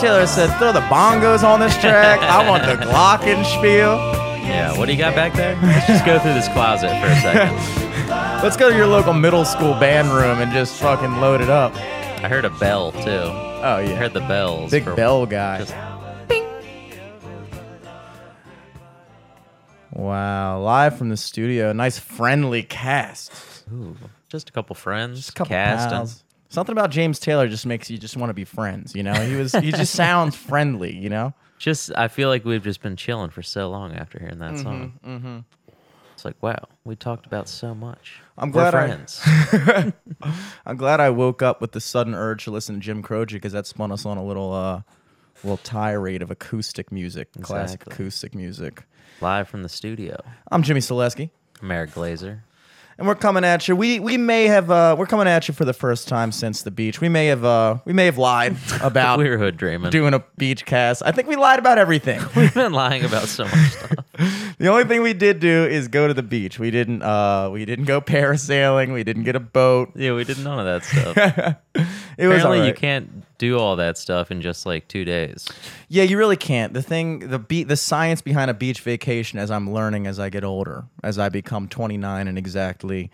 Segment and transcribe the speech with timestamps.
[0.00, 2.20] Taylor said, throw the bongos on this track.
[2.20, 4.12] I want the glockenspiel.
[4.42, 5.54] Yeah, what do you got back there?
[5.62, 7.56] Let's just go through this closet for a second.
[8.42, 11.74] Let's go to your local middle school band room and just fucking load it up.
[11.76, 13.00] I heard a bell too.
[13.08, 14.70] Oh I yeah, heard the bells.
[14.70, 15.58] big for- bell guy.
[15.58, 15.74] just-
[19.92, 21.72] Wow, live from the studio.
[21.72, 23.32] Nice friendly cast.
[23.72, 23.96] Ooh,
[24.28, 25.18] just a couple friends.
[25.18, 25.90] Just a couple casting.
[25.90, 26.24] pals.
[26.52, 28.94] Something about James Taylor just makes you just want to be friends.
[28.94, 30.94] You know, he was he just sounds friendly.
[30.96, 31.34] You know.
[31.58, 34.62] Just, I feel like we've just been chilling for so long after hearing that Mm-hmm,
[35.04, 35.44] song.
[36.14, 38.20] It's like, wow, we talked about so much.
[38.36, 39.92] I'm We're glad I- friends.
[40.66, 43.52] I'm glad I woke up with the sudden urge to listen to Jim Croce because
[43.52, 44.82] that spun us on a little uh
[45.44, 48.82] little tirade of acoustic music, classic acoustic music.
[49.20, 50.16] Live from the studio.
[50.50, 51.30] I'm Jimmy Solesky.
[51.62, 52.40] I'm Eric Glazer.
[53.02, 53.74] And we're coming at you.
[53.74, 56.70] We we may have uh we're coming at you for the first time since the
[56.70, 57.00] beach.
[57.00, 59.90] We may have uh we may have lied about we were hood dreaming.
[59.90, 61.02] doing a beach cast.
[61.04, 62.20] I think we lied about everything.
[62.36, 64.04] We've been lying about so much stuff.
[64.56, 66.60] the only thing we did do is go to the beach.
[66.60, 68.92] We didn't uh we didn't go parasailing.
[68.92, 69.90] We didn't get a boat.
[69.96, 71.56] Yeah, we did none of that stuff.
[72.16, 75.48] It was Apparently, you can't do all that stuff in just like two days.
[75.88, 76.72] Yeah, you really can't.
[76.72, 80.28] The thing, the beat, the science behind a beach vacation, as I'm learning as I
[80.28, 83.10] get older, as I become 29 and exactly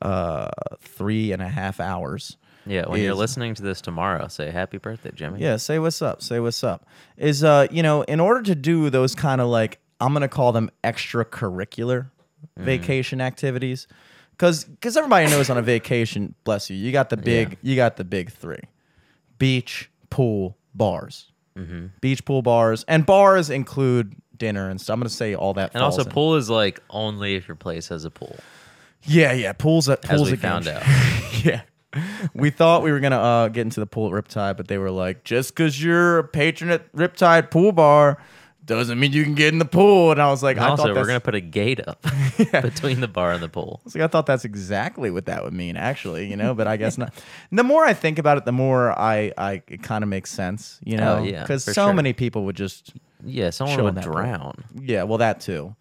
[0.00, 0.48] uh,
[0.80, 2.38] three and a half hours.
[2.64, 5.40] Yeah, when you're listening to this tomorrow, say happy birthday, Jimmy.
[5.40, 6.22] Yeah, say what's up.
[6.22, 6.86] Say what's up.
[7.18, 10.52] Is uh, you know, in order to do those kind of like I'm gonna call
[10.52, 12.10] them extracurricular
[12.56, 13.86] vacation activities,
[14.30, 17.96] because because everybody knows on a vacation, bless you, you got the big, you got
[17.96, 18.62] the big three:
[19.42, 21.32] beach, pool, bars.
[22.00, 24.94] Beach, pool, bars, and bars include dinner and stuff.
[24.94, 25.72] I'm gonna say all that.
[25.74, 26.10] And also, in.
[26.10, 28.36] pool is like only if your place has a pool,
[29.04, 29.88] Yeah, yeah, pools.
[29.88, 30.82] At as pools we a found out.
[31.44, 31.62] yeah.
[32.34, 34.90] We thought we were gonna uh, get into the pool at Riptide, but they were
[34.90, 38.16] like, just because you're a patron at Riptide Pool Bar
[38.64, 40.12] doesn't mean you can get in the pool.
[40.12, 42.04] And I was like, And I also, thought we're that's, gonna put a gate up
[42.62, 43.80] between the bar and the pool.
[43.82, 46.54] I was like, I thought that's exactly what that would mean, actually, you know.
[46.54, 47.12] But I guess not.
[47.50, 50.78] The more I think about it, the more I, I it kind of makes sense,
[50.84, 51.94] you know, Oh, yeah, because for so sure.
[51.94, 52.92] many people would just
[53.24, 54.12] Yeah, someone Chill would that pool.
[54.14, 54.64] drown.
[54.80, 55.74] Yeah, well, that too.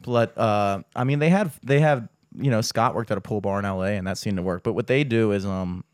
[0.00, 3.40] But uh, I mean, they had they have you know Scott worked at a pool
[3.40, 3.92] bar in L.A.
[3.96, 4.62] and that seemed to work.
[4.64, 5.84] But what they do is um,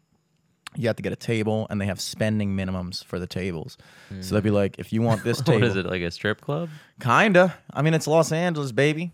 [0.77, 3.77] you have to get a table and they have spending minimums for the tables.
[4.21, 6.69] So they'd be like, if you want this table, is it like a strip club?
[7.01, 7.57] kinda.
[7.73, 9.13] I mean, it's Los Angeles, baby.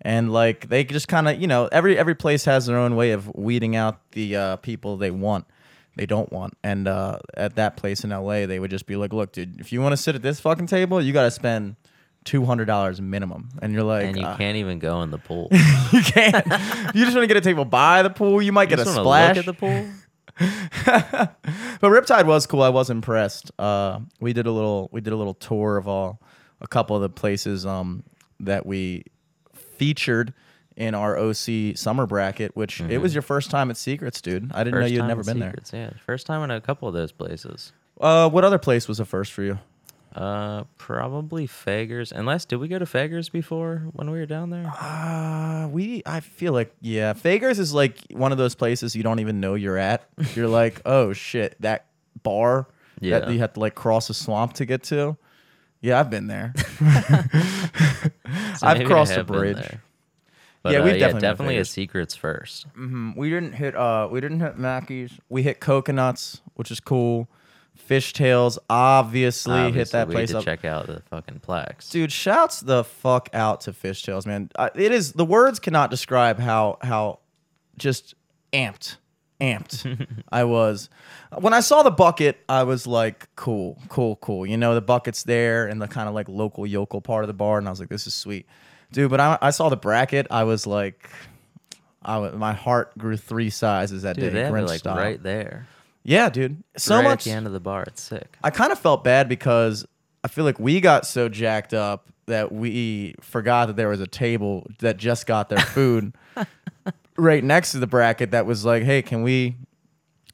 [0.00, 3.12] And like they just kind of, you know, every every place has their own way
[3.12, 5.44] of weeding out the uh, people they want,
[5.94, 6.56] they don't want.
[6.64, 9.72] And uh, at that place in LA, they would just be like, "Look, dude, if
[9.72, 11.76] you want to sit at this fucking table, you got to spend
[12.24, 15.18] two hundred dollars minimum." And you're like, And you uh, can't even go in the
[15.18, 15.46] pool.
[15.92, 16.44] you can't.
[16.96, 18.42] you just want to get a table by the pool.
[18.42, 19.36] You might You get a splash.
[19.36, 19.86] at the pool.
[20.86, 22.62] but Riptide was cool.
[22.62, 23.50] I was impressed.
[23.58, 26.20] Uh, we did a little we did a little tour of all
[26.60, 28.02] a couple of the places um,
[28.40, 29.04] that we
[29.54, 30.32] featured
[30.76, 32.56] in our OC summer bracket.
[32.56, 34.52] Which it was your first time at Seacrets, dude.
[34.52, 36.88] I didn't know First you'd time never been Seacrets, Yeah, first time in a couple
[36.88, 37.72] of those places.
[38.00, 39.58] Uh, what other place was a first for you?
[40.14, 42.12] Uh, probably Fagers.
[42.12, 44.66] Unless did we go to Fagers before when we were down there?
[44.66, 49.20] Uh, we I feel like yeah, Fagers is like one of those places you don't
[49.20, 50.06] even know you're at.
[50.34, 51.86] You're like, oh shit, that
[52.22, 52.66] bar
[53.00, 53.20] Yeah.
[53.20, 55.16] that you have to like cross a swamp to get to.
[55.80, 56.52] Yeah, I've been there.
[58.58, 59.56] So I've crossed a bridge.
[59.56, 59.82] there.
[60.62, 62.66] But, Yeah, uh, we've yeah, definitely definitely a Seacrets first.
[62.76, 65.12] Mm, we didn't hit uh we didn't hit Macky's.
[65.28, 67.28] We hit Coconuts, which is cool.
[67.88, 70.44] Fishtails, obviously, hit that place had up.
[70.44, 71.88] check out the fucking plaques.
[71.90, 74.50] Dude, shouts the fuck out to Fishtails, man.
[74.54, 77.18] Uh, it is the words cannot describe how how
[77.76, 78.14] just
[78.52, 78.96] amped,
[79.40, 80.88] amped I was.
[81.38, 84.46] When I saw the bucket, I was like, cool, cool, cool.
[84.46, 87.34] You know, the bucket's there in the kind of like local yokel part of the
[87.34, 88.46] bar, and I was like, this is sweet,
[88.92, 89.10] dude.
[89.10, 91.10] But I, I saw the bracket, I was like,
[92.04, 94.30] I my heart grew three sizes that Dude, day.
[94.40, 94.96] they have it like style.
[94.96, 95.66] right there.
[96.04, 96.62] Yeah, dude.
[96.76, 97.20] So right much.
[97.20, 97.84] at the end of the bar.
[97.84, 98.36] It's sick.
[98.42, 99.86] I kind of felt bad because
[100.24, 104.06] I feel like we got so jacked up that we forgot that there was a
[104.06, 106.12] table that just got their food
[107.16, 109.56] right next to the bracket that was like, "Hey, can we?"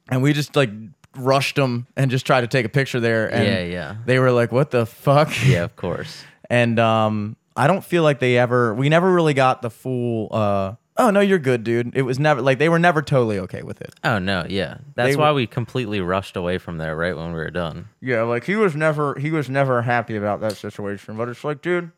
[0.09, 0.69] And we just like
[1.15, 3.27] rushed them and just tried to take a picture there.
[3.27, 3.95] And Yeah, yeah.
[4.05, 6.23] They were like, "What the fuck?" Yeah, of course.
[6.51, 8.73] And um, I don't feel like they ever.
[8.73, 10.29] We never really got the full.
[10.31, 11.95] Uh, oh no, you're good, dude.
[11.95, 13.93] It was never like they were never totally okay with it.
[14.03, 14.77] Oh no, yeah.
[14.95, 17.89] That's They why were- we completely rushed away from there right when we were done.
[18.01, 21.17] Yeah, like he was never he was never happy about that situation.
[21.17, 21.91] But it's like, dude,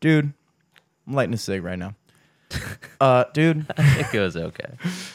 [0.00, 0.32] dude,
[1.06, 1.94] I'm lighting a cig right now.
[3.00, 4.66] Uh, dude, I think it was okay.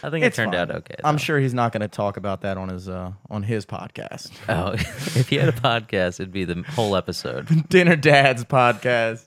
[0.02, 0.62] I think it it's turned fine.
[0.62, 0.96] out okay.
[1.04, 1.20] I'm though.
[1.20, 4.72] sure he's not going to talk about that on his uh on his podcast, Oh,
[4.74, 7.68] if he had a podcast, it'd be the whole episode.
[7.70, 9.26] Dinner Dad's podcast.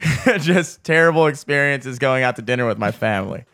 [0.38, 3.44] Just terrible experiences going out to dinner with my family.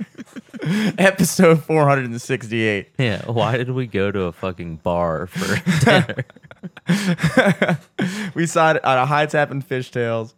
[0.99, 2.89] Episode 468.
[2.99, 3.25] Yeah.
[3.31, 6.25] Why did we go to a fucking bar for dinner?
[8.35, 10.35] we saw it at a high tap in fishtails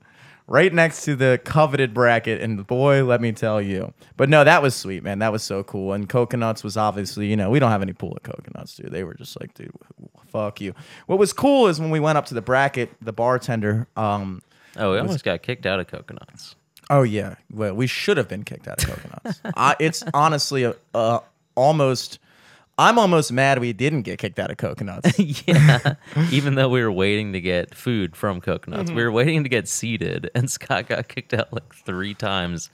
[0.46, 4.60] right next to the coveted bracket and boy let me tell you but no that
[4.62, 7.70] was sweet man that was so cool and coconuts was obviously you know we don't
[7.70, 9.72] have any pool of coconuts dude they were just like dude
[10.26, 10.74] fuck you
[11.06, 14.42] what was cool is when we went up to the bracket the bartender um
[14.76, 16.56] Oh, we almost got kicked out of coconuts.
[16.90, 20.74] oh yeah well we should have been kicked out of coconuts I, it's honestly a,
[20.94, 21.20] a
[21.54, 22.18] almost
[22.76, 25.94] i'm almost mad we didn't get kicked out of coconuts yeah.
[26.30, 28.96] Even though we were waiting to get food from coconuts, Mm-hmm.
[28.96, 32.68] we were waiting to get seated, and Scott got kicked out like three times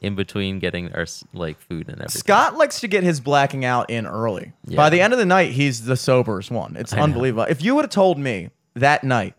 [0.00, 2.18] in between getting our like food and everything.
[2.20, 4.52] Scott likes to get his blacking out in early.
[4.66, 4.76] Yeah.
[4.76, 6.76] By the end of the night, he's the soberest one.
[6.76, 7.04] It's I know.
[7.04, 7.44] unbelievable.
[7.48, 9.34] If you would have told me that night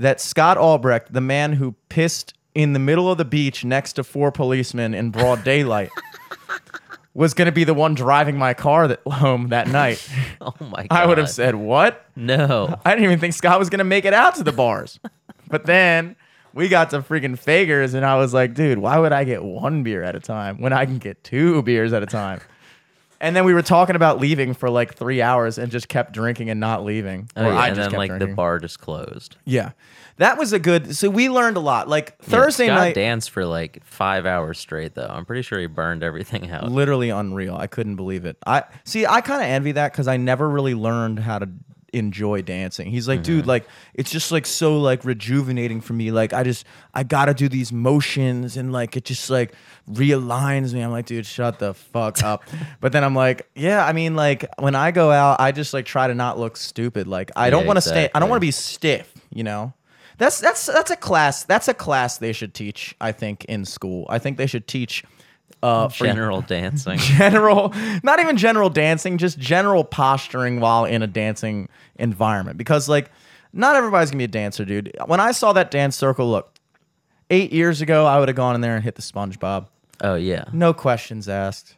[0.00, 4.04] that Scott Albrecht, the man who pissed in the middle of the beach next to
[4.04, 5.90] four policemen in broad daylight,
[7.12, 10.08] was going to be the one driving my car that, home that night,
[10.40, 10.88] Oh my god!
[10.90, 12.78] I would have said, "What?" no.
[12.84, 14.98] I didn't even think Scott was going to make it out to the bars.
[15.48, 16.16] but then
[16.54, 19.82] we got to freaking Fagers, and I was like, dude, why would I get one
[19.82, 22.40] beer at a time when I can get two beers at a time?
[23.20, 26.48] And then we were talking about leaving for like three hours and just kept drinking
[26.48, 27.28] and not leaving.
[27.36, 29.36] Oh, Or yeah, I and just then kept like the bar just closed.
[29.44, 29.72] Yeah.
[30.16, 30.94] That was a good.
[30.96, 31.88] So we learned a lot.
[31.88, 35.06] Like Thursday Scott night, danced for like five hours straight though.
[35.08, 36.70] I'm pretty sure he burned everything out.
[36.70, 37.56] literally unreal.
[37.56, 38.36] I couldn't believe it.
[38.46, 39.06] I see.
[39.06, 41.48] I kind of envy that because I never really learned how to
[41.92, 42.90] enjoy dancing.
[42.90, 43.48] He's like, dude, mm-hmm.
[43.48, 46.10] like it's just like so like rejuvenating for me.
[46.10, 46.64] Like I just
[46.94, 49.52] I gotta do these motions and like it just like
[49.90, 50.80] realigns me.
[50.80, 52.44] I'm like, dude, shut the fuck up.
[52.80, 55.86] but then I'm like, yeah, I mean, like when I go out, I just like
[55.86, 57.06] try to not look stupid.
[57.06, 58.08] Like I don't want to stay.
[58.14, 59.12] I don't want to be stiff.
[59.30, 59.74] You know.
[60.18, 61.44] That's that's that's a class.
[61.44, 62.94] That's a class they should teach.
[63.00, 64.04] I think in school.
[64.10, 65.02] I think they should teach.
[65.62, 66.98] Uh, for General dancing.
[66.98, 72.56] general not even general dancing just general posturing while in a dancing environment.
[72.56, 73.10] Because like
[73.52, 74.96] not everybody's gonna be a dancer dude.
[75.06, 76.54] When i saw that dance circle look
[77.28, 79.68] eight years ago i would have gone in there and hit the spongebob.
[80.00, 80.44] Oh yeah.
[80.52, 81.76] no questions asked.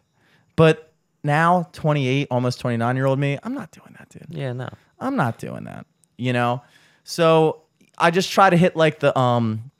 [0.54, 0.92] But
[1.24, 4.26] now 28 almost 29 year old me i'm not doing that dude.
[4.30, 4.68] Yeah, no.
[5.00, 5.86] i'm not doing that
[6.16, 6.62] you know?
[7.04, 7.62] So
[7.98, 9.71] i just try to hit like the um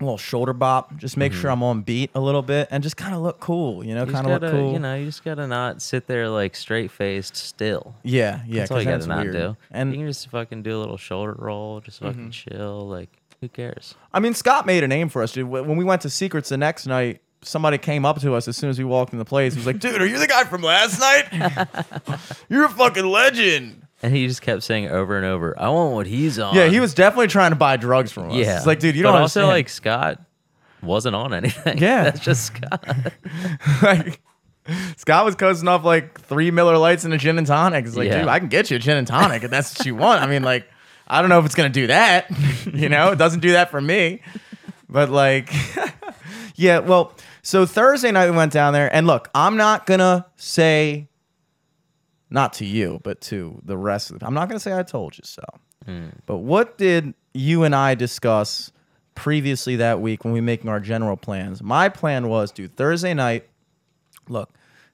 [0.00, 3.14] little shoulder bop just make sure i'm on beat a little bit and just kind
[3.14, 4.14] of look cool you know Mm-hmm.
[4.14, 7.36] Kind of look cool you know, you just gotta not sit there like straight faced
[7.36, 7.94] still.
[8.02, 8.60] Yeah, yeah.
[8.60, 9.32] That's all you gotta not weird.
[9.34, 9.56] do.
[9.70, 12.88] And you can just fucking do a little shoulder roll, just fucking chill.
[12.88, 13.08] Like,
[13.40, 13.94] who cares?
[14.14, 15.48] I mean, Scott made a name for us, dude.
[15.48, 18.70] When we went to Seacrets the next night, somebody came up to us as soon
[18.70, 19.54] as we walked in the place.
[19.54, 21.68] He was like, "Dude, are you the guy from last night?
[22.48, 26.06] You're a fucking legend." And he just kept saying over and over, "I want what
[26.06, 28.36] he's on." Yeah, he was definitely trying to buy drugs from us.
[28.36, 29.48] Yeah, it's like, dude, you but don't also understand.
[29.58, 30.20] like Scott
[30.82, 31.78] wasn't on anything.
[31.78, 32.04] Yeah.
[32.04, 32.86] that's just Scott.
[33.82, 34.20] like,
[34.96, 37.86] Scott was coasting off like three Miller Lites and a gin and tonic.
[37.86, 38.20] It's like, Yeah.
[38.20, 40.22] dude, I can get you a gin and tonic if that's what you want.
[40.22, 40.68] I mean, like,
[41.08, 42.26] I don't know if it's gonna do that.
[42.72, 44.20] you know, it doesn't do that for me.
[44.88, 45.52] But like,
[46.54, 46.78] yeah.
[46.78, 51.08] Well, so Thursday night we went down there, and look, I'm not gonna say,
[52.30, 54.26] not to you, but to the rest of the.
[54.26, 55.42] I'm not gonna say I told you so.
[55.84, 56.08] Hmm.
[56.26, 58.72] But what did you and I discuss
[59.14, 61.62] previously that week when we were making our general plans?
[61.62, 63.48] My plan was, dude, Thursday night.
[64.28, 64.50] Look,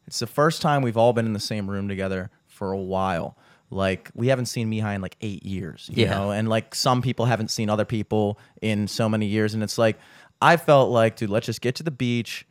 [0.06, 3.36] it's the first time we've all been in the same room together for a while.
[3.70, 6.10] Like we haven't seen Mihai in like eight years, you Yeah.
[6.10, 9.78] know, and like some people haven't seen other people in so many years, and it's
[9.78, 9.98] like
[10.40, 12.46] I felt like, dude, let's just get to the beach,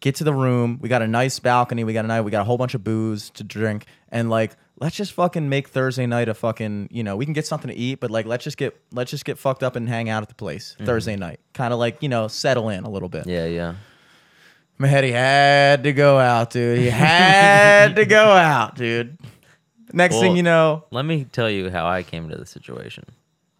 [0.00, 0.78] get to the room.
[0.80, 1.84] We got a nice balcony.
[1.84, 2.22] We got a night.
[2.22, 5.68] We got a whole bunch of booze to drink, and like let's just fucking make
[5.68, 8.44] Thursday night a fucking you know we can get something to eat, but like let's
[8.44, 10.86] just get let's just get fucked up and hang out at the place mm-hmm.
[10.86, 11.40] Thursday night.
[11.54, 13.26] Kind of like you know settle in a little bit.
[13.26, 13.74] yeah, yeah.
[14.80, 16.78] Mahedi had to go out, dude.
[16.78, 19.16] He had to go out, dude.
[19.92, 23.04] Next thing you know, Let me tell you how I came to the situation.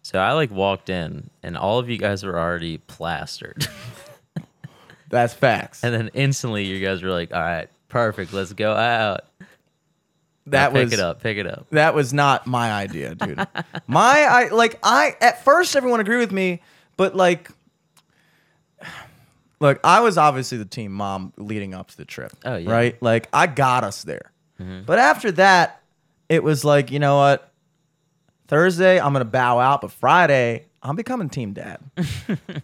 [0.01, 3.67] So I like walked in, and all of you guys were already plastered,
[5.13, 5.83] that's facts.
[5.83, 9.21] and then instantly you guys were like, "All right, perfect, let's go out."
[10.47, 11.67] that Now pick was it up, pick it up.
[11.71, 13.37] that was not my idea, dude.
[13.87, 16.61] my I like I at first everyone agreed with me,
[16.97, 17.49] but like
[19.59, 22.33] look, I was obviously the team mom leading up to the trip.
[22.43, 22.69] Oh, yeah.
[22.69, 23.01] Right?
[23.01, 24.31] Like I got us there.
[24.61, 24.81] Mm-hmm.
[24.85, 25.81] But after that,
[26.29, 27.49] it was like, you know what?
[28.47, 31.79] Thursday, I'm gonna bow out, but Friday, I'm becoming team dad.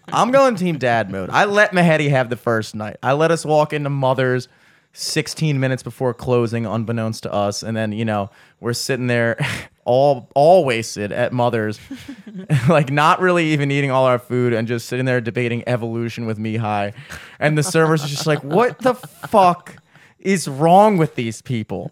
[0.10, 1.30] I'm going team dad mode.
[1.30, 2.98] I let Mahedi have the first night.
[3.02, 4.50] I let us walk into Mother's
[4.92, 9.38] 16 minutes before closing, unbeknownst to us, and then you know we're sitting there,
[9.86, 11.80] all all wasted at Mother's,
[12.70, 16.38] like not really even eating all our food and just sitting there debating evolution with
[16.38, 16.94] Mihai,
[17.40, 19.78] and the servers are just like, what the fuck
[20.20, 21.92] is wrong with these people?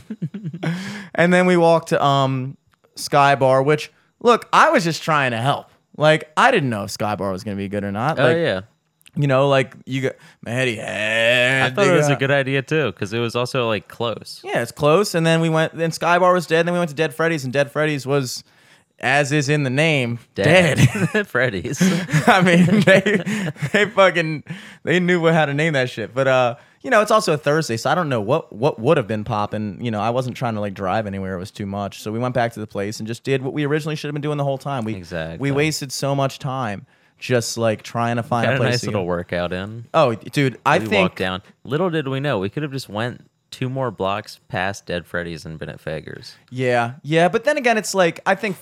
[1.14, 2.56] and then we walk to um
[2.94, 5.70] Sky Bar, which look, I was just trying to help.
[5.96, 8.18] Like I didn't know if Skybar was gonna be good or not.
[8.18, 8.60] Oh Like, yeah.
[9.14, 12.90] you know, like you got Maddie I had thought it was a good idea too,
[12.92, 14.40] because it was also like close.
[14.44, 15.14] Yeah, it's close.
[15.14, 15.74] And then we went.
[15.76, 16.66] Then Skybar was dead.
[16.66, 18.42] Then we went to Dead Freddy's, and Dead Freddy's was,
[18.98, 20.78] as is in the name, dead.
[21.28, 21.78] Freddy's.
[22.26, 24.42] I mean, they they fucking
[24.82, 26.12] they knew how to name that shit.
[26.12, 28.96] But uh, you know, it's also a Thursday, so I don't know what what would
[28.98, 29.84] have been popping.
[29.84, 32.00] You know, I wasn't trying to like drive anywhere; it was too much.
[32.02, 34.12] So we went back to the place and just did what we originally should have
[34.14, 34.84] been doing the whole time.
[34.84, 35.38] We Exactly.
[35.38, 36.86] we wasted so much time
[37.18, 38.70] just like trying to find Got a place.
[38.72, 39.06] nice to little go.
[39.06, 39.86] workout in.
[39.94, 41.42] Oh, dude, I we think walked down.
[41.64, 45.46] Little did we know, we could have just went two more blocks past Dead Freddy's
[45.46, 46.34] and been at Fager's.
[46.50, 48.56] Yeah, yeah, but then again, it's like I think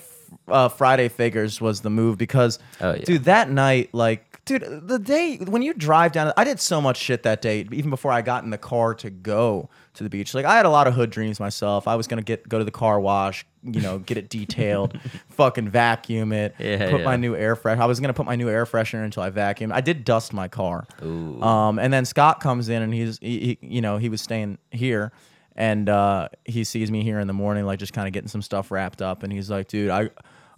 [0.49, 3.02] uh, Friday Fager's was the move because, Oh, yeah.
[3.05, 6.96] dude, that night, like, dude, the day when you drive down, I did so much
[6.96, 10.34] shit that day, even before I got in the car to go to the beach.
[10.34, 11.87] Like, I had a lot of hood dreams myself.
[11.87, 14.99] I was gonna get go to the car wash, you know, get it detailed,
[15.30, 17.78] fucking vacuum it, Yeah, put my new air fresh.
[17.78, 19.72] I was gonna put my new air freshener until I vacuumed.
[19.72, 20.87] I did dust my car.
[21.02, 21.40] Ooh.
[21.42, 24.58] Um, and then Scott comes in and he's, he, he, you know, he was staying
[24.70, 25.12] here
[25.54, 28.42] and uh, he sees me here in the morning, like just kind of getting some
[28.42, 29.22] stuff wrapped up.
[29.22, 30.11] And he's like, dude, I,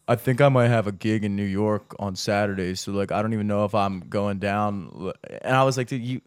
[0.06, 2.75] I think I might have a gig in New York on Saturday.
[2.75, 5.12] So like, I don't even know if I'm going down.
[5.42, 6.20] And I was like, dude, you,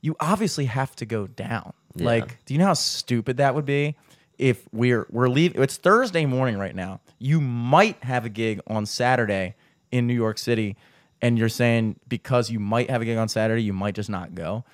[0.00, 1.72] you obviously have to go down.
[1.94, 2.06] Yeah.
[2.06, 3.96] Like, do you know how stupid that would be?
[4.38, 7.00] If we're we're leaving, it's Thursday morning right now.
[7.18, 9.56] You might have a gig on Saturday
[9.90, 10.76] in New York City,
[11.20, 14.36] and you're saying because you might have a gig on Saturday, you might just not
[14.36, 14.64] go.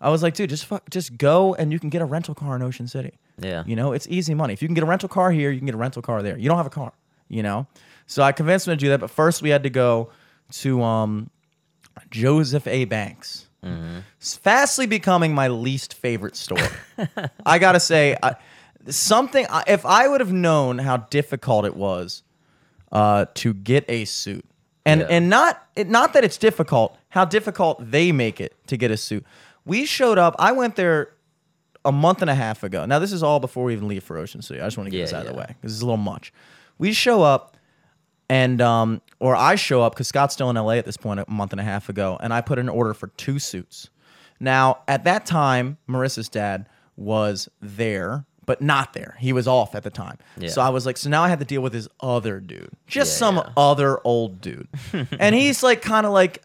[0.00, 2.56] I was like, dude, just fuck, just go, and you can get a rental car
[2.56, 3.18] in Ocean City.
[3.38, 3.64] Yeah.
[3.66, 4.52] you know, it's easy money.
[4.52, 6.38] If you can get a rental car here, you can get a rental car there.
[6.38, 6.92] You don't have a car,
[7.28, 7.66] you know.
[8.10, 10.10] So I convinced him to do that, but first we had to go
[10.52, 11.30] to um,
[12.10, 12.84] Joseph A.
[12.84, 13.46] Banks.
[14.18, 16.58] It's fastly becoming my least favorite store.
[17.46, 18.34] I gotta say, I,
[18.88, 19.46] something.
[19.68, 22.22] If I would have known how difficult it was
[22.90, 24.44] uh, to get a suit,
[24.84, 25.06] and Yeah.
[25.08, 28.96] and not it, not that it's difficult, how difficult they make it to get a
[28.96, 29.24] suit.
[29.64, 30.34] We showed up.
[30.38, 31.12] I went there
[31.84, 32.86] a month and a half ago.
[32.86, 34.60] Now this is all before we even leave for Ocean City.
[34.60, 35.96] I just want to get Yeah, this out of the way because it's a little
[35.98, 36.32] much.
[36.78, 37.58] We show up,
[38.30, 41.24] and um, or I show up because Scott's still in LA at this point a
[41.28, 43.90] month and a half ago, and I put an order for two suits.
[44.38, 48.24] Now at that time, Marissa's dad was there.
[48.46, 49.16] But not there.
[49.20, 50.18] He was off at the time.
[50.36, 50.48] Yeah.
[50.48, 53.12] So I was like, so now I had to deal with his other dude, just
[53.12, 53.48] Yeah, some yeah.
[53.56, 54.66] other old dude,
[55.20, 56.44] and he's like, kind of like,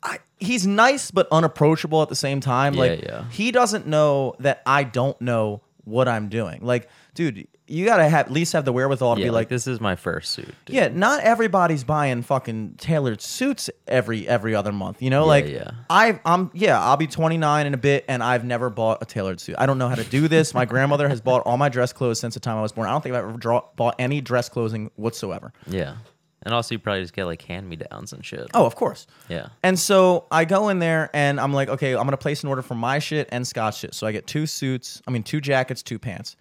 [0.00, 2.74] I, he's nice but unapproachable at the same time.
[2.74, 3.00] Like,
[3.32, 6.60] he doesn't know that I don't know what I'm doing.
[6.62, 9.48] Like, dude, you gotta have at least have the wherewithal to yeah, be like, like,
[9.48, 10.54] this is my first suit.
[10.66, 10.76] dude.
[10.76, 15.00] yeah, not everybody's buying fucking tailored suits every every other month.
[15.00, 15.70] You know, like yeah.
[15.88, 19.40] I I'm yeah, I'll be 29 in a bit, and I've never bought a tailored
[19.40, 19.56] suit.
[19.58, 20.52] I don't know how to do this.
[20.52, 22.88] my grandmother has bought all my dress clothes since the time I was born.
[22.88, 25.52] I don't think I've ever draw, bought any dress clothing whatsoever.
[25.66, 25.96] Yeah.
[26.44, 28.50] And also, you probably just get like hand me downs and shit.
[28.52, 29.06] Oh, of course.
[29.28, 29.48] Yeah.
[29.62, 32.62] And so I go in there and I'm like, okay, I'm gonna place an order
[32.62, 33.94] for my shit and Scott's shit.
[33.94, 36.36] So I get two suits, I mean two jackets, two pants.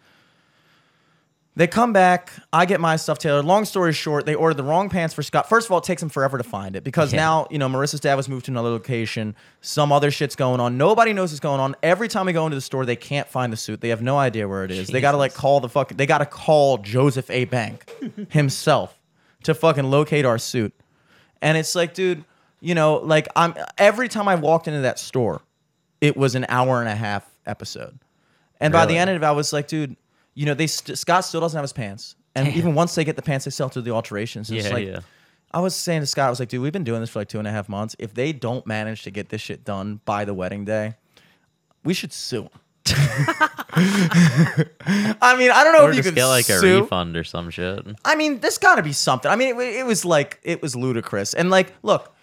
[1.55, 3.45] They come back, I get my stuff tailored.
[3.45, 5.47] Long story short, they ordered the wrong pants for Scott.
[5.47, 7.19] First of all, it takes them forever to find it because Yeah.
[7.19, 9.35] now, you know, Marissa's dad was moved to another location.
[9.61, 10.77] Some other shit's going on.
[10.77, 11.75] Nobody knows what's going on.
[11.83, 13.81] Every time we go into the store, they can't find the suit.
[13.81, 14.87] They have no idea where it is.
[14.87, 17.45] They gotta like call the fucking they gotta call Joseph A.
[17.45, 17.91] Bank
[18.29, 18.99] himself
[19.43, 20.73] to fucking locate our suit.
[21.41, 22.23] And it's like, dude,
[22.61, 25.41] you know, like I'm every time I walked into that store,
[26.01, 27.99] it was an hour and a half episode.
[28.59, 29.97] And by the end of it, I was like, dude,
[30.33, 32.15] you know, they st- Scott still doesn't have his pants.
[32.35, 34.49] And even once they get the pants, they sell to the alterations.
[34.49, 34.99] It's Yeah, like, yeah.
[35.51, 37.27] I was saying to Scott, I was like, dude, we've been doing this for like
[37.29, 37.95] two and a half months.
[37.99, 40.95] If they don't manage to get this shit done by the wedding day,
[41.83, 42.49] we should sue.
[43.75, 47.49] I mean, I don't know Or if you could get like a refund or some
[47.49, 47.85] shit.
[48.03, 49.29] I mean, there's got to be something.
[49.31, 52.13] I mean, it, it was like it was ludicrous, and like, look,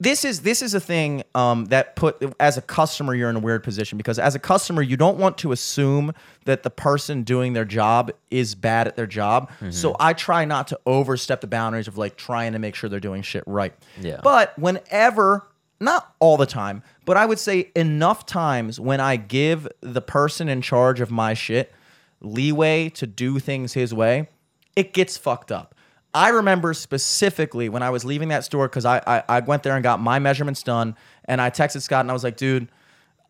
[0.00, 3.40] this is this is a thing um, that put as a customer you're in a
[3.40, 6.12] weird position because as a customer you don't want to assume
[6.44, 9.50] that the person doing their job is bad at their job.
[9.70, 13.00] So I try not to overstep the boundaries of like trying to make sure they're
[13.00, 13.74] doing shit right.
[14.00, 14.20] Yeah.
[14.22, 15.46] But whenever,
[15.80, 20.48] not all the time, but I would say enough times when I give the person
[20.48, 21.72] in charge of my shit
[22.20, 24.28] leeway to do things his way,
[24.76, 25.74] it gets fucked up.
[26.14, 29.74] I remember specifically when I was leaving that store because I, I I went there
[29.74, 30.96] and got my measurements done,
[31.26, 32.68] and I texted Scott and I was like, dude.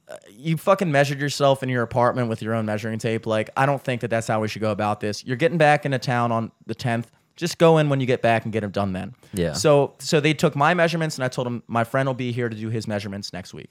[0.08, 3.26] uh, You fucking measured yourself in your apartment with your own measuring tape.
[3.26, 5.25] Like, I don't think that that's how we should go about this.
[5.25, 7.06] You're getting back into town on the 10th.
[7.37, 9.14] Just go in when you get back and get them done then.
[9.32, 9.52] Yeah.
[9.52, 12.49] So, so they took my measurements and I told them my friend will be here
[12.49, 13.70] to do his measurements next week.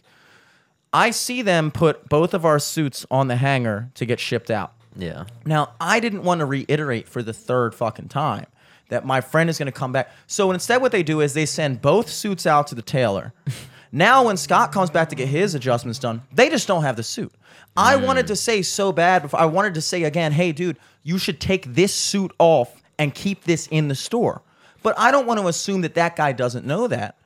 [0.93, 4.73] I see them put both of our suits on the hanger to get shipped out.
[4.95, 5.25] Yeah.
[5.45, 8.45] Now, I didn't want to reiterate for the third fucking time
[8.89, 10.11] that my friend is going to come back.
[10.27, 13.33] So instead, what they do is they send both suits out to the tailor.
[13.91, 17.03] now, when Scott comes back to get his adjustments done, they just don't have the
[17.03, 17.31] suit.
[17.75, 18.05] I mm.
[18.05, 19.39] wanted to say so bad before.
[19.39, 23.43] I wanted to say again, hey, dude, you should take this suit off and keep
[23.43, 24.41] this in the store.
[24.83, 27.17] But I don't want to assume that that guy doesn't know that.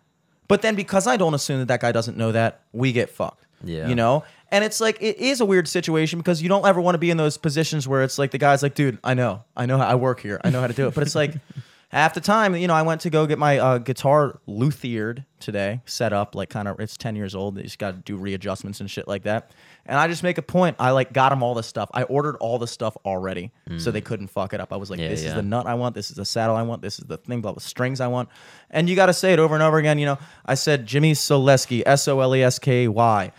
[0.47, 3.45] But then because I don't assume that that guy doesn't know that, we get fucked.
[3.63, 3.87] Yeah.
[3.87, 4.23] You know?
[4.51, 7.09] And it's like it is a weird situation because you don't ever want to be
[7.09, 9.85] in those positions where it's like the guy's like, dude, I know, I know, how
[9.87, 10.93] I work here, I know how to do it.
[10.93, 11.33] But it's like
[11.89, 15.81] half the time, you know, I went to go get my uh, guitar luthiered today,
[15.85, 16.79] set up like kind of.
[16.81, 17.57] It's ten years old.
[17.57, 19.51] You just got to do readjustments and shit like that.
[19.85, 20.75] And I just make a point.
[20.79, 21.89] I like got them all the stuff.
[21.93, 24.73] I ordered all the stuff already, so they couldn't fuck it up.
[24.73, 25.95] I was like, Yeah, this is the nut I want.
[25.95, 26.81] This is the saddle I want.
[26.81, 28.27] This is the thing, blah, blah, strings I want.
[28.69, 29.97] And you got to say it over and over again.
[29.97, 33.31] You know, I said Jimmy Solesky, S O L E S K Y.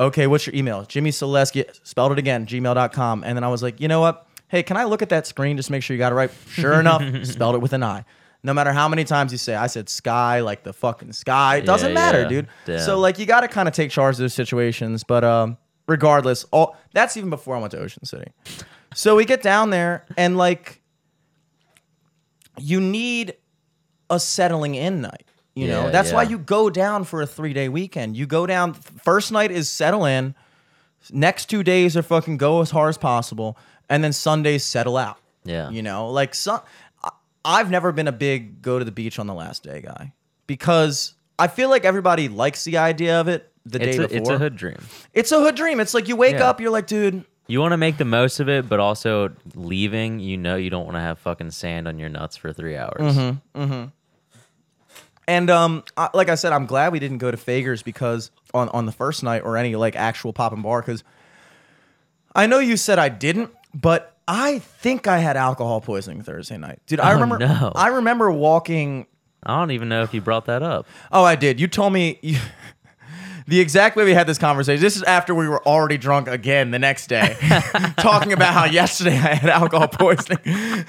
[0.00, 0.84] Okay, what's your email?
[0.84, 3.22] Jimmy Solesky, spelled it again, gmail.com.
[3.22, 4.26] And then I was like, you know what?
[4.48, 6.30] Hey, can I look at that screen just make sure you got it right?
[6.48, 8.04] Sure enough, spelled it with an I.
[8.42, 11.56] No matter how many times you say, I said sky, like the fucking sky.
[11.56, 12.28] It doesn't Yeah, matter, yeah.
[12.28, 12.48] dude.
[12.64, 12.80] Damn.
[12.80, 15.04] So like you got to kind of take charge of those situations.
[15.04, 18.32] But um, regardless, all that's even before I went to Ocean City.
[18.94, 20.80] So we get down there and like
[22.58, 23.34] you need
[24.08, 25.26] a settling in night.
[25.54, 28.16] You know, Yeah, that's why you go down for a three day weekend.
[28.16, 30.34] You go down, first night is settle in,
[31.12, 33.56] next two days are fucking go as hard as possible,
[33.88, 35.18] and then Sundays settle out.
[35.44, 35.70] Yeah.
[35.70, 36.60] You know, like some,
[37.02, 37.10] I-
[37.44, 40.12] I've never been a big go to the beach on the last day guy
[40.46, 44.18] because I feel like everybody likes the idea of it the It's day a, before.
[44.18, 44.78] it's a hood dream.
[45.14, 45.80] It's a hood dream.
[45.80, 46.48] It's like you wake Yeah.
[46.48, 50.20] up, you're like, dude, You want to make the most of it, but also leaving,
[50.20, 53.16] you know, you don't want to have fucking sand on your nuts for three hours.
[53.16, 53.84] Mm-hmm.
[55.30, 58.68] And um, I, like I said, I'm glad we didn't go to Fager's because on
[58.70, 61.04] on the first night or any like actual pop and bar because
[62.34, 66.80] I know you said I didn't, but I think I had alcohol poisoning Thursday night,
[66.86, 66.98] dude.
[66.98, 67.38] I Oh, remember.
[67.38, 67.72] no.
[67.76, 69.06] I remember walking.
[69.44, 70.86] I don't even know if you brought that up.
[71.12, 71.60] Oh, I did.
[71.60, 72.18] You told me.
[72.22, 72.38] You,
[73.46, 74.80] The exact way we had this conversation.
[74.80, 77.36] This is after we were already drunk again the next day,
[77.96, 80.38] talking about how yesterday I had alcohol poisoning.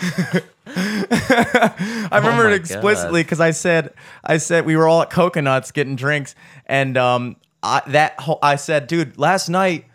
[1.11, 3.93] I remember Oh it explicitly because I said,
[4.23, 8.55] I said we were all at Coconuts getting drinks, and um, I, that whole, I
[8.55, 9.85] said, dude, last night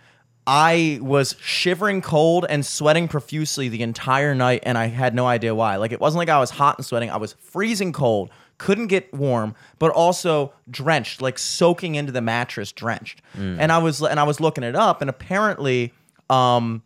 [0.47, 5.55] I was shivering cold and sweating profusely the entire night, and I had no idea
[5.55, 5.77] why.
[5.77, 9.13] Like it wasn't like I was hot and sweating; I was freezing cold, couldn't get
[9.15, 13.23] warm, but also drenched, like soaking into the mattress, drenched.
[13.35, 15.95] And I was and I was looking it up, and apparently,
[16.29, 16.83] um,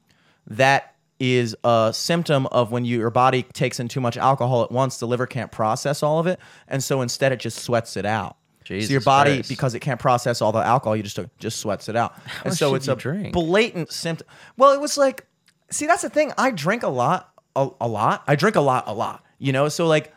[0.47, 4.73] that is a symptom of when you, your body takes in too much alcohol at
[4.73, 4.97] once.
[4.99, 8.37] The liver can't process all of it, and so instead it just sweats it out.
[8.67, 9.49] so your body, Christ.
[9.49, 12.75] because it can't process all the alcohol, you just just sweats it out, and so
[12.75, 13.33] it's a drink?
[13.33, 14.27] blatant symptom.
[14.57, 15.27] Well, it was like,
[15.71, 16.33] see, that's the thing.
[16.39, 18.25] I drink a lot, a, a lot.
[18.27, 19.25] I drink a lot, a lot.
[19.39, 20.13] You know, so like,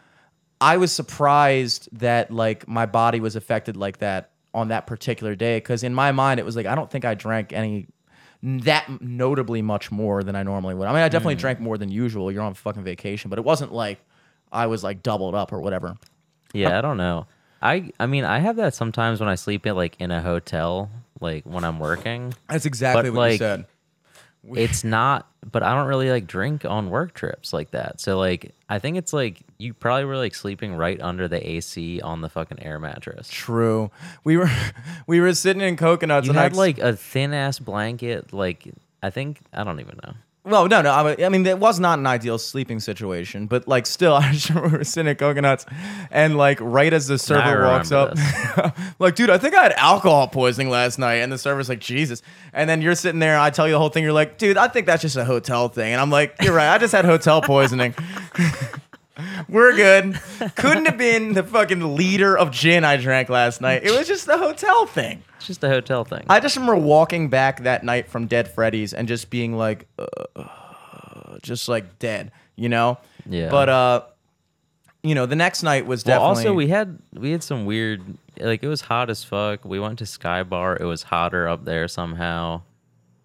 [0.62, 5.58] I was surprised that like my body was affected like that on that particular day
[5.58, 7.88] because in my mind it was like I don't think I drank any
[8.44, 10.88] that notably much more than I normally would.
[10.88, 11.40] I mean, I definitely mm.
[11.40, 12.30] drank more than usual.
[12.30, 14.00] You're on fucking vacation, but it wasn't like
[14.52, 15.96] I was like doubled up or whatever.
[16.54, 17.26] Yeah, I don't know.
[17.62, 20.92] I I mean, I have that sometimes when I sleep in like in a hotel,
[21.22, 22.34] like when I'm working.
[22.50, 23.66] That's exactly But, what you said.
[24.56, 28.02] It's not, but I don't really like drink on work trips like that.
[28.02, 32.02] So like, I think it's like you probably were like sleeping right under the AC
[32.02, 33.30] on the fucking air mattress.
[33.30, 33.90] True.
[34.24, 34.52] We were
[35.08, 38.34] we were sitting in coconuts You and I had ex- like a thin ass blanket.
[38.34, 38.70] Like
[39.02, 40.14] I think I don't even know.
[40.46, 40.92] Well, no, no.
[40.92, 44.50] I, I mean, it was not an ideal sleeping situation, but like, still, I just
[44.50, 45.66] remember we were sitting at Coconuts,
[46.12, 48.18] and like, right as the server walks up,
[49.00, 52.22] like, dude, I think I had alcohol poisoning last night, and the server's like, Jesus,
[52.52, 54.58] and then you're sitting there, and I tell you the whole thing, you're like, dude,
[54.58, 57.06] I think that's just a hotel thing, and I'm like, you're right, I just had
[57.06, 57.96] hotel poisoning.
[59.48, 60.20] We're good.
[60.56, 63.84] Couldn't have been the fucking liter of gin I drank last night.
[63.84, 65.24] It was just the hotel thing.
[65.38, 66.26] It's just a hotel thing.
[66.30, 70.48] I just remember walking back that night from Dead Freddy's and just being like, uh,
[71.44, 72.98] just like dead, you know.
[73.30, 73.50] Yeah.
[73.50, 74.02] But uh,
[75.04, 76.50] you know, the next night was well, definitely.
[76.50, 78.02] also we had we had some weird
[78.40, 79.64] like it was hot as fuck.
[79.64, 80.78] We went to Sky Bar.
[80.80, 82.64] It was hotter up there somehow.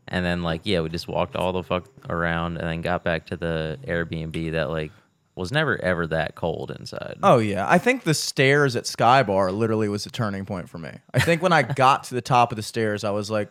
[0.06, 3.26] And then like yeah, we just walked all the fuck around and then got back
[3.26, 4.92] to the Airbnb that like
[5.38, 7.18] was never ever that cold inside.
[7.22, 10.78] Oh yeah, I think the stairs at Sky Bar literally was a turning point for
[10.78, 10.90] me.
[11.14, 13.50] I think when I got to the top of the stairs, I was like,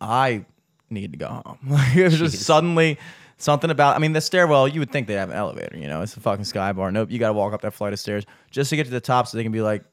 [0.00, 0.44] I
[0.90, 1.58] need to go home.
[1.68, 2.98] Like it was just suddenly
[3.36, 3.96] something about.
[3.96, 4.68] I mean, the stairwell.
[4.68, 5.76] You would think they have an elevator.
[5.76, 6.90] You know, it's a fucking Sky Bar.
[6.92, 9.00] Nope, you got to walk up that flight of stairs just to get to the
[9.00, 9.84] top, so they can be like,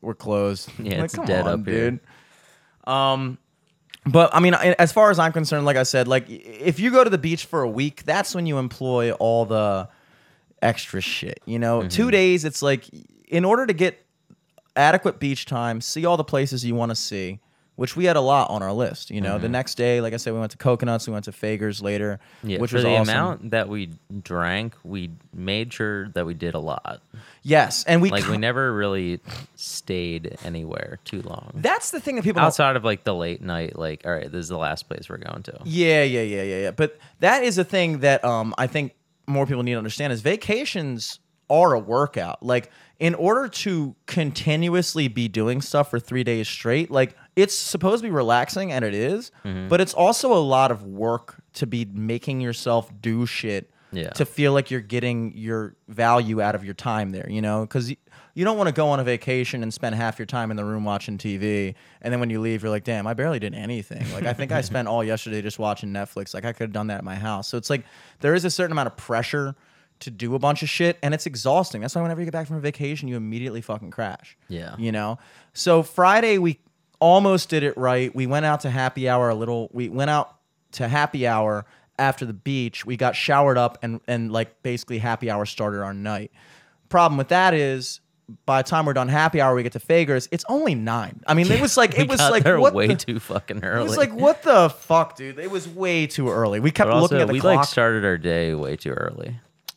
[0.00, 1.90] "We're closed." Yeah, like, it's dead on, up here.
[1.92, 2.00] dude.
[2.84, 3.38] Um,
[4.06, 7.04] but I mean, as far as I'm concerned, like I said, like if you go
[7.04, 9.88] to the beach for a week, that's when you employ all the
[10.64, 11.40] extra shit.
[11.46, 11.88] You know, Mm-hmm.
[11.88, 12.88] two days, it's like
[13.28, 14.04] in order to get
[14.76, 17.38] adequate beach time, see all the places you want to see,
[17.76, 19.10] which we had a lot on our list.
[19.10, 21.32] You know, the next day, like I said, we went to Coconuts, we went to
[21.32, 22.50] Fagers later, Mm-hmm.
[22.50, 23.08] yeah, which for was the awesome.
[23.14, 23.90] amount that we
[24.22, 27.02] drank, we made sure that we did a lot.
[27.42, 29.20] Yes, and we Like we never really
[29.56, 31.50] stayed anywhere too long.
[31.56, 34.30] that's the thing that people don't Outside of like the late night, like all right,
[34.30, 35.58] this is the last place we're going to.
[35.64, 36.70] Yeah, yeah, yeah, yeah, yeah.
[36.70, 38.94] But that is a thing that um I think
[39.26, 42.42] more people need to understand is vacations are a workout.
[42.42, 48.02] Like in order to continuously be doing stuff for 3 days straight, like it's supposed
[48.02, 49.68] to be relaxing and it is, Mm-hmm.
[49.68, 54.10] but it's also a lot of work to be making yourself do shit Yeah.
[54.10, 57.66] to feel like you're getting your value out of your time there, you know?
[57.66, 57.92] Cuz
[58.34, 60.64] you don't want to go on a vacation and spend half your time in the
[60.64, 64.04] room watching TV, and then when you leave, you're like, "Damn, I barely did anything."
[64.12, 66.34] Like, I think I spent all yesterday just watching Netflix.
[66.34, 67.48] Like, I could have done that at my house.
[67.48, 67.84] So it's like
[68.20, 69.54] there is a certain amount of pressure
[70.00, 71.80] to do a bunch of shit, and it's exhausting.
[71.80, 74.36] That's why whenever you get back from a vacation, you immediately fucking crash.
[74.48, 74.74] Yeah.
[74.78, 75.18] you know.
[75.52, 76.58] So Friday we
[76.98, 78.14] almost did it right.
[78.14, 79.68] We went out to happy hour a little.
[79.72, 80.36] We went out
[80.72, 81.66] to happy hour
[81.98, 82.84] after the beach.
[82.84, 86.32] We got showered up and and like basically happy hour started our night.
[86.88, 88.00] Problem with that is
[88.46, 90.28] by the time we're done happy hour, we get to Fagers.
[90.30, 91.20] It's only nine.
[91.26, 93.84] I mean, it was like it was like there what way the, too fucking early.
[93.84, 95.38] It was like what the fuck, dude?
[95.38, 96.60] It was way too early.
[96.60, 97.56] We kept but looking at the we clock.
[97.56, 99.36] like started our day way too early.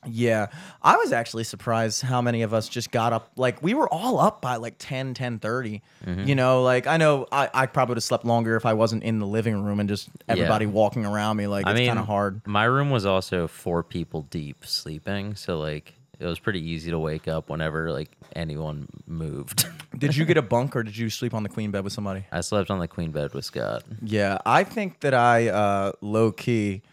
[0.09, 0.47] Yeah.
[0.81, 3.31] I was actually surprised how many of us just got up.
[3.35, 6.23] Like, we were all up by like 10, 10 Mm-hmm.
[6.23, 9.03] You know, like, I know I, I probably would have slept longer if I wasn't
[9.03, 11.47] in the living room and just everybody walking around me.
[11.47, 12.45] Like, I it's mean, kind of hard.
[12.47, 16.99] My room was also four people deep sleeping, so like it was pretty easy to
[16.99, 19.67] wake up whenever like anyone moved.
[19.97, 22.25] Did you get a bunk or did you sleep on the queen bed with somebody?
[22.31, 23.83] I slept on the queen bed with Scott.
[24.03, 24.37] Yeah.
[24.45, 26.83] I think that I, uh, low key,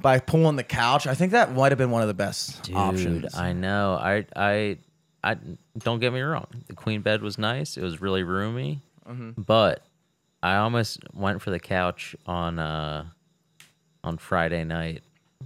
[0.00, 2.76] by pulling the couch, I think that might have been one of the best Dude,
[2.76, 3.34] options.
[3.34, 3.94] I know.
[4.00, 4.78] I I
[5.24, 5.36] I
[5.78, 6.46] don't get me wrong.
[6.68, 7.76] The queen bed was nice.
[7.76, 9.40] It was really roomy, Mm-hmm.
[9.42, 9.82] but
[10.42, 13.06] I almost went for the couch on uh
[14.04, 15.02] on Friday night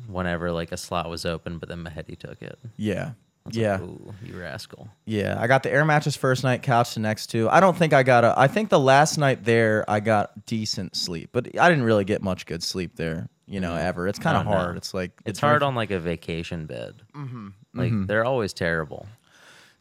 [0.07, 2.59] whenever like a slot was open, but then Mahedi took it.
[2.77, 3.13] yeah.
[3.51, 3.73] Yeah.
[3.73, 4.89] like, Ooh, you rascal.
[5.05, 7.49] Yeah, I got the air mattress first night, couch the next two.
[7.49, 8.33] I don't think I got a.
[8.39, 12.23] I think the last night there I got decent sleep, but I didn't really get
[12.23, 13.29] much good sleep there.
[13.49, 14.07] You know, ever.
[14.07, 14.53] It's kind of no.
[14.53, 14.77] hard.
[14.77, 17.03] It's like It's very- hard on like a vacation bed.
[17.17, 17.49] Mm-hmm.
[17.75, 19.07] Like they're always terrible.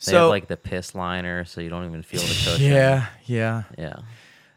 [0.04, 2.62] They So have like the piss liner, so you don't even feel the cushion.
[2.71, 3.63] yeah, yeah.
[3.78, 3.97] yeah.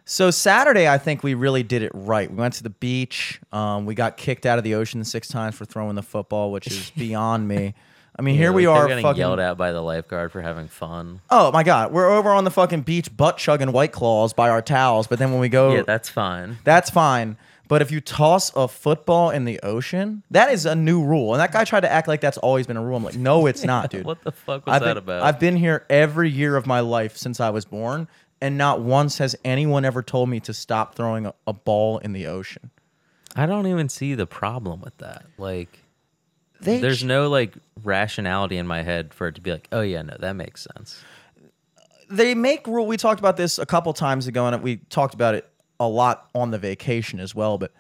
[0.07, 2.31] So Saturday, I think we really did it right.
[2.31, 3.41] We went to the beach.
[3.53, 6.67] Um, we got kicked out of the ocean six times for throwing the football, which
[6.67, 7.75] is beyond me.
[8.17, 9.19] I mean, here Yeah, we like, are, getting fucking.
[9.19, 11.21] yelled at by the lifeguard for having fun.
[11.31, 14.63] Oh my god, we're over on the fucking beach, butt chugging white claws by our
[14.63, 15.07] towels.
[15.07, 16.59] But then when we go, Yeah, that's fine.
[16.65, 17.37] That's fine.
[17.67, 21.33] But if you toss a football in the ocean, that is a new rule.
[21.33, 22.99] And that guy tried to act like that's always been a rule.
[22.99, 24.05] I'm like, no, it's not, dude.
[24.05, 25.23] What the fuck was I've that been, about?
[25.23, 28.07] I've been here every year of my life since I was born,
[28.41, 32.13] and not once has anyone ever told me to stop throwing a, a ball in
[32.13, 32.71] the ocean.
[33.37, 35.25] I don't even see the problem with that.
[35.39, 35.81] Like,
[36.61, 40.03] They there's no like rationality in my head for it to be like, oh yeah,
[40.03, 41.03] no, that makes sense.
[42.11, 42.87] they make rule.
[42.87, 45.49] We talked about this a couple times ago, and we talked about it
[45.81, 47.59] a lot on the vacation as well.
[47.59, 47.73] But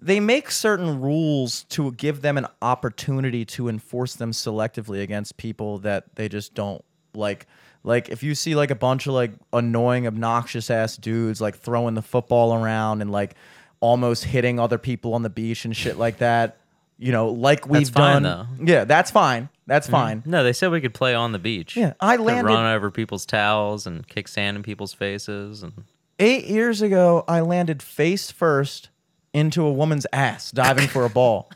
[0.00, 5.78] they make certain rules to give them an opportunity to enforce them selectively against people
[5.78, 6.84] that they just don't
[7.14, 7.46] like.
[7.84, 11.94] Like if you see like a bunch of like annoying, obnoxious ass dudes like throwing
[11.94, 13.34] the football around and like
[13.80, 16.58] almost hitting other people on the beach and shit like that.
[16.98, 18.64] You know, like we've fine, done.
[18.64, 19.48] Yeah, that's fine.
[19.66, 19.96] That's mm-hmm.
[19.96, 20.22] fine.
[20.24, 21.76] No, they said we could play on the beach.
[21.76, 25.72] Yeah, I Could landed- run over people's towels and kick sand in people's faces, and
[26.18, 28.90] Eight years ago, I landed face first
[29.32, 31.50] into a woman's ass diving for a ball.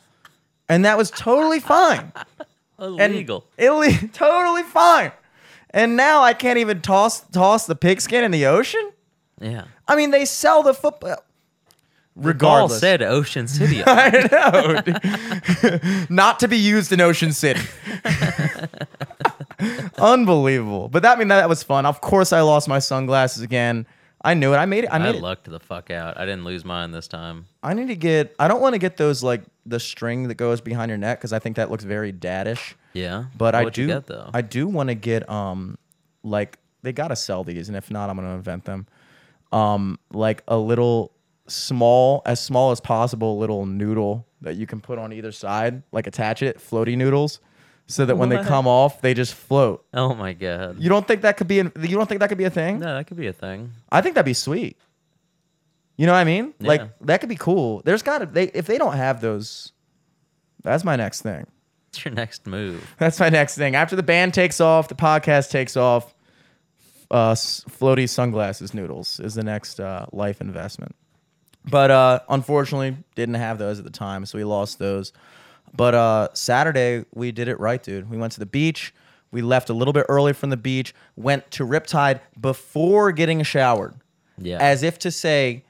[0.68, 2.12] And that was totally fine.
[2.78, 3.46] And illegal.
[3.56, 5.10] Ille- totally fine.
[5.76, 8.92] And now I can't even toss toss the pigskin in the ocean?
[9.40, 9.64] yeah.
[9.86, 11.10] I mean, they sell the football.
[11.10, 11.22] Ball
[12.16, 12.80] Regardless.
[12.80, 13.82] said Ocean City.
[13.86, 14.10] I
[15.78, 16.06] know.
[16.08, 17.60] Not to be used in Ocean City.
[19.98, 20.88] Unbelievable.
[20.88, 21.86] But that I mean that was fun.
[21.86, 23.86] Of course I lost my sunglasses again.
[24.22, 24.56] I knew it.
[24.56, 24.90] I made it.
[24.90, 25.22] I I made it.
[25.22, 26.16] lucked the fuck out.
[26.18, 27.46] I didn't lose mine this time.
[27.62, 28.34] I need to get.
[28.38, 31.32] I don't want to get those like the string that goes behind your neck because
[31.32, 32.74] I think that looks very daddish.
[32.92, 33.24] Yeah.
[33.36, 34.30] But I What'd do you get though.
[34.32, 35.76] I do want to get um
[36.22, 38.86] like they gotta sell these, and if not, I'm gonna invent them.
[39.52, 41.12] Um, like a little
[41.48, 46.06] small, as small as possible, little noodle that you can put on either side, like
[46.06, 47.40] attach it, floaty noodles,
[47.86, 49.84] so that when they come off, they just float.
[49.94, 50.78] oh my god.
[50.78, 51.60] You don't think that could be?
[51.60, 52.78] An, you don't think that could be a thing?
[52.78, 53.72] no, that could be a thing.
[53.90, 54.76] I think that'd be sweet.
[55.96, 56.52] You know what I mean?
[56.60, 57.82] Like that could be cool.
[57.84, 59.72] There's gotta they if they don't have those,
[60.62, 61.46] that's my next thing.
[61.88, 62.94] What's your next move?
[62.98, 63.74] That's my next thing.
[63.74, 66.12] After the band takes off, the podcast takes off.
[67.10, 70.94] Uh, floaty sunglasses noodles is the next uh, life investment.
[71.64, 75.12] But uh, unfortunately, didn't have those at the time, so we lost those.
[75.74, 78.10] But uh, Saturday we did it right, dude.
[78.10, 78.92] We went to the beach.
[79.30, 80.92] We left a little bit early from the beach.
[81.16, 83.94] Went to Riptide before getting showered,
[84.38, 84.58] Yeah.
[84.60, 85.64] as if to say,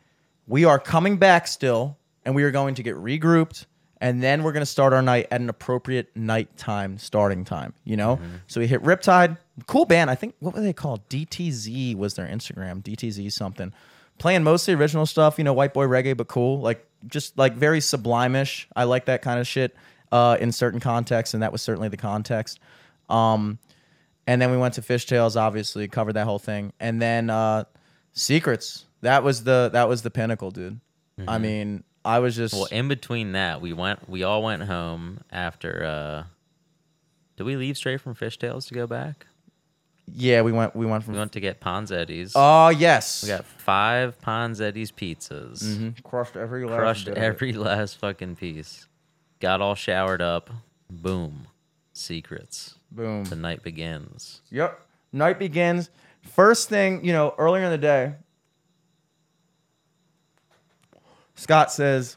[0.47, 3.67] we are coming back still, and we are going to get regrouped,
[4.01, 7.73] and then we're going to start our night at an appropriate nighttime starting time.
[7.85, 10.11] You know, so we hit Riptide, cool band.
[10.11, 11.09] I think what were they called?
[11.09, 12.83] DTZ was their Instagram.
[12.83, 13.73] DTZ something.
[14.19, 16.61] Playing mostly original stuff, you know, white boy reggae, but cool.
[16.61, 18.69] Like just like very sublime-ish.
[18.75, 19.77] I like that kind of shit
[20.13, 22.59] uh, in certain contexts, and that was certainly the context.
[23.09, 23.59] Um,
[24.27, 27.65] and then we went to Fishtails, obviously covered that whole thing, and then uh,
[28.15, 28.86] Seacrets.
[29.07, 30.81] That was the that was the pinnacle, dude.
[31.29, 34.09] I mean, I was just well, in between that, we went.
[34.11, 35.85] We all went home after.
[35.85, 36.25] uh
[37.37, 39.27] Did we leave straight from Fishtails to go back?
[40.12, 40.42] yeah.
[40.42, 42.33] We went we went from We went to get Ponzetti's.
[42.35, 45.62] oh yes, we got five Ponzetti's pizzas.
[45.62, 46.03] Mhm.
[46.03, 48.87] crushed every last Crushed bit every last fucking piece.
[49.40, 50.51] Got all showered up.
[50.90, 51.47] Boom.
[51.95, 52.75] Seacrets.
[52.90, 53.25] boom.
[53.25, 54.40] The night begins.
[54.51, 54.81] Yep.
[55.12, 55.90] Night begins.
[56.23, 58.14] First thing, you know, earlier in the day,
[61.37, 62.16] Scott says,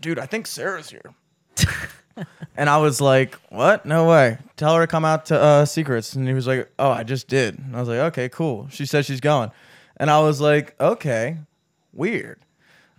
[0.00, 1.14] Dude, I think Sarah's here.
[2.56, 3.86] and I was like, What?
[3.86, 4.38] No way.
[4.56, 6.16] Tell her to come out to uh, Seacrets.
[6.16, 7.58] And he was like, Oh, I just did.
[7.58, 8.68] And I was like, Okay, cool.
[8.70, 9.52] She said she's going.
[9.98, 11.38] And I was like, Okay,
[11.92, 12.40] weird.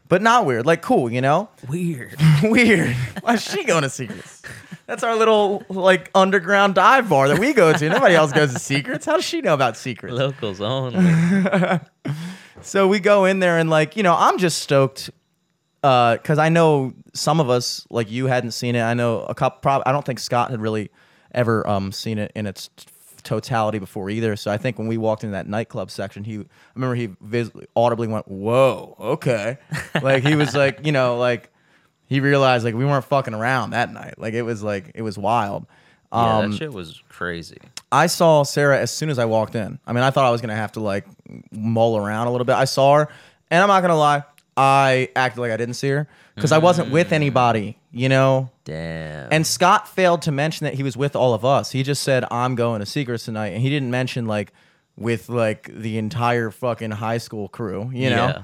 [0.09, 0.65] But not weird.
[0.65, 1.49] Like, cool, you know?
[1.67, 2.15] Weird.
[2.43, 2.95] weird.
[3.21, 4.41] Why's she going to Seacrets?
[4.85, 7.89] That's our little like underground dive bar that we go to.
[7.89, 9.05] Nobody else goes to Seacrets.
[9.05, 10.13] How does she know about Seacrets?
[10.13, 11.81] Locals only.
[12.61, 15.09] So we go in there and like you know I'm just stoked
[15.81, 18.81] because I know some of us like you hadn't seen it.
[18.81, 19.59] I know a couple.
[19.61, 20.89] Prob- I don't think Scott had really
[21.33, 22.69] ever um, seen it in its
[23.23, 24.35] totality before either.
[24.35, 26.43] So I think when we walked into that nightclub section, he I
[26.75, 29.57] remember he vis- audibly went, "Whoa, okay,"
[30.01, 31.51] like he was like you know like
[32.07, 34.15] he realized like we weren't fucking around that night.
[34.17, 35.65] Like it was like it was wild.
[36.11, 37.57] yeah, Um, that shit was crazy.
[37.91, 39.79] I saw Sarah as soon as I walked in.
[39.85, 41.05] I mean, I thought I was gonna have to like
[41.51, 42.55] mull around a little bit.
[42.55, 43.09] I saw her,
[43.51, 44.23] and I'm not gonna lie,
[44.57, 47.13] I acted like I didn't see her because I wasn't with mm.
[47.13, 48.49] anybody, you know.
[48.65, 49.31] Damn.
[49.31, 51.71] And Scott failed to mention that he was with all of us.
[51.71, 54.51] He just said, "I'm going to Seacrets tonight," and he didn't mention like
[54.97, 58.27] with like the entire fucking high school crew, you know.
[58.27, 58.43] Yeah.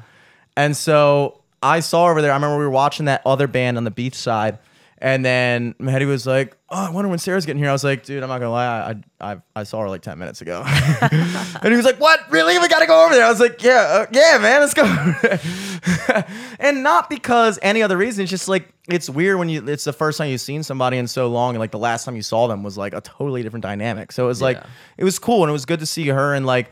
[0.56, 2.32] And so I saw over there.
[2.32, 4.60] I remember we were watching that other band on the beach side.
[5.06, 8.06] And then Mehdi was like, "Oh, I wonder when Sarah's getting here." I was like,
[8.06, 10.64] "Dude, I'm not gonna lie, I I, I saw her like ten minutes ago."
[11.02, 12.22] and he was like, "What?
[12.32, 12.58] Really?
[12.58, 16.24] We gotta go over there." I was like, "Yeah, uh, yeah, man, let's go."
[16.60, 18.24] and not because any other reason.
[18.24, 19.68] It's just like it's weird when you.
[19.68, 22.16] It's the first time you've seen somebody in so long, and like the last time
[22.16, 24.14] you saw them was like a totally different dynamic.
[24.14, 24.68] So it was like Yeah.
[25.00, 26.34] it was cool, and it was good to see her.
[26.34, 26.72] And like,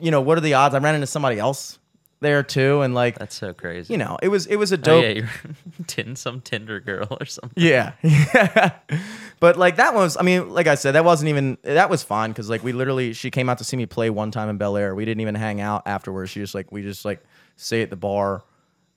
[0.00, 0.76] you know, what are the odds?
[0.76, 1.80] I ran into somebody else
[2.24, 3.94] there too, and like, That's so crazy.
[3.94, 5.04] you know, it was it was a Oh, dope.
[5.04, 5.30] yeah, you're
[5.86, 7.52] tin some Tinder girl or something.
[7.62, 7.92] Yeah.
[8.02, 8.72] Yeah.
[9.40, 12.30] but like that was I mean, like I said, that wasn't even that was fine
[12.30, 14.76] because like we literally she came out to see me play one time in Bel
[14.76, 14.94] Air.
[14.94, 16.30] We didn't even hang out afterwards.
[16.32, 17.22] She just like we just like
[17.56, 18.42] stay at the bar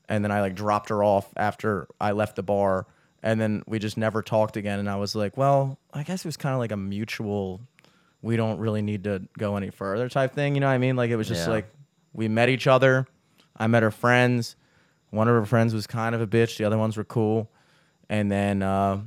[0.10, 2.88] and then I like dropped her off after I left the bar
[3.22, 6.28] and then we just never talked again and I was like, well, I guess it
[6.28, 7.62] was kind of like a mutual
[8.24, 10.96] we don't really need to go any further type thing, you know what I mean?
[10.96, 11.54] Like it was just Yeah.
[11.54, 11.68] like
[12.14, 13.06] we met each other.
[13.58, 14.56] I met her friends.
[15.10, 16.58] One of her friends was kind of a bitch.
[16.58, 17.50] The other ones were cool.
[18.10, 19.02] And then uh,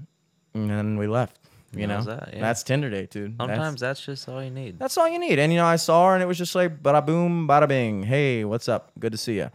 [0.54, 1.36] and then we left.
[1.72, 2.40] You know, that, yeah.
[2.40, 3.38] that's Tinder date, dude.
[3.38, 4.76] That's- Sometimes that's, just all you need.
[4.80, 5.38] that's all you need.
[5.38, 8.02] And you know, I saw her, and it was just like bada boom, bada bing.
[8.02, 8.90] Hey, what's up?
[8.98, 9.50] Good to see you.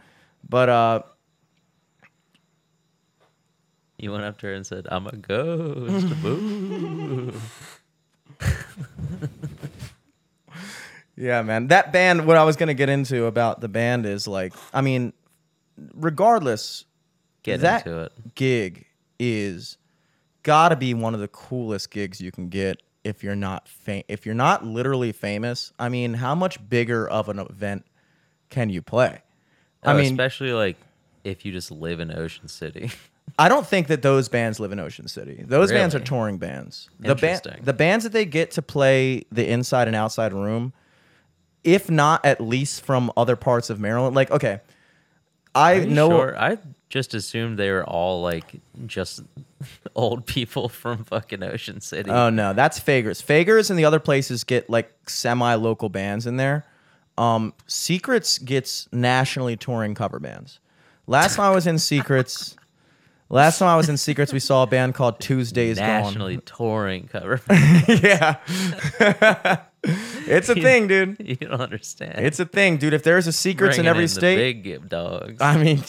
[0.48, 1.02] But uh,
[3.98, 7.32] You went up to her and said, "I'm a ghost." Boo.
[11.16, 12.26] yeah, man, that band.
[12.26, 15.12] What I was gonna get into about the band is like, I mean,
[15.94, 16.84] regardless,
[17.42, 18.12] Get that into it.
[18.34, 18.86] gig
[19.18, 19.78] is
[20.42, 24.26] gotta be one of the coolest gigs you can get if you're not fam- if
[24.26, 25.72] you're not literally famous.
[25.78, 27.84] I mean, how much bigger of an event
[28.50, 29.22] can you play?
[29.82, 30.76] I Oh, mean, especially like
[31.24, 32.90] if you just live in Ocean City.
[33.38, 35.44] I don't think that those bands live in Ocean City.
[35.46, 36.88] Those bands are touring bands.
[37.00, 37.64] The band, Interesting.
[37.64, 40.72] the bands that they get to play the inside and outside room,
[41.66, 44.14] if not at least from other parts of Maryland.
[44.16, 44.60] Like, okay,
[45.54, 46.08] I know.
[46.08, 46.38] sure?
[46.38, 49.22] I just assumed they were all like just
[49.94, 52.10] old people from fucking Ocean City.
[52.10, 53.22] Oh no, that's Fagers.
[53.22, 56.64] Fagers and the other places get like semi-local bands in there.
[57.18, 60.60] Um, Seacrets gets nationally touring cover bands.
[61.06, 62.56] Last time I was in Seacrets,
[63.30, 67.38] last time I was in Seacrets, we saw a band called Tuesdays nationally touring cover.
[67.48, 67.84] Gone.
[68.02, 68.36] yeah,
[70.26, 71.16] it's a thing, dude.
[71.24, 72.24] you don't understand.
[72.24, 72.94] It's a thing, dude.
[72.94, 75.40] If there's a Seacrets in every the state, big dogs.
[75.40, 75.82] I mean,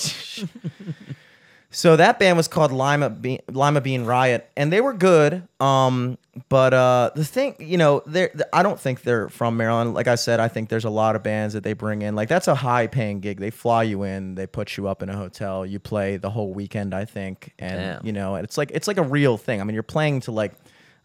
[1.72, 5.48] so that band was called Lima Bean, Lima Bean Riot, and they were good.
[5.60, 6.18] Um,
[6.50, 9.94] but uh, the thing, you know, they I don't think they're from Maryland.
[9.94, 12.16] Like I said, I think there's a lot of bands that they bring in.
[12.16, 13.40] Like that's a high paying gig.
[13.40, 16.54] They fly you in, they put you up in a hotel, you play the whole
[16.54, 16.94] weekend.
[16.94, 18.06] I think, and Damn.
[18.06, 19.62] you know, it's like it's like a real thing.
[19.62, 20.54] I mean, you're playing to like,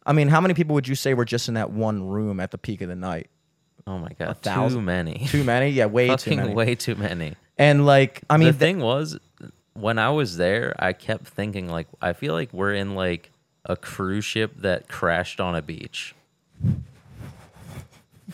[0.05, 2.51] I mean, how many people would you say were just in that one room at
[2.51, 3.29] the peak of the night?
[3.87, 4.85] oh my god, too thousand.
[4.85, 5.27] many.
[5.27, 5.71] Too many?
[5.71, 6.55] Yeah, way too Fucking many.
[6.55, 7.35] way too many.
[7.59, 9.19] And like, I mean, the thing was,
[9.75, 13.31] when I was there, I kept thinking like, I feel like we're in like
[13.65, 16.15] a cruise ship that crashed on a beach.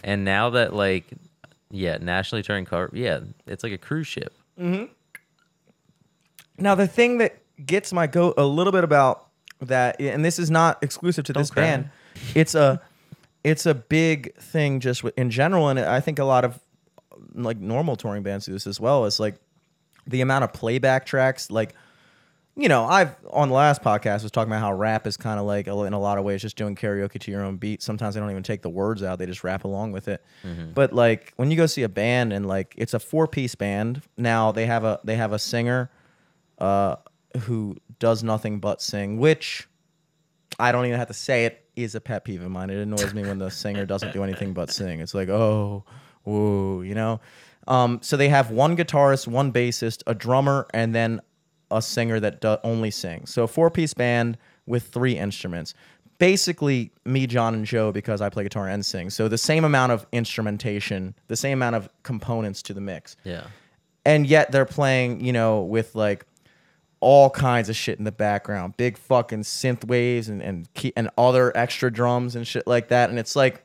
[0.05, 1.07] And now that like,
[1.71, 4.35] yeah, nationally touring car, yeah, it's like a cruise ship.
[4.61, 4.93] Mm-hmm.
[6.59, 9.28] Now the thing that gets my goat a little bit about
[9.61, 11.91] that, and this is not exclusive to this band,
[12.35, 12.81] it's a
[13.45, 16.59] it's a big thing just in general, and I think a lot of
[17.35, 19.05] like normal touring bands do this as well.
[19.05, 19.37] Is like
[20.07, 21.75] the amount of playback tracks, like.
[22.61, 25.47] You know, I've on the last podcast was talking about how rap is kind of
[25.47, 27.85] like in a lot of ways just doing karaoke to your own beat.
[27.85, 30.25] Sometimes they don't even take the words out; they just rap along with it.
[30.75, 34.03] But like when you go see a band and like it's a four piece band,
[34.17, 35.89] now they have a they have a singer,
[36.59, 36.97] uh,
[37.43, 39.69] who does nothing but sing, which
[40.59, 42.71] I don't even have to say it is a pet peeve of mine.
[42.71, 45.01] It annoys me when the singer doesn't do anything but sing.
[45.01, 45.85] It's like, oh,
[46.25, 47.21] whoa, you know?
[47.67, 51.21] Um, so they have one guitarist, one bassist, a drummer, and then
[51.71, 53.31] a singer that do- only sings.
[53.31, 55.75] So a four piece band with three instruments.
[56.19, 59.11] Basically, me, John, and Joe because I play guitar and sing.
[59.11, 63.45] So the same amount of instrumentation, the same amount of components to the mix Yeah.
[64.05, 66.27] and yet they're playing, you know, with like
[67.01, 71.11] all kinds of shit in the background, big fucking synth waves and and key, and
[71.17, 73.11] other extra drums and shit like that.
[73.11, 73.63] And it's like,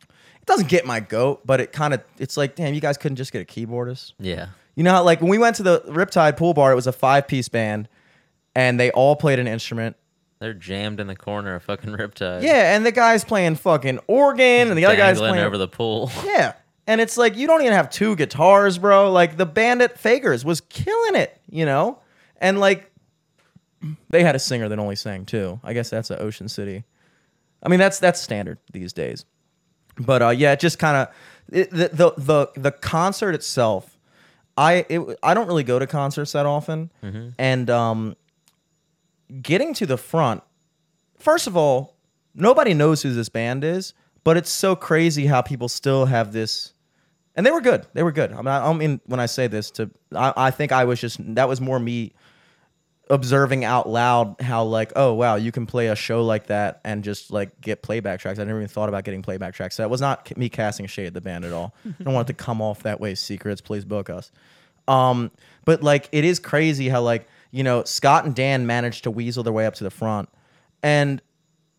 [0.00, 3.16] it doesn't get my goat, but it kind of, it's like, damn, you guys couldn't
[3.16, 4.12] just get a keyboardist.
[4.18, 4.48] Yeah.
[4.74, 6.92] You know how like when we went to the Riptide pool bar, it was a
[6.92, 7.88] five piece band,
[8.54, 9.96] and they all played an instrument.
[10.38, 12.42] They're jammed in the corner of fucking Riptide.
[12.42, 16.10] Yeah, and the guy's playing fucking organ, and the other guy's playing over the pool.
[16.24, 16.54] Yeah.
[16.84, 19.12] And it's like you don't even have two guitars, bro.
[19.12, 21.98] Like the band at Fager's was killing it, you know?
[22.42, 22.90] And like
[24.10, 25.60] they had a singer that only sang too.
[25.64, 26.84] I guess that's a Ocean City.
[27.62, 29.24] I mean, that's that's standard these days.
[29.98, 31.14] But uh yeah, it just kind of
[31.48, 33.96] the, the the the concert itself
[34.56, 36.90] I it, I don't really go to concerts that often.
[37.38, 38.16] And um
[39.40, 40.42] getting to the front
[41.18, 41.96] first of all,
[42.34, 46.74] nobody knows who this band is, but it's so crazy how people still have this.
[47.34, 47.86] And they were good.
[47.94, 48.32] They were good.
[48.32, 51.00] I mean, I, I mean when I say this to, I, I think I was
[51.00, 52.12] just that was more me
[53.12, 57.04] observing out loud how like, oh wow, you can play a show like that and
[57.04, 58.38] just like get playback tracks.
[58.38, 59.76] I never even thought about getting playback tracks.
[59.76, 61.74] That was not me casting shade at the band at all.
[62.00, 63.12] I don't want it to come off that way.
[63.12, 64.32] Seacrets, please book us.
[64.88, 65.30] Um,
[65.66, 69.42] but like it is crazy how like you know Scott and Dan managed to weasel
[69.42, 70.30] their way up to the front,
[70.82, 71.20] and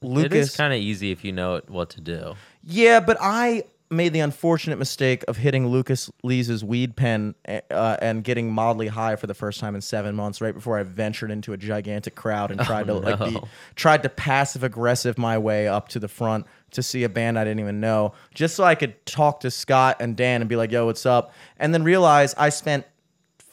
[0.03, 0.31] Lucas.
[0.31, 2.35] It is kind of easy if you know what to do.
[2.63, 8.23] Yeah, but I made the unfortunate mistake of hitting Lucas Lees's weed pen uh, and
[8.23, 11.53] getting mildly high for the first time in seven months, right before I ventured into
[11.53, 13.39] a gigantic crowd and tried to like be,
[13.75, 17.43] tried to passive aggressive my way up to the front to see a band I
[17.43, 20.71] didn't even know, just so I could talk to Scott and Dan and be like,
[20.71, 22.85] "Yo, what's up?" And then realize I spent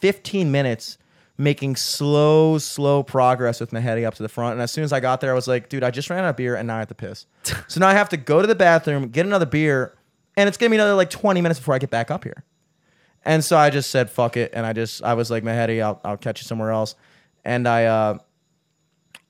[0.00, 0.98] 15 minutes
[1.40, 4.52] making slow, slow progress with my heading up to the front.
[4.52, 6.30] And as soon as I got there, I was like, dude, I just ran out
[6.30, 7.26] of beer and now I have to piss.
[7.66, 9.94] so now I have to go to the bathroom, get another beer,
[10.36, 12.44] and it's gonna be another like 20 minutes before I get back up here.
[13.24, 14.52] And so I just said, fuck it.
[14.54, 16.94] And I just, I was like, Mahedi, I'll, I'll catch you somewhere else.
[17.44, 18.18] And I, uh,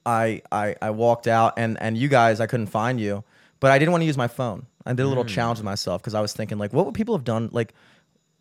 [0.06, 3.24] I, I, I walked out and, and you guys, I couldn't find you,
[3.58, 4.66] but I didn't want to use my phone.
[4.86, 7.14] I did a little challenge with myself because I was thinking like, what would people
[7.16, 7.50] have done?
[7.52, 7.74] Like,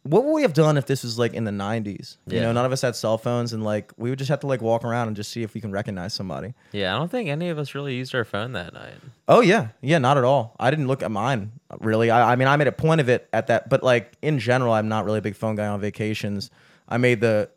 [0.03, 2.17] what would we have done if this was like in the 90s?
[2.25, 2.41] You Yeah.
[2.43, 4.61] know, none of us had cell phones and like we would just have to like
[4.61, 6.53] walk around and just see if we can recognize somebody.
[6.71, 8.95] Yeah, I don't think any of us really used our phone that night.
[9.27, 10.55] Oh yeah, yeah, not at all.
[10.59, 12.09] I didn't look at mine really.
[12.09, 14.73] I, I mean, I made a point of it at that, but like in general,
[14.73, 16.49] I'm not really a big phone guy on vacations.
[16.87, 17.49] I made the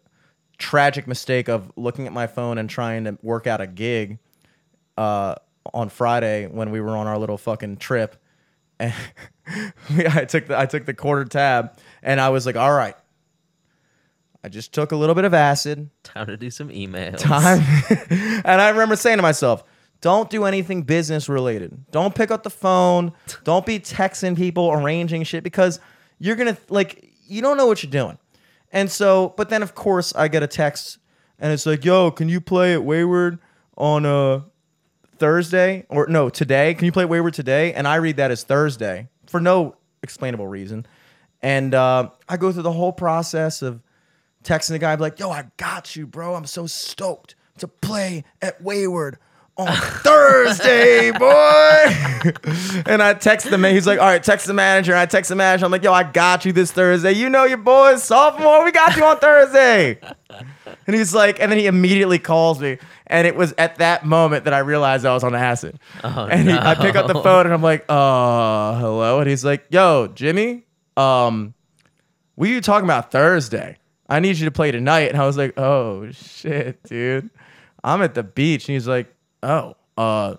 [0.58, 4.18] tragic mistake of looking at my phone and trying to work out a gig
[4.98, 5.34] uh,
[5.72, 8.16] on Friday when we were on our little fucking trip.
[8.80, 8.92] And
[10.08, 12.96] I took the I took the quarter tab and I was like, all right.
[14.44, 15.88] I just took a little bit of acid.
[16.02, 17.18] Time to do some emails.
[17.18, 17.60] Time.
[18.44, 19.62] and I remember saying to myself,
[20.00, 21.90] don't do anything business related.
[21.92, 23.12] Don't pick up the phone.
[23.44, 25.78] Don't be texting people, arranging shit because
[26.18, 28.18] you're going to, like, you don't know what you're doing.
[28.72, 30.98] And so, but then of course, I get a text
[31.38, 33.38] and it's like, yo, can you play at Wayward
[33.76, 34.44] on a
[35.18, 35.86] Thursday?
[35.88, 36.74] Or no, today?
[36.74, 37.72] Can you play at Wayward today?
[37.74, 40.86] And I read that as Thursday for no explainable reason.
[41.42, 43.80] And uh, I go through the whole process of
[44.44, 46.34] texting the guy, like, yo, I got you, bro.
[46.34, 49.18] I'm so stoked to play at Wayward
[49.56, 51.26] on Thursday, boy.
[52.86, 53.74] and I text the man.
[53.74, 54.92] He's like, all right, text the manager.
[54.92, 55.64] And I text the manager.
[55.64, 57.12] I'm like, yo, I got you this Thursday.
[57.12, 58.64] You know your boys, sophomore.
[58.64, 59.98] We got you on Thursday.
[60.86, 62.78] And he's like, and then he immediately calls me.
[63.06, 65.78] And it was at that moment that I realized I was on acid.
[66.02, 69.20] Oh, and he, I pick up the phone and I'm like, uh, hello.
[69.20, 70.64] And he's like, yo, Jimmy,
[70.96, 71.54] um,
[72.38, 73.78] are you talking about Thursday?
[74.08, 75.10] I need you to play tonight.
[75.10, 77.30] And I was like, oh shit, dude.
[77.84, 78.68] I'm at the beach.
[78.68, 79.12] And he's like,
[79.42, 80.36] oh, uh,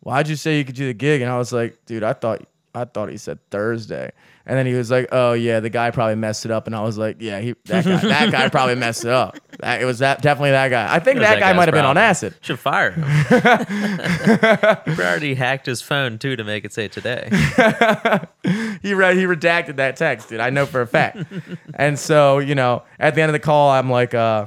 [0.00, 1.20] why'd you say you could do the gig?
[1.22, 4.12] And I was like, dude, I thought I thought he said Thursday.
[4.44, 6.66] And then he was like, oh yeah, the guy probably messed it up.
[6.66, 9.38] And I was like, yeah, he that guy, that guy probably messed it up.
[9.58, 10.92] That, it was that definitely that guy.
[10.92, 12.34] I think It was that, guy might have been on acid.
[12.40, 13.04] Should fire him.
[14.96, 17.28] he already hacked his phone too to make it say today.
[18.82, 20.40] he read he redacted that text, dude.
[20.40, 21.22] I know for a fact.
[21.74, 24.46] and so, you know, at the end of the call, I'm like, uh,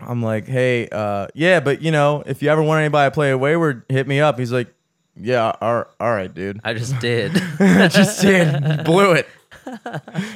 [0.00, 3.32] I'm like, hey, uh, yeah, but you know, if you ever want anybody to play
[3.32, 4.38] a wayward, hit me up.
[4.38, 4.72] He's like,
[5.16, 6.60] yeah, all, all right, dude.
[6.64, 7.32] I just did.
[7.60, 8.78] I just did.
[8.78, 9.28] You blew it.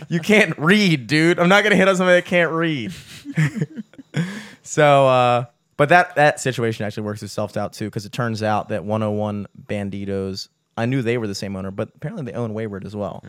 [0.09, 1.41] You can't read, dude.
[1.41, 2.93] I'm not gonna hit on somebody that can't read.
[4.63, 5.45] so, uh,
[5.77, 9.47] but that that situation actually works itself out too, because it turns out that 101
[9.67, 13.25] Banditos, I knew they were the same owner, but apparently they own Wayward as well.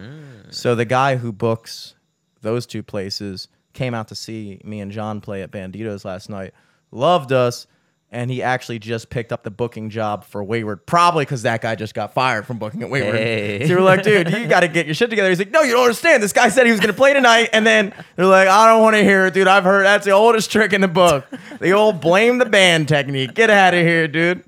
[0.52, 1.96] So the guy who books
[2.42, 6.54] those two places came out to see me and John play at Banditos last night,
[6.92, 7.66] loved us,
[8.12, 11.76] and he actually just picked up the booking job for Wayward, probably because that guy
[11.76, 13.16] just got fired from booking at Wayward.
[13.16, 13.68] Hey.
[13.68, 15.28] So we're like, dude, you got to get your shit together.
[15.30, 16.24] He's like, no, you don't understand.
[16.24, 17.50] This guy said he was going to play tonight.
[17.52, 19.48] And then they're like, I don't want to hear it, dude.
[19.48, 21.26] I've heard that's the oldest trick in the book.
[21.60, 23.34] The old blame the band technique.
[23.34, 24.46] Get out of here, dude.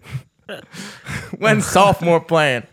[1.38, 2.64] when sophomore playing.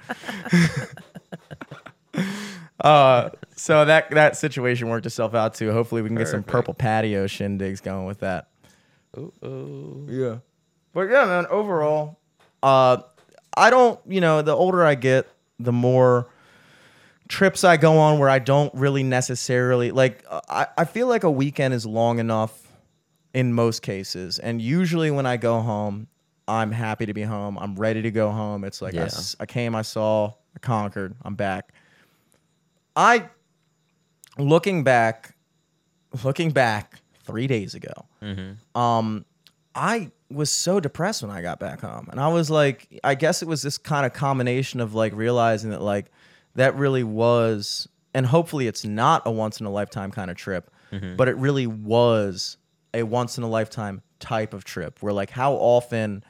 [2.81, 5.73] uh, so that that situation worked itself out too.
[5.73, 8.49] Hopefully, we can get some purple patio shindigs going with that.
[9.17, 10.07] Ooh, ooh.
[10.09, 10.37] Yeah.
[10.97, 12.19] But yeah, man, overall,
[12.63, 13.03] uh
[13.55, 15.27] I don't, you know, the older I get,
[15.59, 16.27] the more
[17.29, 21.31] trips I go on where I don't really necessarily like I, I feel like a
[21.31, 22.73] weekend is long enough
[23.35, 24.39] in most cases.
[24.39, 26.07] And usually when I go home,
[26.49, 27.59] I'm happy to be home.
[27.59, 28.65] I'm ready to go home.
[28.65, 29.05] It's like I Yeah.
[29.05, 31.75] s I I came, I saw, I conquered, I'm back.
[32.97, 33.29] I
[34.39, 35.35] looking back,
[36.25, 37.93] looking back three days ago,
[38.75, 39.27] um,
[39.77, 42.09] I was so depressed when I got back home.
[42.11, 45.71] And I was like, I guess it was this kind of combination of like realizing
[45.71, 46.11] that like
[46.55, 50.71] that really was, and hopefully it's not a once in a lifetime kind of trip,
[50.91, 51.17] mm-hmm.
[51.17, 52.57] but it really was
[52.95, 56.25] a once in a lifetime type of trip where like how often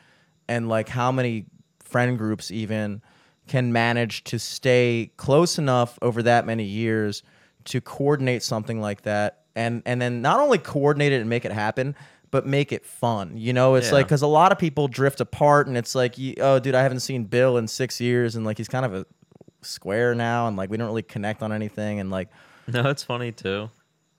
[0.49, 1.47] and like how many
[1.81, 3.01] friend groups even
[3.47, 7.23] can manage to stay close enough over that many years
[7.65, 11.53] to coordinate something like that and and then not only coordinate it and make it
[11.53, 11.95] happen
[12.31, 13.95] but make it fun you know it's Yeah.
[13.95, 16.83] like because a lot of people drift apart and it's like you, oh dude i
[16.83, 19.07] haven't seen bill in six years and like he's kind of a
[19.63, 22.29] square now and like we don't really connect on anything and like
[22.69, 23.71] No, it's funny too.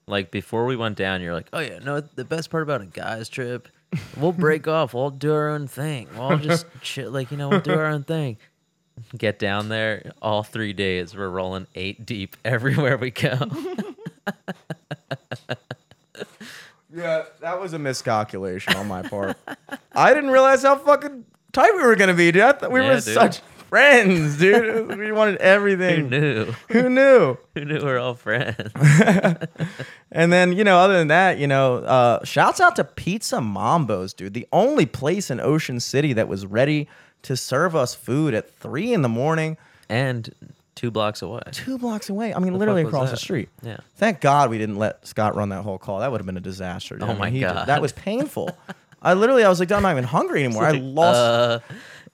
[0.07, 2.85] Like before we went down, you're like, "Oh yeah, no, the best part about a
[2.85, 3.67] guys trip,
[4.15, 7.49] we'll break off, we'll do our own thing, we'll all just chill, like you know,
[7.49, 8.37] we'll do our own thing."
[9.17, 13.37] Get down there, all three days, we're rolling eight deep everywhere we go.
[16.93, 19.37] Yeah, that was a miscalculation on my part.
[19.95, 22.43] I didn't realize how fucking tight we were gonna be, dude.
[22.43, 23.03] I thought we Yeah, were dude.
[23.03, 24.87] such friends, dude.
[24.97, 26.09] we wanted everything.
[26.09, 26.53] Who knew?
[26.69, 27.37] Who knew?
[27.55, 28.71] Who knew we're all friends?
[30.09, 34.13] And then, you know, other than that, you know, uh, shouts out to Pizza Mambo's,
[34.13, 34.33] dude.
[34.33, 36.87] The only place in Ocean City that was ready
[37.23, 39.57] to serve us food at three in the morning,
[39.89, 40.33] and
[40.77, 41.41] two blocks away.
[41.51, 42.33] two blocks away.
[42.33, 43.19] I mean, The literally fuck was across the that?
[43.21, 43.49] street.
[43.63, 43.77] Yeah.
[43.97, 45.99] Thank God we didn't let Scott run that whole call.
[45.99, 46.95] That would have been a disaster.
[46.95, 47.03] dude.
[47.03, 47.67] Oh I mean, my he God.
[47.67, 48.57] that was painful.
[49.01, 50.63] I literally, I was like, I'm not even hungry anymore.
[50.63, 51.17] I lost.
[51.17, 51.59] Uh,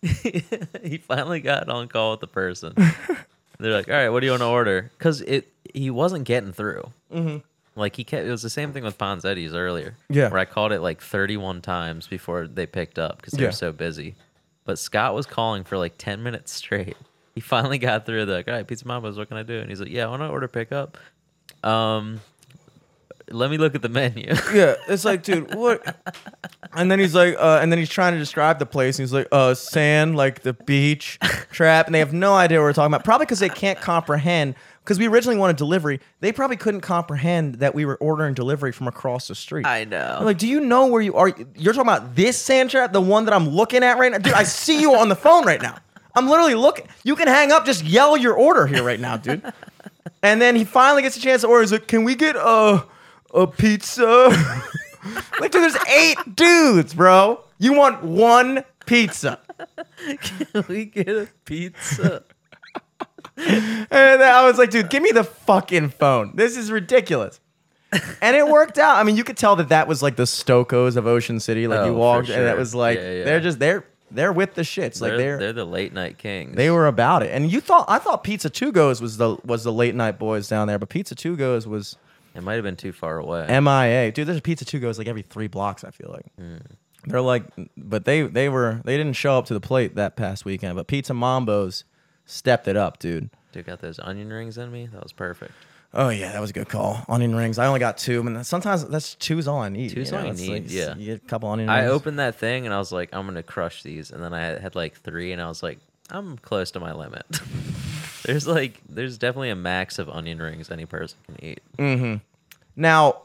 [0.84, 2.74] he finally got on call with the person.
[3.60, 6.52] They're like, "All right, what do you want to order?" Because it he wasn't getting
[6.52, 6.92] through.
[7.14, 7.38] Mm-hmm.
[7.80, 9.96] Like he kept, it was the same thing with Ponzetti's earlier.
[10.10, 10.30] Yeah.
[10.30, 13.50] Where I called it like 31 times before they picked up because they Yeah.
[13.50, 14.16] were so busy.
[14.66, 16.98] But Scott was calling for like 10 minutes straight.
[17.34, 19.60] He finally got through the, like, all right, Pizza Mambo's, what can I do?
[19.60, 20.98] And he's like, yeah, I want to order pickup.
[21.64, 22.22] Um,
[23.30, 24.34] let me look at the menu.
[24.54, 25.96] Yeah, it's like, dude, what?
[26.74, 29.00] And then he's like, uh, and then he's trying to describe the place.
[29.00, 31.18] And he's like, uh, sand, like the beach,
[31.52, 33.04] trap, and they have no idea what we're talking about.
[33.04, 34.56] Probably because they can't comprehend.
[34.84, 38.88] Because we originally wanted delivery, they probably couldn't comprehend that we were ordering delivery from
[38.88, 39.66] across the street.
[39.66, 40.18] I know.
[40.20, 41.34] I'm like, do you know where you are?
[41.56, 44.34] You're talking about this sand trap, the one that I'm looking at right now, dude.
[44.34, 45.78] I see you on the phone right now.
[46.16, 46.88] I'm literally looking.
[47.04, 49.42] You can hang up, just yell your order here right now, dude.
[50.22, 51.62] And then he finally gets a chance to order.
[51.62, 52.86] He's like, "Can we get a
[53.34, 54.30] a pizza?"
[55.40, 57.44] like, dude, there's eight dudes, bro.
[57.58, 59.40] You want one pizza?
[60.22, 62.24] Can we get a pizza?
[63.38, 63.88] And
[64.24, 66.36] I was like, dude, give me the fucking phone.
[66.36, 67.40] This is ridiculous.
[68.22, 68.98] And it worked out.
[68.98, 71.68] I mean, you could tell that that was like the Stokos of Ocean City.
[71.68, 73.24] Like Oh, you walked, and it was like Yeah, yeah.
[73.26, 75.02] they're just they're they're with the shits.
[75.02, 76.56] Like they're, they're, they're the late night kings.
[76.56, 77.32] they were about it.
[77.32, 80.68] And you thought I thought Pizza Tugos was the was the late night boys down
[80.68, 81.98] there, but Pizza Tugos was
[82.36, 83.46] It might have been too far away.
[83.48, 84.12] MIA.
[84.12, 85.84] Dude, there's a Pizza Tugos like every three blocks.
[85.84, 86.58] I feel like Hmm.
[87.06, 87.44] they're like,
[87.78, 90.76] but they they were they didn't show up to the plate that past weekend.
[90.76, 91.84] But Pizza Mambo's
[92.26, 93.30] stepped it up, dude.
[93.52, 94.88] Dude, got those onion rings in me.
[94.92, 95.52] That was perfect.
[95.96, 97.06] Oh yeah, that was a good call.
[97.08, 97.60] Onion rings.
[97.60, 99.92] I only got two, and sometimes that's two's all I need.
[99.92, 100.96] Two's you all you It's need, yeah.
[100.96, 101.84] You get a couple onion rings.
[101.84, 104.42] I opened that thing and I was like, I'm gonna crush these, and then I
[104.42, 105.78] had, like three, and I was like,
[106.10, 107.26] I'm close to my limit.
[108.24, 111.62] there's like, there's definitely a max of onion rings any person can eat.
[111.78, 112.22] Mm.
[112.76, 113.22] Now,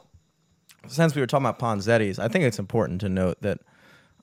[0.88, 3.60] since we were talking about Ponzetti's, I think it's important to note that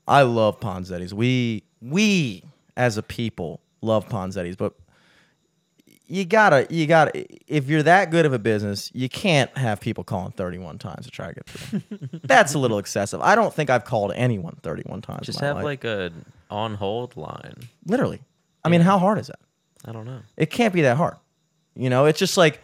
[0.08, 1.16] I love Ponzetti's.
[1.16, 2.44] We we
[2.78, 4.74] as a people love Ponzetti's, but
[6.08, 7.12] you gotta you gotta
[7.54, 11.12] if you're that good of a business, you can't have people calling 31 times to
[11.12, 11.82] try to get through.
[12.24, 13.22] That's a little excessive.
[13.22, 15.20] I don't think I've called anyone 31 times.
[15.22, 15.64] in Just my have life.
[15.66, 16.12] like a
[16.50, 17.56] on hold line.
[17.86, 18.22] literally.
[18.64, 19.40] I mean, how hard is that?
[19.86, 20.20] I don't know.
[20.38, 21.16] It can't be that hard.
[21.76, 22.62] You know, it's just like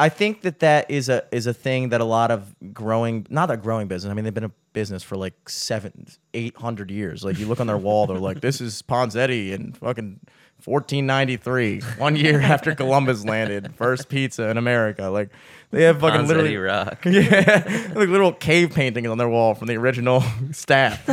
[0.00, 3.50] I think that that is a is a thing that a lot of growing not
[3.50, 4.10] a growing business.
[4.10, 7.24] I mean, they've been a business for like seven, eight hundred years.
[7.24, 10.20] Like you look on their wall, they're like, "This is Ponzetti and fucking
[10.64, 15.30] 1493, one year after Columbus landed, first pizza in America." Like
[15.70, 16.98] they have fucking Ponzetti literally rock.
[17.04, 21.06] yeah, like little cave paintings on their wall from the original staff.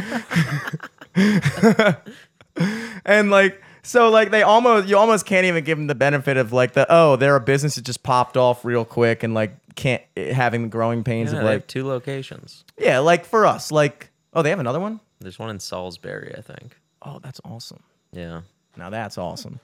[3.06, 6.52] and like so like they almost you almost can't even give them the benefit of
[6.54, 10.02] like the oh they're a business that just popped off real quick and like can't
[10.18, 12.64] eh, having the growing pains Yeah, of like two locations.
[12.78, 16.42] yeah like for us like oh they have another one There's one in Salisbury, I
[16.42, 16.78] think.
[17.02, 18.42] oh that's awesome Yeah.
[18.78, 19.60] Now that's awesome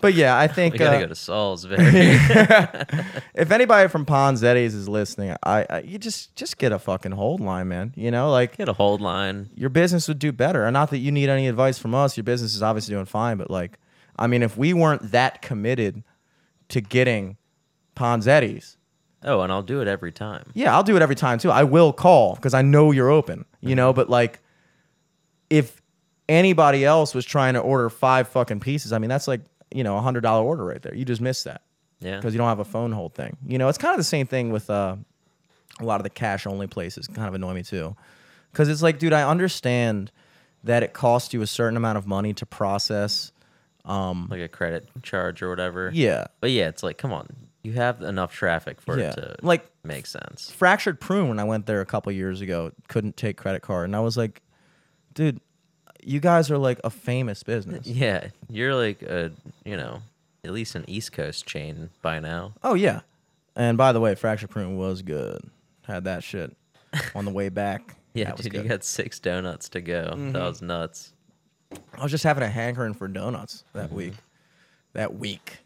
[0.00, 1.78] but yeah I think We gotta uh, go to Salisbury.
[3.34, 7.40] if anybody from Ponzetti's is listening I, I you just just get a fucking hold
[7.40, 9.50] line man you know like Get a hold line.
[9.54, 10.64] your business would do better.
[10.64, 12.16] And not that you need any advice from us.
[12.16, 13.78] Your business is obviously doing fine, but like,
[14.18, 16.02] I mean, if we weren't that committed
[16.68, 17.36] to getting
[17.96, 18.76] Ponzetti's,
[19.22, 20.50] Oh, and I'll do it every time.
[20.54, 21.50] yeah, I'll do it every time too.
[21.50, 24.40] I will call because I know you're open, you know, but like,
[25.50, 25.79] if
[26.30, 29.40] anybody else was trying to order five fucking pieces, I mean, that's like,
[29.74, 30.94] you know, a hundred dollar order right there.
[30.94, 31.60] You just missed that
[32.00, 32.16] Yeah.
[32.16, 33.36] because you don't have a phone hold thing.
[33.46, 34.96] You know, it's kind of the same thing with uh,
[35.80, 37.06] a lot of the cash only places.
[37.08, 37.96] Kind of annoy me too,
[38.52, 40.10] because it's like, dude, I understand
[40.64, 43.32] that it costs you a certain amount of money to process.
[43.84, 45.90] Um, Like a credit charge or whatever.
[45.92, 47.26] yeah, But yeah, it's like, come on.
[47.62, 50.50] You have enough traffic for yeah, it to like make sense.
[50.50, 53.94] fractured prune when I went there a couple years ago couldn't take credit card, and
[53.96, 54.40] I was like,
[55.14, 55.40] dude,
[56.04, 57.86] you guys are like a famous business.
[58.00, 58.28] Yeah.
[58.48, 59.32] You're like a,
[59.64, 60.02] you know,
[60.44, 62.54] at least an East Coast chain by now.
[62.62, 63.00] Oh yeah,
[63.56, 65.42] and by the way, fractured prune was good.
[65.86, 66.56] Had that shit
[67.14, 67.96] on the way back.
[68.14, 70.04] Yeah, dude, you got six donuts to go.
[70.04, 70.38] That mm-hmm.
[70.38, 71.12] was nuts.
[71.96, 73.96] I was just having a hankering for donuts that mm-hmm.
[73.96, 74.14] week.
[74.94, 75.58] That week.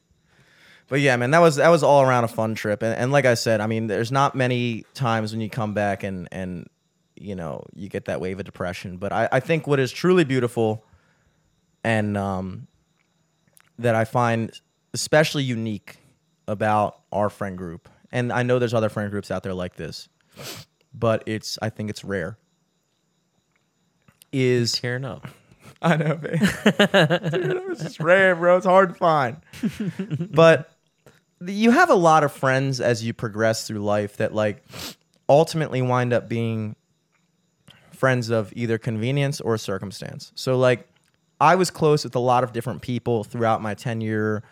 [0.89, 2.83] But yeah, man, that was that was all around a fun trip.
[2.83, 6.03] And, and like I said, I mean, there's not many times when you come back
[6.03, 6.69] and and
[7.17, 8.97] you know you get that wave of depression.
[8.97, 10.85] But I, I think what is truly beautiful
[11.83, 12.67] and um,
[13.79, 14.53] that I find
[14.93, 15.99] especially unique
[16.47, 20.09] about our friend group, and I know there's other friend groups out there like this,
[20.93, 22.39] but it's I think it's rare.
[24.33, 25.29] Is Tearing up.
[25.83, 26.39] I know, man.
[27.31, 28.57] Dude, it's just rare, bro.
[28.57, 29.37] It's hard to find.
[30.31, 30.71] but
[31.47, 34.65] you have a lot of friends as you progress through life that like
[35.29, 36.75] ultimately wind up being
[38.05, 40.31] friends of either convenience or circumstance.
[40.35, 40.87] So like
[41.41, 44.43] I was close with a lot of different people throughout my 10 year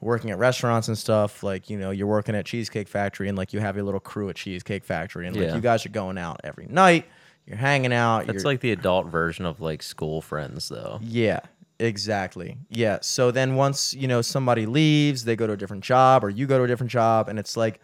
[0.00, 3.52] working at restaurants and stuff, like you know, you're working at Cheesecake Factory and like
[3.52, 5.54] you have your little crew at Cheesecake Factory, and like Yeah.
[5.54, 7.06] you guys are going out every night.
[7.46, 8.26] You're hanging out.
[8.26, 10.98] That's you're, like the adult version of like school friends, though.
[11.02, 11.40] yeah,
[11.78, 12.58] exactly.
[12.68, 12.98] Yeah.
[13.02, 16.46] So then once, you know, somebody leaves, they go to a different job or you
[16.46, 17.80] go to a different job and it's like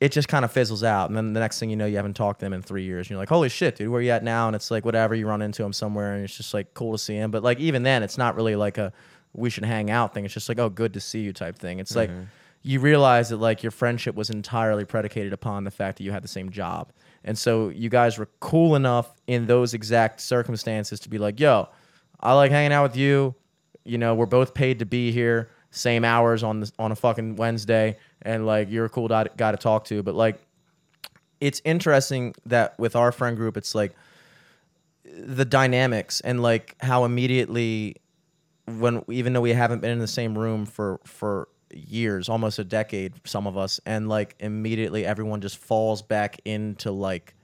[0.00, 1.08] it just kind of fizzles out.
[1.08, 3.06] And then the next thing you know, you haven't talked to them in three years.
[3.06, 4.48] And you're like, holy shit, dude, where are you at now?
[4.48, 6.98] And it's like whatever, you run into them somewhere and it's just like cool to
[6.98, 7.30] see him.
[7.30, 8.92] But like even then, it's not really like a
[9.34, 10.24] we should hang out thing.
[10.24, 11.80] It's just like, oh, good to see you type thing.
[11.80, 12.24] It's like mm-hmm.
[12.62, 16.22] you realize that like your friendship was entirely predicated upon the fact that you had
[16.22, 16.92] the same job.
[17.24, 21.68] And so you guys were cool enough in those exact circumstances to be like, yo,
[22.20, 23.34] I like hanging out with you.
[23.84, 27.36] You know, we're both paid to be here, same hours on the, on a fucking
[27.36, 30.02] Wednesday, and like you're a cool guy to talk to.
[30.02, 30.40] But like,
[31.40, 33.94] it's interesting that with our friend group, it's like
[35.04, 37.96] the dynamics and like how immediately
[38.66, 42.64] when even though we haven't been in the same room for for years, almost a
[42.64, 47.34] decade, some of us, and like immediately everyone just falls back into like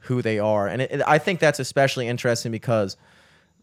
[0.00, 2.96] who they are, and it, it- I think that's especially interesting because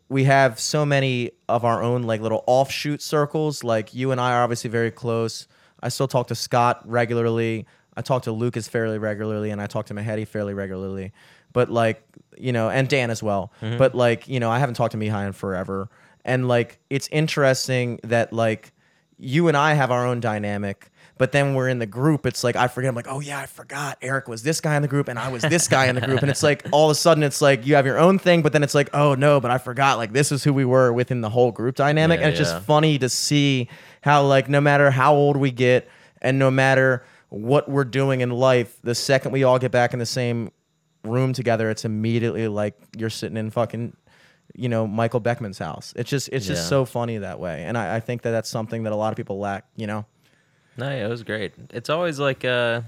[0.10, 3.64] we have so many of our own like little offshoot circles.
[3.64, 5.48] Like you and I are obviously very close.
[5.82, 7.66] I still talk to Scott regularly.
[7.96, 11.12] I talk to Lucas fairly regularly, and I talk to Mahedi fairly regularly.
[11.54, 12.04] But like
[12.38, 13.52] you know, and Dan as well.
[13.62, 13.78] Mm-hmm.
[13.78, 15.90] But like you know, I haven't talked to Mihai in forever,
[16.24, 18.74] and like it's interesting that like
[19.18, 20.92] you and I have our own dynamic.
[21.18, 22.28] But then we're in the group.
[22.28, 22.90] It's like I forget.
[22.90, 23.98] I'm like, oh yeah, I forgot.
[24.04, 26.22] Eric was this guy in the group, and I was this guy in the group.
[26.22, 28.44] And it's like all of a sudden, it's like you have your own thing.
[28.44, 29.98] But then it's like, oh no, but I forgot.
[29.98, 32.20] Like this is who we were within the whole group dynamic.
[32.20, 32.54] Yeah, and it's yeah.
[32.54, 33.68] just funny to see
[34.02, 35.88] how like no matter how old we get,
[36.22, 40.00] and no matter what we're doing in life, the second we all get back in
[40.00, 40.52] the same
[41.04, 43.96] room together, it's immediately like you're sitting in fucking,
[44.56, 45.94] you know, Michael Beckman's house.
[45.96, 46.68] It's just it's just Yeah.
[46.70, 49.18] so funny that way, and I, I think that that's something that a lot of
[49.18, 49.66] people lack.
[49.76, 50.06] You know.
[50.78, 51.54] No, yeah, it was great.
[51.72, 52.82] It's always like uh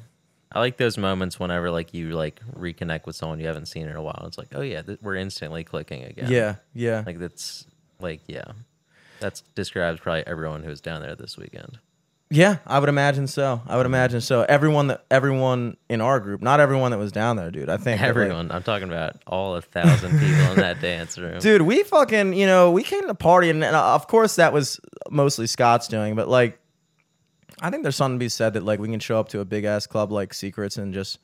[0.52, 3.96] I like those moments whenever like you like reconnect with someone you haven't seen in
[3.96, 4.24] a while.
[4.26, 6.32] It's like, oh yeah, th- we're instantly clicking again.
[6.32, 7.04] Yeah, yeah.
[7.06, 7.66] Like that's
[8.00, 8.46] like yeah,
[9.20, 11.80] that describes probably everyone who was down there this weekend.
[12.32, 13.62] Yeah, I would imagine so.
[13.68, 14.44] I would imagine so.
[14.48, 17.70] Everyone that everyone in our group, not everyone that was down there, dude.
[17.70, 21.18] I think that, like- Everyone, I'm talking about all a thousand people in that dance
[21.18, 21.40] room.
[21.40, 24.54] dude, we fucking, you know, we came to the party, and, and of course that
[24.54, 26.60] was mostly Scott's doing, but like,
[27.62, 29.46] I think there's something to be said that like we can show up to a
[29.46, 31.18] big ass club like Seacrets and just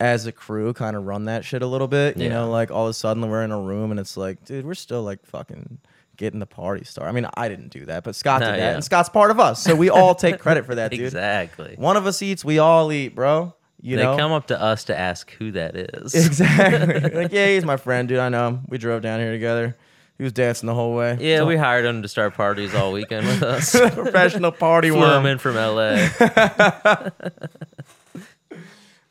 [0.00, 2.16] as a crew kind of run that shit a little bit.
[2.16, 2.34] You Yeah.
[2.34, 4.74] know, like all of a sudden we're in a room and it's like, dude, we're
[4.74, 5.78] still like fucking
[6.22, 7.10] getting the party started.
[7.10, 8.74] I mean, I didn't do that, but Scott No, did that, yeah.
[8.74, 11.00] and Scott's part of us, so we all take credit for that, dude.
[11.00, 11.74] exactly.
[11.76, 13.54] One of us eats, we all eat, bro.
[13.80, 16.14] You they know, come up to us to ask who that is.
[16.14, 17.10] exactly.
[17.22, 18.20] like, yeah, he's my friend, dude.
[18.20, 18.60] I know him.
[18.68, 19.76] We drove down here together.
[20.18, 21.18] He was dancing the whole way.
[21.20, 23.72] Yeah, we hired him to start parties all weekend with us.
[23.94, 25.26] professional party Flew worm.
[25.26, 26.08] in from LA.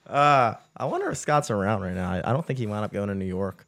[0.08, 2.12] Uh, I wonder if Scott's around right now.
[2.12, 3.66] I, I don't think he wound up going to New York.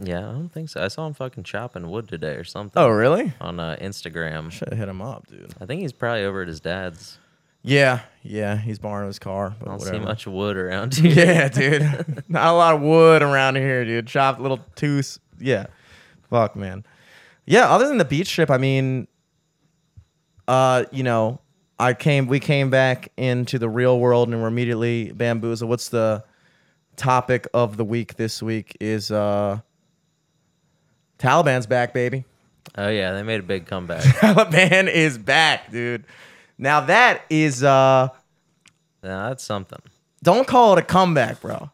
[0.00, 0.82] Yeah, I don't think so.
[0.82, 2.80] I saw him fucking chopping wood today or something.
[2.80, 3.32] Oh, really?
[3.40, 4.50] On uh, Instagram.
[4.52, 5.52] Should have hit him up, dude.
[5.60, 7.18] I think he's probably over at his dad's.
[7.62, 8.56] Yeah, yeah.
[8.56, 9.98] He's borrowing his car, but I don't whatever.
[9.98, 11.12] see much wood around here.
[11.26, 12.22] Yeah, dude.
[12.28, 14.06] Not a lot of wood around here, dude.
[14.06, 15.18] Chopped little tooth.
[15.40, 15.66] Yeah.
[16.30, 16.84] Fuck, man.
[17.44, 19.08] Yeah, other than the beach trip, I mean,
[20.46, 21.40] uh, you know,
[21.78, 25.68] I came we came back into the real world and we're immediately bamboozled.
[25.68, 26.24] What's the
[26.96, 29.60] topic of the week this week is uh
[31.18, 32.24] Taliban's back, baby.
[32.76, 34.02] Oh yeah, they made a big comeback.
[34.20, 36.04] Taliban is back, dude.
[36.58, 38.08] Now that is uh
[39.02, 39.80] now that's something.
[40.22, 41.70] don't call it a comeback, bro.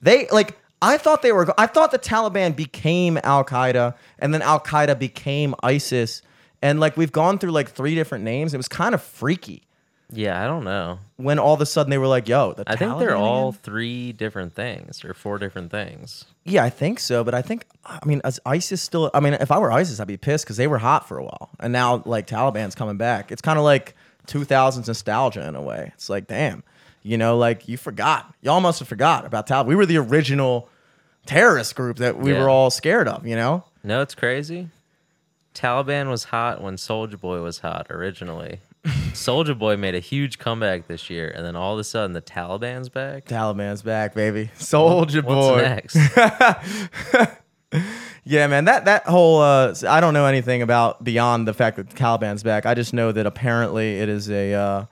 [0.00, 4.42] They like I thought they were I thought the Taliban became Al Qaeda and then
[4.42, 6.22] Al Qaeda became ISIS
[6.60, 8.54] and like we've gone through like three different names.
[8.54, 9.62] It was kind of freaky
[10.14, 10.98] Yeah, I don't know.
[11.16, 13.48] when all of a sudden they were like, "Yo, the I think they're Taliban all
[13.48, 13.60] again?
[13.62, 16.26] three different things or four different things.
[16.44, 19.50] Yeah, I think so, but I think I mean, as ISIS still I mean, if
[19.50, 21.48] I were ISIS, I'd be pissed cuz they were hot for a while.
[21.60, 23.32] And now like Taliban's coming back.
[23.32, 23.94] It's kind of like
[24.26, 25.92] 2000s nostalgia in a way.
[25.94, 26.62] It's like, damn.
[27.02, 28.32] You know, like you forgot.
[28.42, 29.66] Y'all must have forgot about Taliban.
[29.66, 30.68] We were the original
[31.26, 32.40] terrorist group that we Yeah.
[32.42, 33.64] were all scared of, you know?
[33.82, 34.68] No, it's crazy.
[35.54, 38.60] Taliban was hot when Soldier Boy was hot originally.
[39.14, 42.22] Soldier Boy made a huge comeback this year, and then all of a sudden the
[42.22, 43.26] Taliban's back.
[43.26, 44.50] Taliban's back, baby.
[44.56, 45.62] Soldier Boy.
[45.62, 47.38] What's next?
[48.24, 48.66] Yeah, man.
[48.66, 52.44] That that whole uh, I don't know anything about beyond the fact that the Taliban's
[52.44, 52.66] back.
[52.66, 54.84] I just know that apparently it is a uh,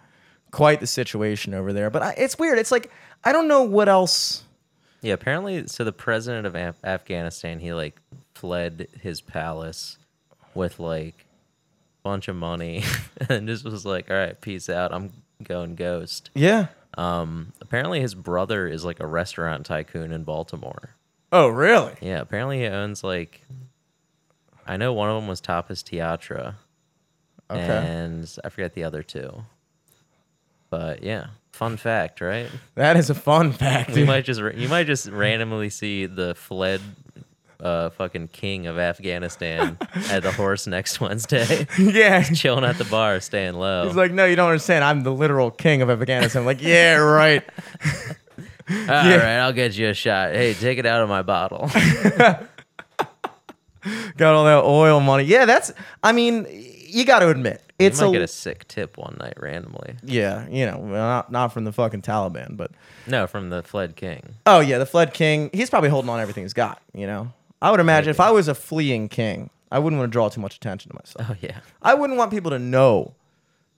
[0.50, 1.90] quite the situation over there.
[1.90, 2.58] But I, it's weird.
[2.58, 2.90] It's like
[3.22, 4.44] I don't know what else.
[5.02, 8.00] Yeah, apparently, so the president of Af- Afghanistan, he like
[8.34, 9.96] fled his palace
[10.54, 11.24] with like
[12.02, 12.84] bunch of money,
[13.28, 14.92] and just was like, "All right, peace out.
[14.92, 16.68] I'm going ghost." Yeah.
[16.98, 20.96] Um, apparently his brother is like a restaurant tycoon in Baltimore.
[21.32, 21.94] Oh, really?
[22.00, 23.42] Yeah, apparently he owns like
[24.66, 26.54] I know one of them was Tapas Teatro.
[27.50, 27.60] Okay.
[27.60, 29.44] And I forget the other two.
[30.70, 32.48] But yeah, fun fact, right?
[32.76, 33.92] That is a fun fact.
[33.94, 34.06] Dude.
[34.06, 36.80] might just you might just randomly see the fled
[37.62, 39.76] uh fucking king of Afghanistan
[40.10, 42.22] at the horse next Wednesday, yeah.
[42.22, 43.86] chilling at the bar, staying low.
[43.86, 44.84] He's like, no, you don't understand.
[44.84, 46.40] I'm the literal king of Afghanistan.
[46.42, 47.42] I'm like, yeah, right.
[48.70, 50.32] All right, I'll get you a shot.
[50.32, 51.68] Hey, take it out of my bottle.
[54.16, 55.24] Got all that oil money.
[55.24, 55.72] Yeah, that's.
[56.02, 56.46] I mean,
[56.86, 59.34] you got to admit, It's it's you might a, get a sick tip one night
[59.38, 59.96] randomly.
[60.04, 62.72] yeah, you know, not not from the fucking Taliban, but
[63.06, 64.34] No, from the fled king.
[64.44, 65.48] oh yeah, the fled king.
[65.54, 66.82] He's probably holding on everything he's got.
[66.92, 67.32] You know,
[67.62, 70.40] I would imagine if I was a fleeing king, I wouldn't want to draw too
[70.40, 71.26] much attention to myself.
[71.30, 71.60] Oh yeah.
[71.82, 73.14] I wouldn't want people to know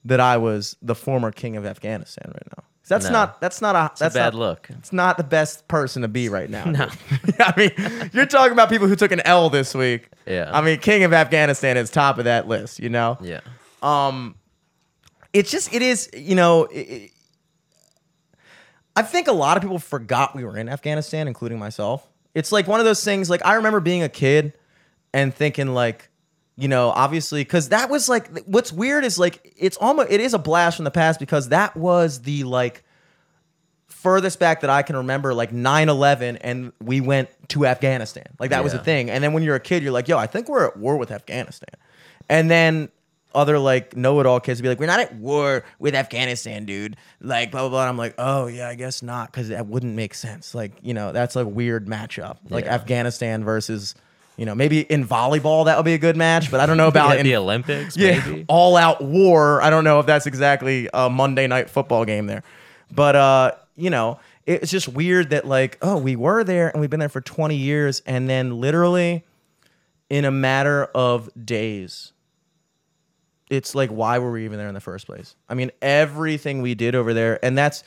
[0.05, 2.65] that I was the former king of Afghanistan right now.
[2.83, 3.13] 'Cause That's No.
[3.13, 3.41] not.
[3.41, 3.93] That's not a.
[3.99, 4.67] That's a bad not, look.
[4.71, 6.65] It's not the best person to be right now.
[6.65, 6.89] No.
[7.25, 7.35] dude.
[7.41, 10.09] I mean, you're talking about people who took an L this week.
[10.27, 10.51] Yeah.
[10.53, 12.81] I mean, king of Afghanistan is top of that list.
[12.81, 13.19] You know.
[13.21, 13.41] Yeah.
[13.83, 14.35] Um,
[15.33, 16.67] it's just it is you know.
[18.95, 22.07] I think a lot of people forgot we were in Afghanistan, including myself.
[22.35, 23.29] It's like one of those things.
[23.29, 24.53] Like I remember being a kid
[25.13, 26.09] and thinking like,
[26.57, 30.35] you know, obviously because that was like what's weird is like it's almost it is
[30.35, 32.85] a blast from the past because that was the like
[33.89, 38.25] furthest back that I can remember, like 9-11, and we went to Afghanistan.
[38.41, 38.83] Like that was a Yeah.
[38.83, 39.11] thing.
[39.11, 41.11] And then when you're a kid, you're like, yo, I think we're at war with
[41.13, 41.69] Afghanistan.
[42.29, 42.89] And then
[43.35, 46.97] other like know-it-all kids would be like, we're not at war with Afghanistan, dude.
[47.21, 47.81] Like blah blah blah.
[47.83, 50.55] And I'm like, oh yeah, I guess not, because that wouldn't make sense.
[50.55, 52.39] Like you know, that's like a weird matchup.
[52.49, 52.75] Like Yeah.
[52.75, 53.95] Afghanistan versus,
[54.37, 56.89] you know, maybe in volleyball that would be a good match, but I don't know
[56.89, 58.45] about in the Olympics, yeah, maybe.
[58.49, 59.61] all out war.
[59.63, 62.43] I don't know if that's exactly a Monday night football game there,
[62.91, 66.91] but uh, you know, it's just weird that like, oh, we were there and we've
[66.91, 69.25] been there for 20 years, and then literally
[70.11, 72.13] in a matter of days,
[73.53, 75.37] it's like, why were we even there in the first place?
[75.47, 77.85] I mean, everything we did over there, and that's,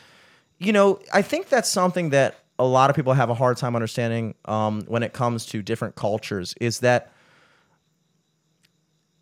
[0.59, 3.75] you know, I think that's something that a lot of people have a hard time
[3.75, 7.11] understanding um, when it comes to different cultures is that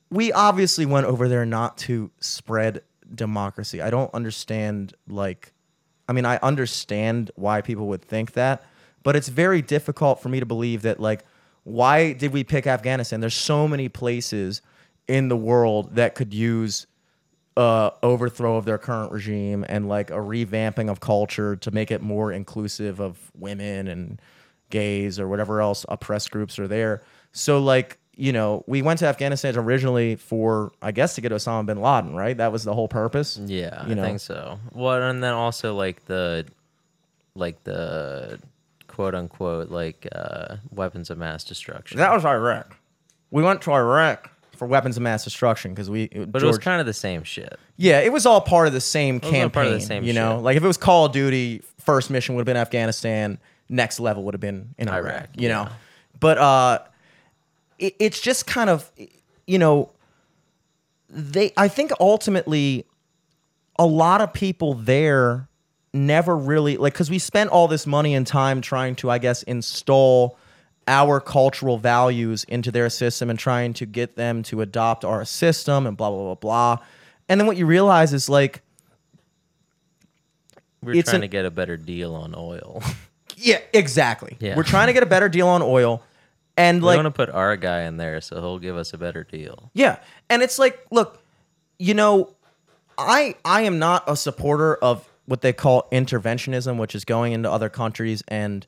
[0.09, 2.81] we obviously went over there not to spread
[3.15, 3.81] democracy.
[3.81, 5.53] I don't understand like
[6.07, 8.63] I mean I understand why people would think that,
[9.01, 11.25] but it's very difficult for me to believe that like
[11.63, 13.21] why did we pick Afghanistan?
[13.21, 14.61] There's so many places
[15.07, 16.87] in the world that could use
[17.55, 22.01] uh, overthrow of their current regime and like a revamping of culture to make it
[22.01, 24.21] more inclusive of women and
[24.69, 27.03] gays or whatever else oppressed groups are there.
[27.31, 31.65] So like you know, we went to Afghanistan originally for I guess to get Osama
[31.65, 32.37] bin Laden, right?
[32.37, 33.37] That was the whole purpose.
[33.37, 34.59] Yeah, You I think so.
[34.71, 36.45] Well, and then also like the,
[37.35, 38.39] like the,
[38.87, 41.97] quote unquote like uh, weapons of mass destruction.
[41.97, 42.77] That was Iraq.
[43.31, 46.07] We went to Iraq for weapons of mass destruction because we.
[46.07, 47.57] but it was kind of the same shit.
[47.77, 49.49] Yeah, it was all part of the same was all campaign.
[49.49, 50.43] part of the same you know, shit.
[50.43, 53.39] like if it was Call of Duty, first mission would have been Afghanistan,
[53.69, 55.05] next level would have been in Iraq.
[55.05, 55.73] Iraq, you know, yeah.
[56.19, 56.79] but uh,
[57.79, 58.89] it, it's just kind of,
[59.47, 59.91] you know,
[61.09, 61.51] they.
[61.57, 62.85] I think ultimately,
[63.77, 65.47] a lot of people there
[65.93, 69.43] never really like because we spent all this money and time trying to, I guess,
[69.43, 70.37] install
[70.87, 75.87] our cultural values into their system and trying to get them to adopt our system
[75.87, 76.77] and blah blah blah blah.
[77.29, 78.61] And then what you realize is like,
[80.81, 82.83] We're trying an- to get a better deal on oil.
[83.37, 84.37] yeah, exactly.
[84.39, 84.55] Yeah.
[84.55, 86.03] We're trying to get a better deal on oil,
[86.57, 88.93] and like we like, want to put our guy in there so he'll give us
[88.93, 89.71] a better deal.
[89.73, 89.99] Yeah.
[90.29, 91.21] And it's like, look,
[91.79, 92.35] you know,
[92.97, 97.49] I I am not a supporter of what they call interventionism, which is going into
[97.49, 98.67] other countries and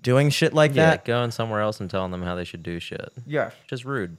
[0.00, 1.04] doing shit like Yeah, that.
[1.04, 3.12] going somewhere else and telling them how they should do shit.
[3.26, 3.50] Yeah.
[3.68, 4.16] Just rude.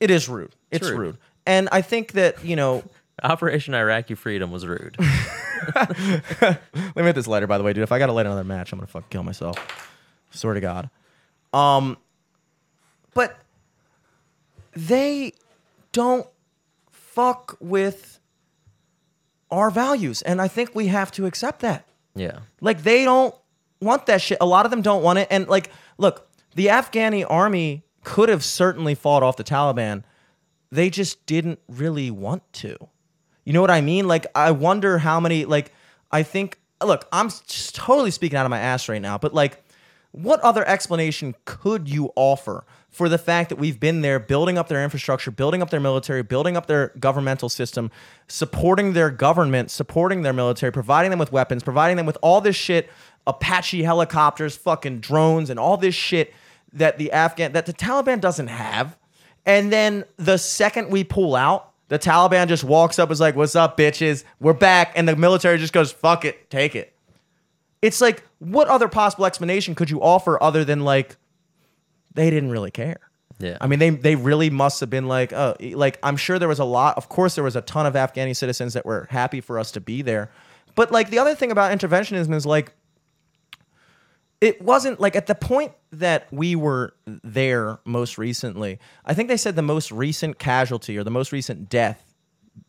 [0.00, 0.54] It is rude.
[0.70, 0.98] It's, rude.
[0.98, 1.18] rude.
[1.46, 2.82] And I think that, you know,
[3.22, 4.96] Operation Iraqi Freedom was rude.
[5.74, 6.60] let
[6.96, 7.82] me hit this lighter, by the way, dude.
[7.84, 9.56] If I gotta light another match, I'm gonna fucking kill myself.
[10.30, 10.90] Swear to God.
[11.52, 11.96] Um,
[13.14, 13.38] but
[14.74, 15.32] they
[15.92, 16.26] don't
[16.90, 18.18] fuck with
[19.50, 21.86] our values, and I think we have to accept that.
[22.16, 22.40] yeah.
[22.60, 23.34] Like they don't
[23.84, 24.38] want that shit.
[24.40, 25.28] A lot of them don't want it.
[25.30, 30.04] And like, look, the Afghani army could have certainly fought off the Taliban.
[30.70, 32.76] They just didn't really want to.
[33.44, 34.08] You know what I mean?
[34.08, 35.44] Like, I wonder how many.
[35.44, 35.72] Like,
[36.10, 36.58] I think.
[36.82, 39.64] Look, I'm just totally speaking out of my ass right now, but like,
[40.10, 44.68] what other explanation could you offer for the fact that we've been there building up
[44.68, 47.90] their infrastructure, building up their military, building up their governmental system,
[48.28, 52.54] supporting their government, supporting their military, providing them with weapons, providing them with all this
[52.54, 52.88] shit,
[53.26, 56.34] Apache helicopters, fucking drones, and all this shit
[56.72, 58.96] that the Afghan that the Taliban doesn't have.
[59.46, 63.56] And then the second we pull out, the Taliban just walks up, is like, "What's
[63.56, 64.24] up, bitches?
[64.40, 66.94] We're back," and the military just goes, "Fuck it, take it."
[67.82, 71.16] It's like, what other possible explanation could you offer other than like,
[72.14, 72.98] they didn't really care?
[73.38, 73.58] Yeah.
[73.60, 76.60] I mean, they they really must have been like, oh, like I'm sure there was
[76.60, 76.96] a lot.
[76.96, 79.80] Of course, there was a ton of Afghani citizens that were happy for us to
[79.80, 80.30] be there,
[80.74, 82.72] but like the other thing about interventionism is like,
[84.44, 88.78] it wasn't like at the point that we were there most recently.
[89.04, 92.14] I think they said the most recent casualty or the most recent death,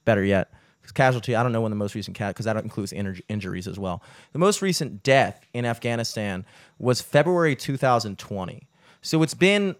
[0.06, 0.52] better yet,
[0.94, 1.36] casualty.
[1.36, 4.04] I don't know when the most recent cat because that includes injur- injuries as well.
[4.34, 6.46] The most recent death in Afghanistan
[6.78, 8.68] was February 2020.
[9.02, 9.76] So it's been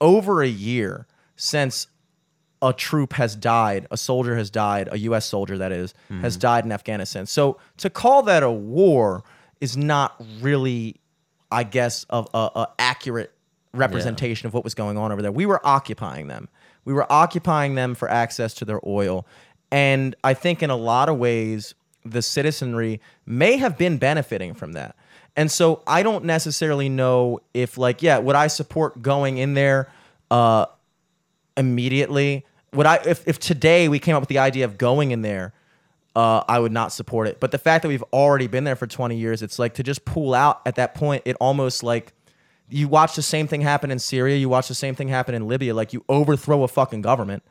[0.00, 1.86] over a year since
[2.62, 5.26] a troop has died, a soldier has died, a U.S.
[5.26, 6.40] soldier that is, has hmm.
[6.40, 7.26] died in Afghanistan.
[7.26, 9.24] So to call that a war
[9.60, 10.96] is not really,
[11.50, 13.32] I guess, of a, a accurate
[13.72, 15.32] representation of what was going on over there.
[15.32, 16.48] We were occupying them.
[16.84, 19.26] We were occupying them for access to their oil,
[19.70, 21.74] and I think in a lot of ways
[22.04, 24.96] the citizenry may have been benefiting from that.
[25.34, 29.90] And so I don't necessarily know if like yeah, would I support going in there
[30.30, 30.66] uh
[31.56, 32.44] immediately.
[32.72, 35.52] Would I if if today we came up with the idea of going in there,
[36.16, 37.38] uh, I would not support it.
[37.38, 40.06] But the fact that we've already been there for 20 years, it's like to just
[40.06, 42.14] pull out at that point, it almost like
[42.70, 45.46] you watch the same thing happen in Syria, you watch the same thing happen in
[45.46, 47.42] Libya, like you overthrow a fucking government,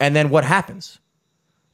[0.00, 0.98] and then what happens?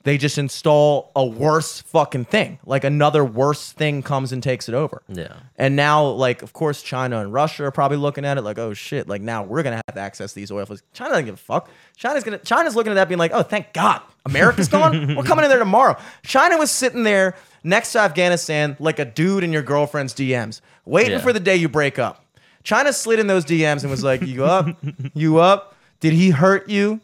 [0.05, 2.59] They just install a worse fucking thing.
[2.66, 5.02] Like another worse thing comes and takes it over.
[5.09, 5.32] Yeah.
[5.57, 8.74] And now, like, of course, China and Russia are probably looking at it like, oh
[8.74, 10.82] shit, like now we're gonna have to access these oil fields.
[10.92, 11.70] China doesn't give a fuck.
[11.96, 15.14] China's gonna China's looking at that being like, oh, thank God, America's gone.
[15.16, 15.96] we're coming in there tomorrow.
[16.22, 21.12] China was sitting there next to Afghanistan like a dude in your girlfriend's DMs, waiting
[21.12, 21.20] Yeah.
[21.20, 22.26] for the day you break up.
[22.62, 24.68] China slid in those DMs and was like, you up?
[25.14, 25.74] you up?
[26.00, 27.00] Did he hurt you?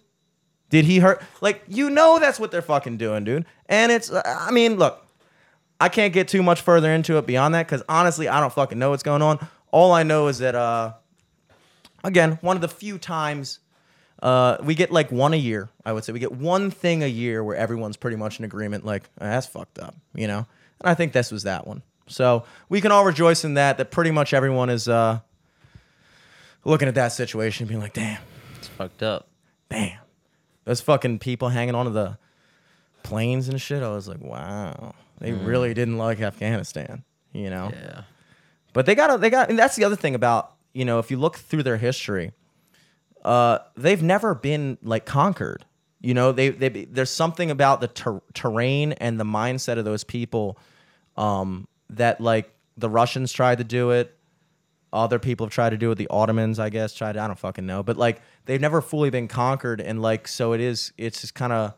[0.71, 1.23] Did he hurt?
[1.41, 3.45] Like, you know, that's what they're fucking doing, dude.
[3.67, 5.05] And it's, I mean, look,
[5.81, 8.79] I can't get too much further into it beyond that because honestly, I don't fucking
[8.79, 9.47] know what's going on.
[9.73, 10.95] All I know is that, uh,
[12.05, 13.59] again, one of the few times
[14.23, 16.13] uh, we get like one a year, I would say.
[16.13, 19.47] We get one thing a year where everyone's pretty much in agreement, like, "Ah, that's
[19.47, 20.47] fucked up, you know?
[20.81, 21.83] And I think this was that one.
[22.07, 25.21] So we can all rejoice in that, that pretty much everyone is uh,
[26.65, 28.21] looking at that situation and being like, damn,
[28.59, 29.29] It's fucked up.
[29.69, 29.99] damn.
[30.65, 32.19] Those fucking people hanging onto the
[33.03, 33.83] planes and shit.
[33.83, 37.71] I was like, wow, they really didn't like Afghanistan, you know?
[37.73, 38.03] Yeah.
[38.73, 41.17] But they got, they got, and that's the other thing about, you know, if you
[41.17, 42.33] look through their history,
[43.25, 45.65] uh, they've never been like conquered.
[46.01, 50.05] You know, they, they, there's something about the ter- terrain and the mindset of those
[50.05, 50.57] people
[51.17, 54.17] um, that like the Russians tried to do it.
[54.93, 55.97] Other people have tried to do it.
[55.97, 57.17] The Ottomans, I guess, tried.
[57.17, 60.61] I don't fucking know, but like they've never fully been conquered, and like so it
[60.61, 60.93] is.
[60.99, 61.75] It's just kind of.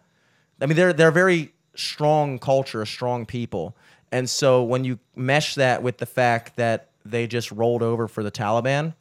[0.61, 3.77] I mean, they're they're very strong culture, strong people,
[4.11, 8.23] and so when you mesh that with the fact that they just rolled over for
[8.23, 8.95] the Taliban,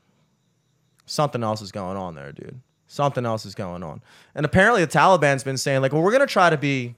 [1.06, 2.60] something else is going on there, dude.
[2.88, 4.02] Something else is going on,
[4.36, 6.96] and apparently the Taliban's been saying like, well, we're gonna try to be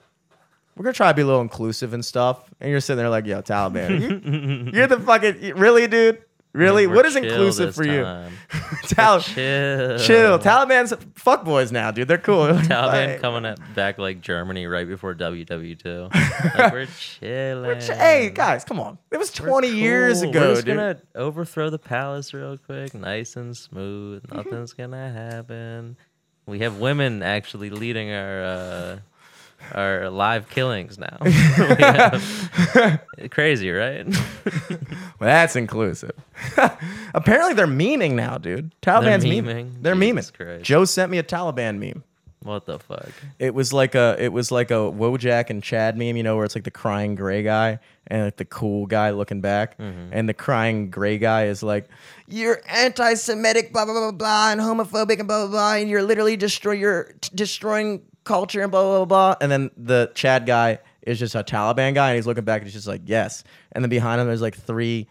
[0.75, 2.49] we're gonna try to be a little inclusive and stuff.
[2.59, 6.23] And you're sitting there like, yo, Taliban, you, you're the fucking really, dude.
[6.53, 8.03] Really, We're what is inclusive for you?
[8.83, 9.97] Tal- Chill.
[9.97, 10.37] chill.
[10.37, 12.07] Taliban's fuck boys now, dude.
[12.07, 12.45] They're cool.
[12.47, 16.13] Taliban Like, coming at, back like Germany right before WW2.
[16.55, 17.65] Like, we're chilling.
[17.65, 18.99] we're ch- hey guys, come on.
[19.11, 20.75] It was 20 years ago, We're just dude.
[20.77, 24.23] gonna overthrow the palace real quick, nice and smooth.
[24.31, 25.97] Nothing's gonna happen.
[26.45, 28.99] We have women actually leading our uh,
[29.71, 31.17] our live killings now.
[31.23, 33.01] Have-
[33.31, 34.05] crazy, right?
[35.19, 36.11] Well, that's inclusive.
[37.13, 38.73] Apparently, they're memeing now, dude.
[38.81, 39.43] Taliban's They're memeing.
[39.43, 39.81] memeing?
[39.81, 40.33] They're Jesus memeing.
[40.33, 40.63] Christ.
[40.65, 42.03] Joe sent me a Taliban meme.
[42.41, 43.09] what the fuck?
[43.39, 46.43] It was like a it was like a Wojak and Chad meme, you know, where
[46.43, 50.09] it's like the crying gray guy and like the cool guy looking back, mm-hmm.
[50.11, 51.87] and the crying gray guy is like,
[52.27, 56.35] "You're anti-Semitic, blah blah blah blah, and homophobic and blah blah blah, and you're literally
[56.35, 60.79] destroy you're t- destroying culture and blah blah blah blah." And then the Chad guy
[61.01, 63.83] is just a Taliban guy, and he's looking back and he's just like, "Yes." And
[63.83, 65.07] then behind him, there's like three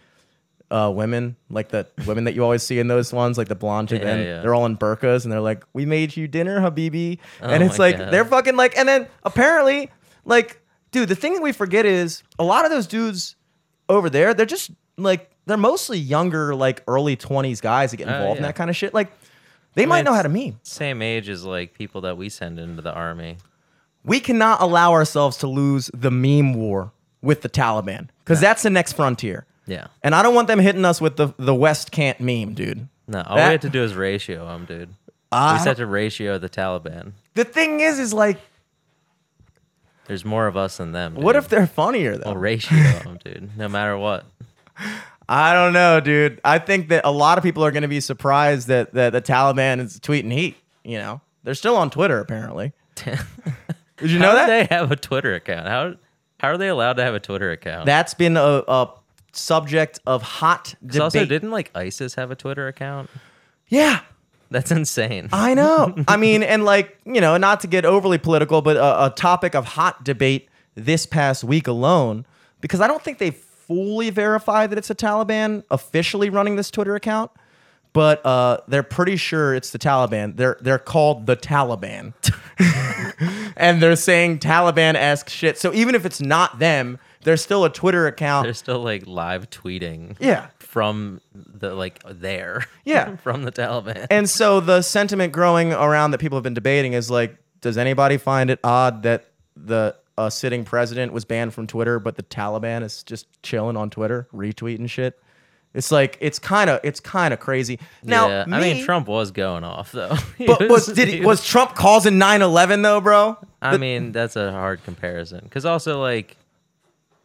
[0.71, 3.91] uh, women, like the women that you always see in those ones, like the blonde
[3.91, 4.41] chick, Yeah, and yeah.
[4.41, 7.79] they're all in burqas, and they're like, "We made you dinner, Habibi," and Oh it's
[7.79, 8.11] like God.
[8.11, 9.91] they're fucking like, and then apparently,
[10.25, 13.37] like, dude, the thing that we forget is a lot of those dudes
[13.91, 18.15] over there, they're just like they're mostly younger, like early twenties guys that get Oh,
[18.15, 18.49] involved in yeah.
[18.49, 18.95] that kind of shit.
[18.95, 19.13] Like
[19.75, 20.59] they might mean, know how to meme.
[20.63, 23.39] Same age as like people that we send into the army.
[24.05, 28.71] We cannot allow ourselves to lose the meme war with the Taliban because that's the
[28.71, 29.47] next frontier.
[29.67, 29.87] Yeah.
[30.03, 32.89] And I don't want them hitting us with the the West can't meme, dude.
[33.07, 34.89] No, all That- we have to do is ratio them, dude.
[35.31, 37.13] I we just have to ratio the Taliban.
[37.35, 38.39] The thing is, is like,
[40.07, 41.15] There's more of us than them.
[41.15, 42.33] what if they're funnier though?
[42.33, 43.57] We'll ratio them, dude?
[43.57, 44.27] No matter what.
[45.29, 46.41] I don't know, dude.
[46.45, 49.23] I think that a lot of people are going to be surprised that, that the
[49.23, 50.57] Taliban is tweeting heat.
[50.85, 52.73] You know, they're still on Twitter apparently.
[52.97, 54.47] Did you know How that?
[54.69, 55.69] they have a Twitter account?
[55.69, 55.95] How
[56.41, 57.87] how are they allowed to have a Twitter account?
[57.87, 58.91] That's been a, a
[59.33, 61.01] subject of hot 'Cause debate.
[61.01, 63.09] also, didn't like ISIS have a Twitter account?
[63.69, 64.01] yeah,
[64.51, 65.29] That's insane.
[65.33, 65.95] I know.
[66.09, 69.55] I mean, and like, you know, not to get overly political, but a, a topic
[69.55, 72.27] of hot debate this past week alone,
[72.61, 73.31] because I don't think they
[73.73, 77.31] fully verify that it's a Taliban officially running this Twitter account,
[77.93, 80.37] but uh, they're pretty sure it's the Taliban.
[80.37, 82.13] They're they're called the Taliban,
[83.57, 85.59] and they're saying Taliban-esque shit.
[85.59, 88.45] So even if it's not them, there's still a Twitter account.
[88.45, 90.17] They're still like live tweeting.
[90.21, 90.49] yeah.
[90.59, 92.65] From the like there.
[92.85, 93.17] Yeah.
[93.23, 94.07] from the Taliban.
[94.11, 98.17] And so the sentiment growing around that people have been debating is like, does anybody
[98.17, 102.83] find it odd that the uh, sitting president was banned from Twitter, but the Taliban
[102.83, 105.19] is just chilling on Twitter, retweeting shit?
[105.75, 107.79] It's like it's kind of it's kind of crazy.
[108.03, 110.15] Now, yeah, me, I mean, Trump was going off though.
[110.37, 113.39] He but was did he, was Trump causing 9/11 though, bro?
[113.63, 116.37] I mean, that's a hard comparison because also like,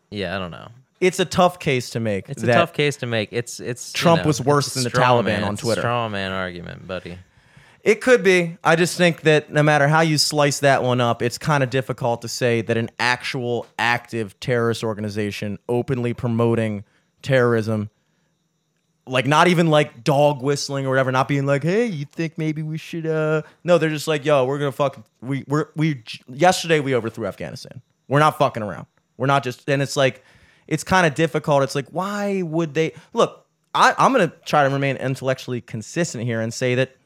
[0.10, 0.70] yeah, I don't know.
[1.02, 2.30] It's a tough case to make.
[2.30, 3.30] It's a tough case to make.
[3.34, 5.44] It's it's you Trump know, was worse than the Taliban man.
[5.44, 5.82] on a Twitter.
[5.82, 7.18] straw man argument, buddy.
[7.88, 8.58] It could be.
[8.66, 11.70] I just think that no matter how you slice that one up, it's kind of
[11.70, 16.84] difficult to say that an actual active terrorist organization openly promoting
[17.22, 17.90] terrorism,
[19.06, 22.62] like not even like dog whistling or whatever, not being like, "Hey, you think maybe
[22.62, 25.06] we should?" uh No, they're just like, "Yo, we're gonna fuck.
[25.22, 27.82] We we're we yesterday we overthrew Afghanistan.
[28.10, 28.88] We're not fucking around.
[29.16, 30.26] We're not just." And it's like,
[30.68, 31.64] it's kind of difficult.
[31.64, 33.46] It's like, why would they look?
[33.74, 36.98] I, I'm gonna try to remain intellectually consistent here and say that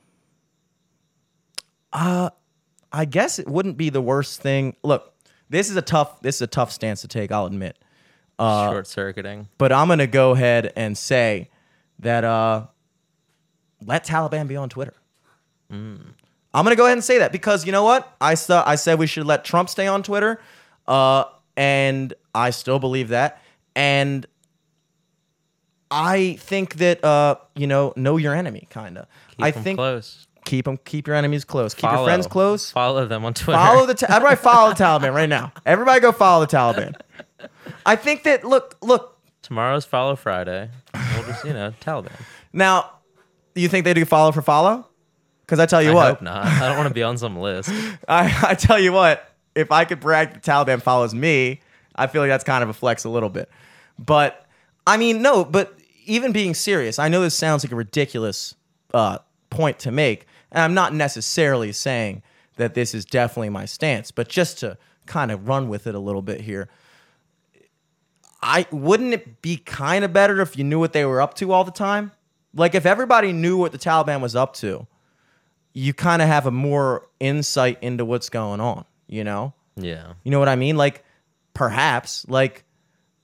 [1.94, 4.76] I guess it wouldn't be the worst thing.
[4.84, 5.14] Look,
[5.50, 7.78] this is a tough this is a tough stance to take, I'll admit.
[8.40, 9.48] Uh, Short circuiting.
[9.58, 11.50] But I'm gonna go ahead and say
[12.00, 12.68] that uh
[13.86, 14.94] let Taliban be on Twitter.
[15.70, 18.14] I'm gonna go ahead and say that because you know what?
[18.20, 20.42] I saw I said we should let Trump stay on Twitter.
[20.88, 21.26] Uh
[21.56, 23.42] and I still believe that.
[23.76, 24.26] And
[25.90, 29.08] I think that uh, you know, know your enemy, kinda.
[29.32, 30.28] Keep I think close.
[30.46, 31.74] Keep them keep your enemies close.
[31.74, 32.72] Keep your friends close.
[32.72, 33.58] Follow them on Twitter.
[33.58, 35.52] Follow the ta- everybody follow the Taliban right now.
[35.66, 36.96] Everybody go follow the Taliban.
[37.86, 40.70] I think that look look Tomorrow's Follow Friday.
[40.94, 42.12] We'll just you know Taliban.
[42.54, 42.92] now.
[43.54, 44.88] You think they do follow for follow?
[45.42, 46.46] Because I tell you I what, hope not.
[46.46, 47.70] I don't want to be on some list.
[48.08, 51.60] I, I tell you what, if I could brag the Taliban follows me,
[51.94, 53.50] I feel like that's kind of a flex a little bit.
[54.00, 54.46] But
[54.88, 58.56] I mean, no, but even being serious, I know this sounds like a ridiculous
[58.94, 59.18] uh,
[59.50, 62.24] point to make, and I'm not necessarily saying
[62.58, 66.00] that this is definitely my stance, but just to kind of run with it a
[66.00, 66.70] little bit here.
[68.42, 71.52] I wouldn't it be kind of better if you knew what they were up to
[71.52, 72.12] all the time?
[72.54, 74.88] Like if everybody knew what the Taliban was up to,
[75.74, 79.54] you kind of have a more insight into what's going on, you know?
[79.76, 80.14] Yeah.
[80.24, 80.76] You know what I mean?
[80.76, 81.06] Like
[81.54, 82.66] perhaps like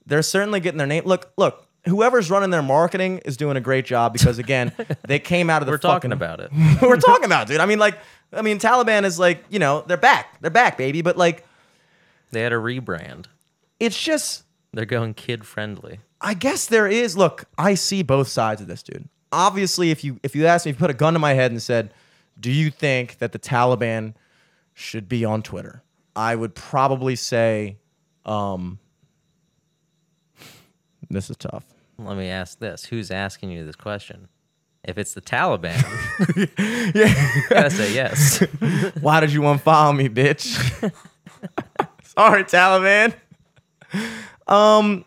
[0.06, 1.04] they're certainly getting their name.
[1.04, 4.72] Look, look, whoever's running their marketing is doing a great job because again,
[5.06, 6.50] they came out of the We're talking about it.
[6.82, 7.60] we're talking about, it, dude.
[7.60, 7.98] I mean like
[8.32, 10.40] I mean Taliban is like, you know, they're back.
[10.40, 11.44] They're back, baby, but like
[12.32, 13.26] They had a rebrand.
[13.80, 16.00] it's just They're going kid friendly.
[16.20, 17.16] I guess there is.
[17.16, 19.08] Look, I see both sides of this, dude.
[19.30, 21.52] Obviously, if you if you asked me, if you put a gun to my head
[21.52, 21.94] and said,
[22.40, 24.14] "Do you think that the Taliban
[24.74, 25.82] should be on Twitter?"
[26.16, 27.76] I would probably say,
[28.26, 28.80] um,
[31.10, 31.64] "This is tough."
[31.98, 34.28] Let me ask this: Who's asking you this question?
[34.84, 35.74] If it's the Taliban,
[36.94, 37.40] Yeah.
[37.50, 38.38] gotta say yes.
[39.00, 40.46] Why did you unfollow me, bitch?
[42.04, 43.12] Sorry, Taliban.
[44.46, 45.04] Um,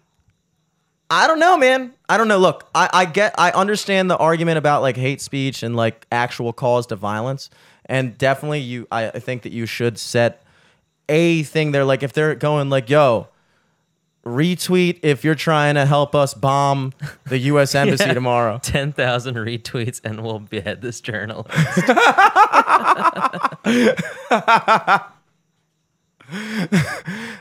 [1.10, 1.94] I don't know, man.
[2.10, 2.38] I don't know.
[2.38, 6.54] Look, I, I get, I understand the argument about like hate speech and like actual
[6.54, 7.50] cause to violence,
[7.86, 8.88] and definitely you.
[8.92, 10.44] I, I think that you should set
[11.10, 11.86] a thing there.
[11.86, 13.30] Like if they're going like, "Yo,
[14.26, 16.94] retweet if you're trying to help us bomb
[17.26, 17.74] the U.S.
[17.82, 18.14] embassy Yeah.
[18.14, 21.50] tomorrow." Ten thousand retweets, and we'll behead this journalist.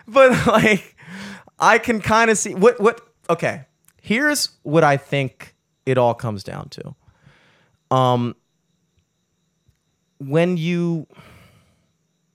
[0.08, 0.96] but like
[1.58, 3.64] I can kind of see what what okay.
[4.00, 5.54] here's what I think
[5.86, 6.94] it all comes down to.
[7.94, 8.36] Um,
[10.18, 11.06] when you,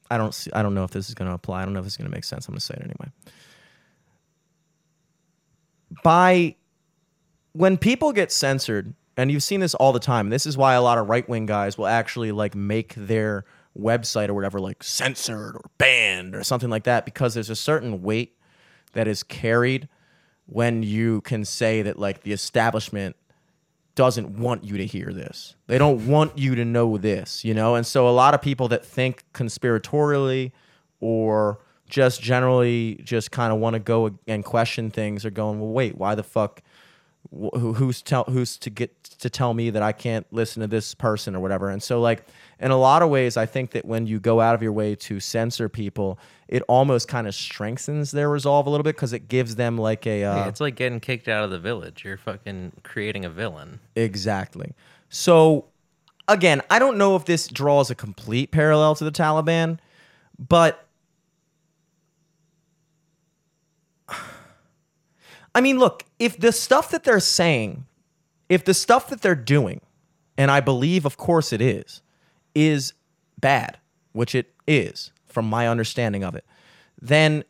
[0.09, 1.61] I don't see, I don't know if this is going to apply.
[1.61, 2.47] I don't know if it's going to make sense.
[2.47, 3.11] I'm going to say it anyway.
[6.03, 6.55] By
[7.53, 10.29] when people get censored, and you've seen this all the time.
[10.29, 13.45] This is why a lot of right wing guys will actually like make their
[13.77, 18.01] website or whatever like censored or banned or something like that because there's a certain
[18.01, 18.37] weight
[18.93, 19.89] that is carried
[20.45, 23.15] when you can say that like the establishment
[23.95, 25.55] doesn't want you to hear this.
[25.67, 27.75] They don't want you to know this, you know?
[27.75, 30.51] And so a lot of people that think conspiratorially
[30.99, 35.71] or just generally just kind of want to go and question things or going, "Well,
[35.71, 36.61] wait, why the fuck
[37.31, 40.67] wh- who, who's tell who's to get to tell me that I can't listen to
[40.67, 42.25] this person or whatever?" And so like
[42.59, 44.95] in a lot of ways, I think that when you go out of your way
[44.95, 46.17] to censor people,
[46.47, 50.07] it almost kind of strengthens their resolve a little bit because it gives them like
[50.07, 52.05] a uh, Yeah, it's like getting kicked out of the village.
[52.05, 53.79] You're fucking creating a villain.
[53.95, 54.73] Exactly.
[55.09, 55.65] So,
[56.27, 59.79] again, I don't know if this draws a complete parallel to the Taliban,
[60.39, 60.84] but
[65.55, 67.85] I mean, look, if the stuff that they're saying,
[68.49, 69.81] if the stuff that they're doing,
[70.37, 72.01] and I believe, of course, it is,
[72.53, 72.93] is
[73.39, 73.79] bad,
[74.11, 76.43] which it is from my understanding of it,
[77.01, 77.45] then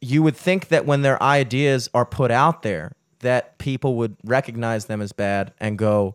[0.00, 4.84] you would think that when their ideas are put out there, that people would recognize
[4.84, 6.14] them as bad and go,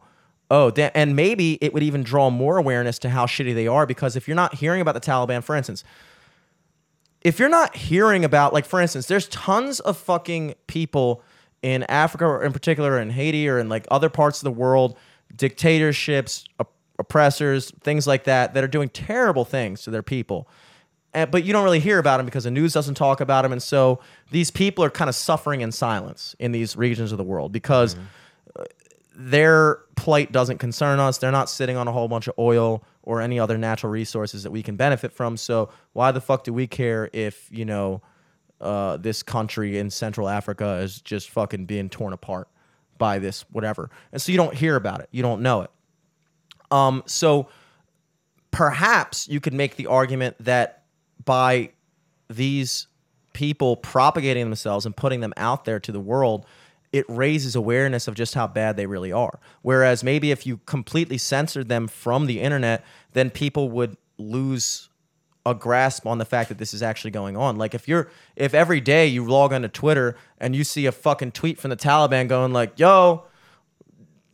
[0.50, 3.86] oh, and maybe it would even draw more awareness to how shitty they are.
[3.86, 5.84] Because if you're not hearing about the Taliban, for instance,
[7.24, 11.22] if you're not hearing about, like, for instance, there's tons of fucking people
[11.62, 14.98] in Africa, or in particular in Haiti or in like other parts of the world,
[15.36, 20.48] dictatorships, op- oppressors, things like that, that are doing terrible things to their people.
[21.14, 23.52] And, but you don't really hear about them because the news doesn't talk about them.
[23.52, 24.00] And so
[24.32, 27.96] these people are kind of suffering in silence in these regions of the world because
[27.96, 28.00] uh,
[29.16, 31.18] their plight doesn't concern us.
[31.18, 34.52] They're not sitting on a whole bunch of oil or any other natural resources that
[34.52, 35.38] we can benefit from.
[35.38, 38.02] So why the fuck do we care if, you know,
[38.60, 42.48] uh, this country in Central Africa is just fucking being torn apart
[42.98, 43.90] by this whatever?
[44.12, 45.10] And so you don't hear about it.
[45.12, 45.72] You don't know it.
[46.72, 47.50] Um, so
[48.52, 50.84] perhaps you could make the argument that
[51.24, 51.72] by
[52.30, 52.88] these
[53.34, 56.46] people propagating themselves and putting them out there to the world,
[56.94, 59.40] it raises awareness of just how bad they really are.
[59.64, 64.90] Whereas maybe if you completely censored them from the internet, then people would lose
[65.46, 67.58] a grasp on the fact that this is actually going on.
[67.58, 71.32] Like if you're if every day you log onto Twitter and you see a fucking
[71.32, 73.24] tweet from the Taliban going like, "Yo,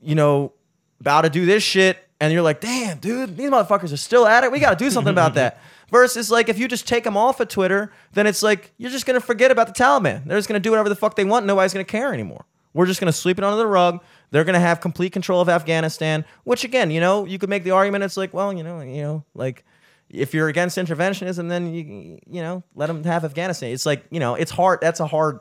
[0.02, 0.52] you know,
[1.00, 4.44] about to do this shit," and you're like, "Damn, dude, these motherfuckers are still at
[4.44, 4.52] it.
[4.52, 5.60] We got to do something about that."
[5.92, 9.06] Versus like if you just take them off of Twitter, then it's like you're just
[9.06, 10.26] gonna forget about the Taliban.
[10.26, 11.46] They're just gonna do whatever the fuck they want.
[11.46, 12.46] Nobody's gonna care anymore.
[12.74, 14.02] We're just gonna sweep it under the rug.
[14.32, 16.26] They're gonna have complete control of Afghanistan.
[16.44, 18.04] Which again, you know, you could make the argument.
[18.04, 19.66] It's like, well, you know, you know, like
[20.10, 23.72] if you're against interventionism, then you you know let them have Afghanistan.
[23.72, 24.80] It's like you know, it's hard.
[24.82, 25.40] That's a hard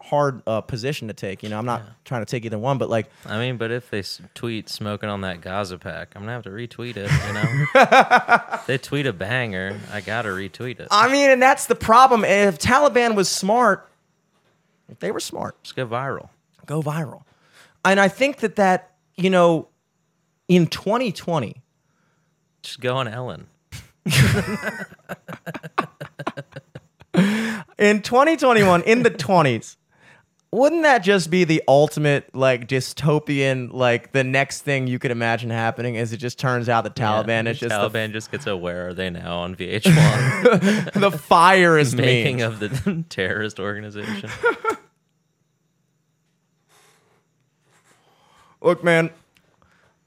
[0.00, 1.42] hard uh, position to take.
[1.42, 3.90] You know, I'm not trying to take either one, but like I mean, but if
[3.90, 7.10] they s- tweet smoking on that Gaza pack, I'm gonna have to retweet it.
[7.26, 10.88] You know, they tweet a banger, I gotta retweet it.
[10.90, 12.24] I mean, and that's the problem.
[12.24, 13.88] If Taliban was smart,
[14.88, 16.28] if they were smart, Just go viral.
[16.66, 17.22] go viral.
[17.84, 19.68] And I think that that you know,
[20.48, 21.60] in 2020,
[22.62, 23.46] Just go on Ellen.
[27.78, 29.76] in 2021, in the 20s.
[30.50, 35.50] Wouldn't that just be the ultimate like dystopian like the next thing you could imagine
[35.50, 38.56] happening is it just turns out the Taliban Yeah, is just Taliban just gets a
[38.56, 44.30] "Where are they now?" on VH1, the, the fire is making of the terrorist organization.
[48.62, 49.10] Look, man.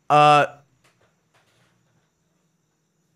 [0.10, 0.48] Uh,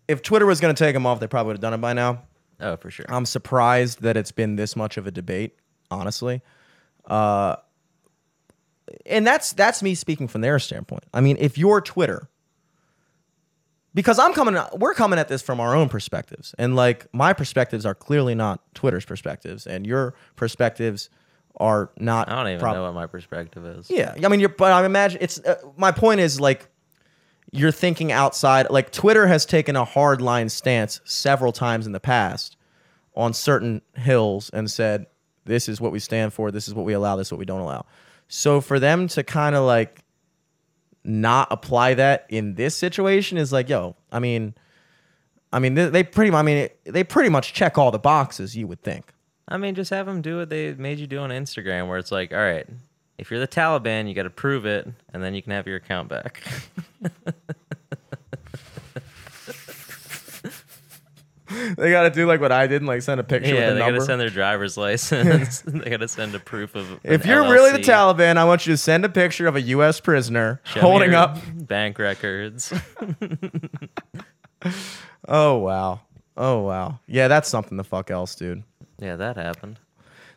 [0.08, 1.92] if Twitter was going to take them off, they probably would have done it by
[1.92, 2.22] now.
[2.60, 3.04] Oh, for sure.
[3.08, 5.56] I'm surprised that it's been this much of a debate,
[5.90, 6.40] honestly.
[7.06, 7.56] Uh,
[9.04, 11.04] and that's that's me speaking from their standpoint.
[11.12, 12.28] I mean, if you're Twitter,
[13.94, 17.86] because I'm coming, we're coming at this from our own perspectives, and like my perspectives
[17.86, 21.10] are clearly not Twitter's perspectives, and your perspectives
[21.56, 22.28] are not.
[22.28, 23.90] I don't even prob- know what my perspective is.
[23.90, 25.38] yeah, I mean, you're, but I imagine it's.
[25.40, 26.68] Uh, my point is like,
[27.50, 28.70] you're thinking outside.
[28.70, 32.56] Like Twitter has taken a hard line stance several times in the past
[33.14, 35.06] on certain hills and said,
[35.46, 36.50] "This is what we stand for.
[36.50, 37.16] This is what we allow.
[37.16, 37.86] This is what we don't allow."
[38.28, 40.02] So for them to kind of like
[41.04, 44.54] not apply that in this situation is like, yo, I mean,
[45.52, 48.56] I mean, they, they pretty, I mean, they pretty much check all the boxes.
[48.56, 49.12] You would think.
[49.48, 52.10] I mean, just have them do what they made you do on Instagram, where it's
[52.10, 52.66] like, all right,
[53.16, 55.76] if you're the Taliban, you got to prove it, and then you can have your
[55.76, 56.42] account back.
[61.76, 63.74] They got to do like what I did and like send a picture yeah, with
[63.74, 65.60] they gotta send their driver's license.
[65.66, 67.00] they got to send a proof of.
[67.04, 70.00] if you're really the Taliban, I want you to send a picture of a U.S.
[70.00, 71.38] prisoner Show holding up.
[71.54, 72.72] bank records.
[75.28, 76.00] Oh wow.
[76.36, 77.00] Oh wow.
[77.06, 78.62] Yeah, that's something the fuck else, dude.
[78.98, 79.78] yeah, that happened.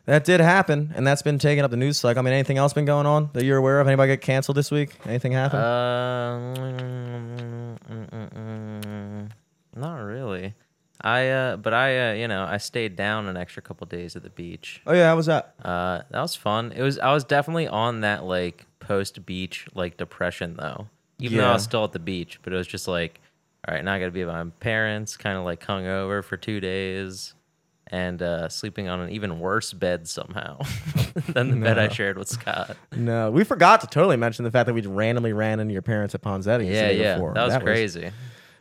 [0.06, 2.18] That did happen, and that's been taking up the news cycle.
[2.18, 3.86] I mean, anything else been going on that you're aware of?
[3.86, 4.96] Anybody get canceled this week?
[5.06, 5.60] Anything happen?
[5.60, 9.30] Uh, mm, mm, mm, mm,
[9.76, 10.54] not really.
[11.02, 14.22] I uh, but I uh, you know I stayed down an extra couple days at
[14.22, 14.82] the beach.
[14.86, 15.54] oh yeah, how was that?
[15.62, 16.72] Uh, that was fun.
[16.72, 20.88] It was I was definitely on that like post beach like depression though.
[21.18, 23.20] Even though I was still at the beach, but it was just like,
[23.68, 26.22] all right, now I got to be with my parents, kind of like hung over
[26.22, 27.34] for two days,
[27.88, 30.62] and uh, sleeping on an even worse bed somehow
[31.28, 32.74] than the bed I shared with Scott.
[32.96, 35.82] No, we forgot to totally mention the fact that we just randomly ran into your
[35.82, 36.68] parents at Ponzetti's.
[36.68, 37.34] the Yeah, yeah, before.
[37.34, 38.00] that was crazy.
[38.04, 38.12] We're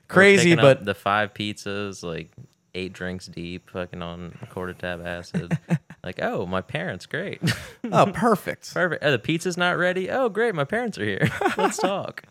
[0.09, 2.31] Crazy, but the five pizzas, like
[2.75, 5.57] eight drinks deep, fucking on quarter tab acid.
[6.03, 7.41] like, oh, my parents, great,
[7.91, 8.73] oh, perfect.
[8.73, 9.03] perfect.
[9.03, 10.09] Oh, the pizza's not ready.
[10.09, 11.29] Oh, great, my parents are here.
[11.57, 12.23] Let's talk.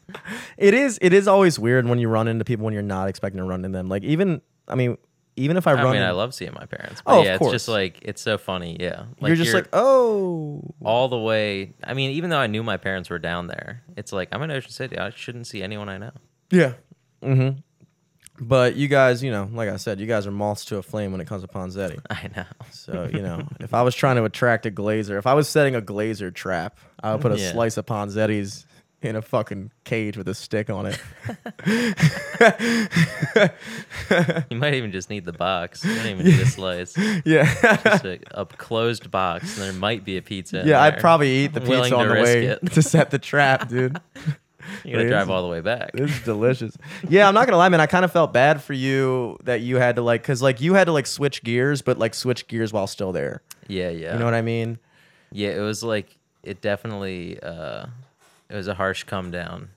[0.56, 0.98] It is.
[1.02, 3.64] It is always weird when you run into people when you're not expecting to run
[3.64, 3.88] into them.
[3.88, 4.96] Like even, I mean,
[5.36, 7.00] even if I I run, mean, I love seeing my parents.
[7.04, 8.76] But Oh, of yeah, it's just like it's so funny.
[8.80, 11.74] Yeah, like you're just like, oh, all the way.
[11.84, 14.50] I mean, even though I knew my parents were down there, it's like I'm in
[14.50, 14.98] Ocean City.
[14.98, 16.12] I shouldn't see anyone I know.
[16.50, 16.72] yeah.
[17.22, 17.58] Mm-hmm.
[18.40, 21.10] But you guys, you know, like I said, you guys are moths to a flame
[21.12, 21.98] when it comes to Ponzetti.
[22.10, 22.44] I know.
[22.70, 25.74] So, you know, if I was trying to attract a glazer, if I was setting
[25.74, 27.52] a glazer trap, I would put a Yeah.
[27.52, 28.64] slice of Ponzetti's
[29.00, 31.00] in a fucking cage with a stick on it.
[34.50, 35.84] You might even just need the box.
[35.84, 36.96] You don't even need a slice.
[37.24, 37.44] yeah.
[37.84, 40.60] Just a, a closed box, and there might be a pizza.
[40.60, 41.00] in yeah, I'd there.
[41.00, 42.72] probably eat the Willing pizza on to the risk way it.
[42.72, 44.00] to set the trap, dude.
[44.84, 45.92] You gotta drive all the way back.
[45.92, 46.76] This is delicious.
[47.08, 47.80] Yeah, I'm not gonna lie, man.
[47.80, 50.74] I kind of felt bad for you that you had to like, cause like you
[50.74, 53.42] had to like switch gears, but like switch gears while still there.
[53.66, 54.12] Yeah, yeah.
[54.12, 54.78] You know what I mean?
[55.32, 57.86] Yeah, it was like it definitely uh
[58.48, 59.70] it was a harsh come down.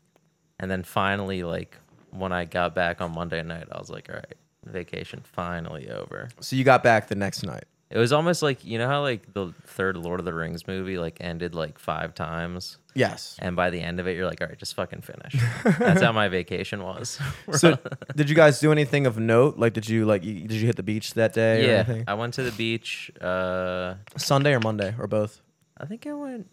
[0.60, 1.78] And then finally like
[2.12, 6.30] when I got back on Monday night, I was like, all right, vacation finally over.
[6.40, 7.66] So you got back the next night.
[7.92, 10.98] It was almost like you know how like the third Lord of the Rings movie
[10.98, 13.36] like ended like five times, Yes.
[13.40, 15.36] and by the end of it, you're like, all right, just fucking finish.
[15.78, 17.20] That's how my vacation was.
[17.52, 17.78] So
[18.16, 19.58] did you guys do anything of note?
[19.58, 21.66] Like, did you like, did you hit the beach that day?
[21.66, 22.04] Or yeah, anything?
[22.08, 23.12] I went to the beach.
[23.20, 25.42] Uh, Sunday or Monday or both?
[25.78, 26.48] I think I went.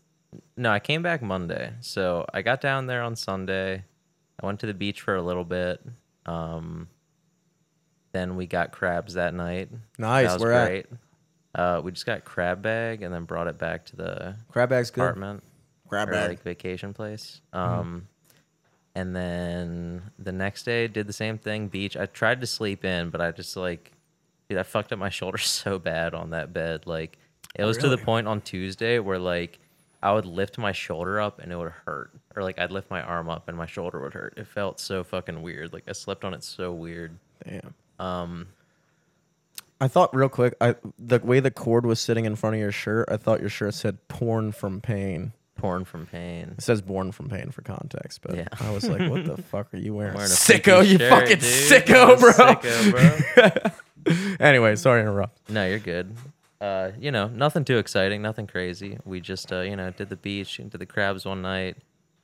[0.56, 1.72] No, I came back Monday.
[1.80, 3.84] So I got down there on Sunday.
[4.42, 5.80] I went to the beach for a little bit.
[6.26, 6.88] Um,
[8.12, 9.70] then we got crabs that night.
[9.98, 10.26] Nice.
[10.26, 10.66] That was Where at?
[10.66, 10.86] great.
[11.58, 14.90] Uh, we just got crab bag and then brought it back to the Crab bag's
[14.90, 15.02] good.
[15.02, 15.42] apartment
[15.88, 16.28] Crab or bag.
[16.30, 17.40] like vacation place.
[17.52, 17.80] Mm-hmm.
[17.80, 18.08] Um,
[18.94, 21.68] and then the next day did the same thing.
[21.68, 21.96] Beach.
[21.96, 23.92] I tried to sleep in, but I just like,
[24.48, 26.86] dude, I fucked up my shoulder so bad on that bed.
[26.86, 27.18] Like,
[27.54, 28.04] it was to the Really?
[28.04, 29.58] point on Tuesday where like
[30.02, 33.02] I would lift my shoulder up and it would hurt, or like I'd lift my
[33.02, 34.34] arm up and my shoulder would hurt.
[34.36, 35.72] It felt so fucking weird.
[35.72, 37.18] Like I slept on it so weird.
[37.44, 37.74] Damn.
[37.98, 38.46] Um,
[39.80, 42.72] I thought real quick, I the way the cord was sitting in front of your
[42.72, 46.54] shirt, I thought your shirt said "porn from pain." porn from pain.
[46.56, 48.46] It says "born from pain" for context, but Yeah.
[48.60, 51.10] I was like, "What the fuck are you wearing?" Wearing a sicko, freaky you shirt,
[51.10, 51.40] fucking dude.
[51.40, 52.32] sicko, bro.
[52.32, 53.72] Sicko,
[54.06, 54.14] bro.
[54.40, 55.50] anyway, sorry to interrupt.
[55.50, 56.14] No, you're good.
[56.60, 58.98] Uh, you know, nothing too exciting, nothing crazy.
[59.04, 61.76] We just, uh, you know, did the beach, did the crabs one night,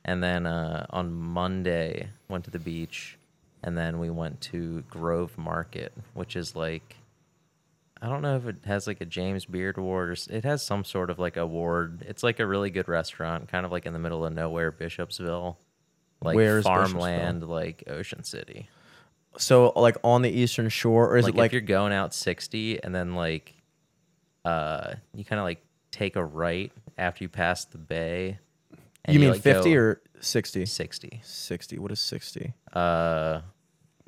[0.03, 3.17] and then uh, on Monday went to the beach,
[3.63, 6.95] and then we went to Grove Market, which is like,
[8.05, 10.61] I don't know if it has like a James Beard Award or s- it has
[10.63, 12.05] some sort of like award.
[12.07, 15.55] It's like a really good restaurant, kind of like in the middle of nowhere, Bishopsville,
[16.21, 18.69] like Where is farmland, like Ocean City.
[19.37, 22.13] So, like on the eastern shore, or is like, it like if you're going out
[22.13, 23.53] 60 and then like
[24.45, 28.37] uh you kind of like take a right after you pass the bay
[29.03, 30.65] and you mean like, fifty go or sixty?
[30.65, 31.79] 60 Sixty.
[31.79, 32.53] What is sixty?
[32.73, 33.41] uh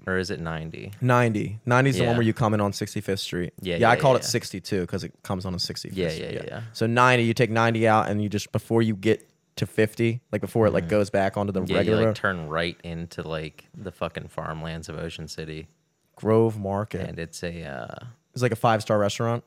[0.07, 1.59] or is it 90 90.
[1.65, 3.53] 90 is the one where you come in on 65th Street.
[3.61, 3.89] Yeah, yeah.
[3.89, 4.27] I yeah, called it yeah.
[4.29, 5.89] 62 because it comes on a 65th.
[5.93, 6.61] Yeah, Street, yeah, yeah.
[6.73, 10.41] So 90, you take 90 out, and you just before you get to 50, like
[10.41, 11.67] before it like goes back onto the Mm-hmm.
[11.71, 15.67] yeah you regular like road, turn right into like the fucking farmlands of ocean city
[16.15, 17.09] Grove Market.
[17.09, 19.43] and it's a uh It's like a five star restaurant,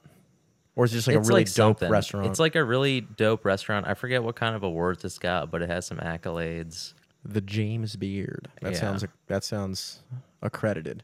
[0.76, 1.90] or is it just like a really like dope something.
[1.90, 2.26] restaurant?
[2.26, 5.62] it's like a really dope restaurant i forget what kind of awards it's got but
[5.62, 8.48] it has some accolades the James Beard.
[8.62, 8.78] That Yeah.
[8.78, 10.02] sounds that sounds
[10.42, 11.02] accredited.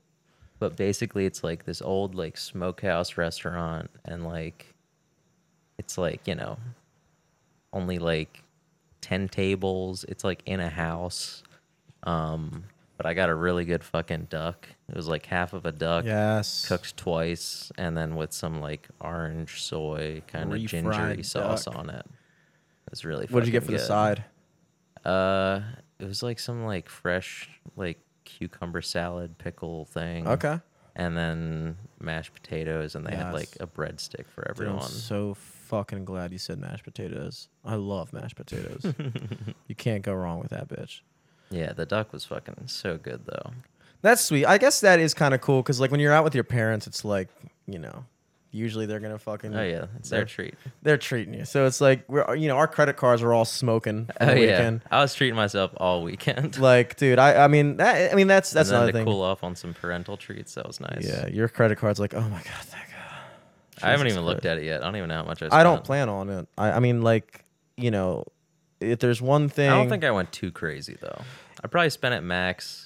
[0.58, 4.74] but basically it's like this old like smokehouse restaurant and like
[5.78, 6.56] it's like you know
[7.74, 8.42] only like
[9.02, 10.04] ten tables.
[10.08, 11.42] It's like in a house.
[12.04, 12.64] Um,
[12.96, 14.66] but I got a really good fucking duck.
[14.88, 16.06] It was like half of a duck.
[16.06, 16.66] Yes.
[16.66, 21.90] Cooked twice, and then with some like orange soy kind of gingery Refried sauce on
[21.90, 22.06] it.
[22.06, 23.26] It was really.
[23.26, 24.24] What did you get for fucking the side?
[25.04, 25.60] Uh,
[25.98, 30.26] it was like some like fresh like cucumber salad pickle thing.
[30.28, 30.60] Okay.
[30.98, 34.82] And then mashed potatoes, and they had like a breadstick for Dude, everyone.
[34.82, 37.48] I'm so fucking glad you said mashed potatoes.
[37.66, 38.94] I love mashed potatoes.
[39.66, 41.00] you can't go wrong with that bitch.
[41.50, 43.50] yeah, the duck was fucking so good though.
[44.00, 44.46] That's sweet.
[44.46, 46.86] I guess that is kind of cool because like when you're out with your parents,
[46.86, 47.28] it's like
[47.66, 48.06] you know,
[48.56, 50.54] usually they're gonna fucking Oh yeah, it's their treat.
[50.82, 51.44] they're treating you.
[51.44, 54.40] So it's like we're you know our credit cards are all smoking Oh the yeah,
[54.40, 54.82] weekend.
[54.90, 56.58] I was treating myself all weekend.
[56.66, 59.06] Like, dude, I I mean that I mean that's that's and another to thing.
[59.06, 60.54] cool off on some parental treats.
[60.54, 61.06] That was nice.
[61.06, 63.84] Yeah, your credit card's like, oh my god, thank God.
[63.86, 64.82] I haven't even looked at it yet.
[64.82, 65.48] I don't even know how much I.
[65.48, 65.52] Spent.
[65.52, 66.48] I don't plan on it.
[66.56, 67.44] I, I mean, like,
[67.76, 68.24] you know,
[68.80, 69.68] if there's one thing.
[69.70, 71.20] I don't think I went too crazy though.
[71.62, 72.85] I probably spent at max,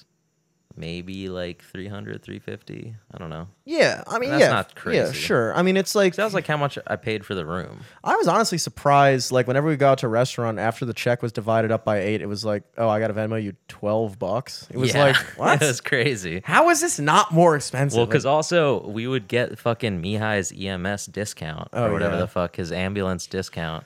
[0.75, 2.95] maybe like 300, 350.
[3.13, 3.47] I don't know.
[3.65, 5.53] Yeah, I mean, That's yeah, not yeah, sure.
[5.55, 7.81] I mean, it's like That was like how much I paid for the room.
[8.03, 9.31] I was honestly surprised.
[9.31, 11.99] Like whenever we go out to a restaurant, after the check was divided up by
[11.99, 14.67] eight, it was like, oh, I got to Venmo you twelve bucks.
[14.71, 15.03] It was Yeah.
[15.05, 15.59] like, what?
[15.61, 16.41] was crazy.
[16.43, 17.97] How is this not more expensive?
[17.97, 22.21] Well, Like, because also we would get fucking Mihai's EMS discount Oh, or whatever yeah.
[22.21, 23.85] the fuck his ambulance discount.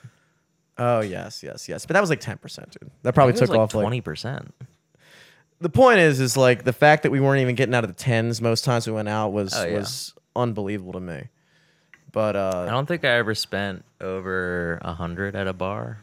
[0.78, 1.86] oh yes, yes, yes.
[1.86, 2.90] But that was like ten percent, dude.
[3.02, 4.54] That probably I think it took was off like like twenty percent.
[5.60, 7.94] The point is is like the fact that we weren't even getting out of the
[8.02, 9.78] tens most times we went out was Oh, yeah.
[9.78, 11.24] was unbelievable to me.
[12.12, 16.02] But I uh don't think I ever spent over a hundred at a bar.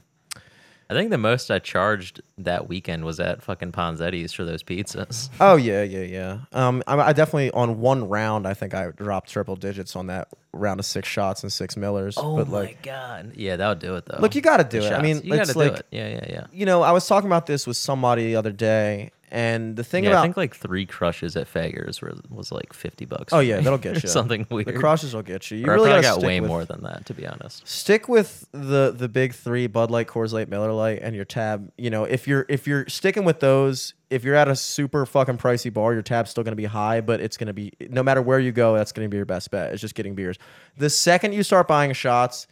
[0.90, 5.30] I think the most I charged that weekend was at fucking Ponzetti's for those pizzas.
[5.40, 6.38] oh yeah, yeah, yeah.
[6.52, 10.28] Um I, I definitely on one round I think I dropped triple digits on that
[10.52, 12.16] round of six shots and six Millers.
[12.18, 13.34] Oh but my like god!
[13.36, 14.20] Yeah, that would do it though.
[14.20, 14.94] Look, you gotta do The it.
[14.94, 15.88] I mean, you it's gotta do like- it.
[15.90, 16.48] Yeah, yeah, yeah.
[16.52, 20.04] you know, I was talking about this with somebody the other day and the thing
[20.04, 23.34] Yeah, about I think like three crushes at Fager's was, was like fifty bucks.
[23.34, 24.08] Oh yeah, that'll get you.
[24.08, 24.68] something weird.
[24.68, 25.58] The crushes will get you.
[25.58, 27.68] You Or really gotta got way with, more than that, to be honest.
[27.68, 31.72] Stick with the the big three: Bud Light, Coors Light, Miller Lite, and your tab.
[31.78, 35.40] You know, if you're if you're sticking with those, if you're at a super fucking
[35.40, 38.40] pricey bar, your tab's still gonna be high, but it's gonna be no matter where
[38.40, 39.72] you go, that's gonna be your best bet.
[39.74, 40.38] It's just getting beers.
[40.78, 42.46] The second you start buying shots.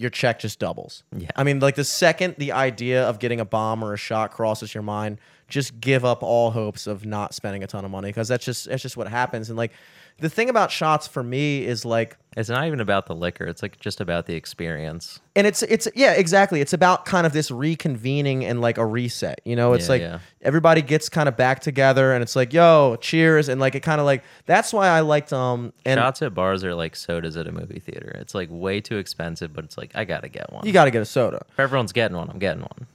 [0.00, 1.02] Your check just doubles.
[1.16, 1.26] Yeah.
[1.34, 4.72] I mean, like the second the idea of getting a bomb or a shot crosses
[4.72, 8.28] your mind, just give up all hopes of not spending a ton of money because
[8.28, 9.48] that's just that's just what happens.
[9.48, 9.72] And like
[10.20, 13.44] the thing about shots for me is like It's not even about the liquor.
[13.46, 15.20] It's like just about the experience.
[15.36, 19.40] and it's it's yeah exactly it's about kind of this reconvening and like a reset
[19.44, 20.18] you know it's Yeah, like yeah.
[20.42, 24.00] everybody gets kind of back together and it's like yo cheers and like it kind
[24.00, 27.46] of like that's why i liked um and Shots at bars are like sodas at
[27.46, 28.10] a movie theater.
[28.20, 30.66] It's like way too expensive, but it's like I gotta get one.
[30.66, 32.86] you got to get a soda if everyone's getting one, I'm getting one.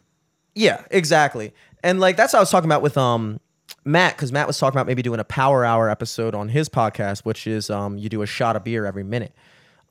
[0.55, 1.53] yeah exactly
[1.83, 3.39] and like that's what i was talking about with um
[3.85, 7.19] matt because matt was talking about maybe doing a power hour episode on his podcast
[7.25, 9.33] which is um you do a shot of beer every minute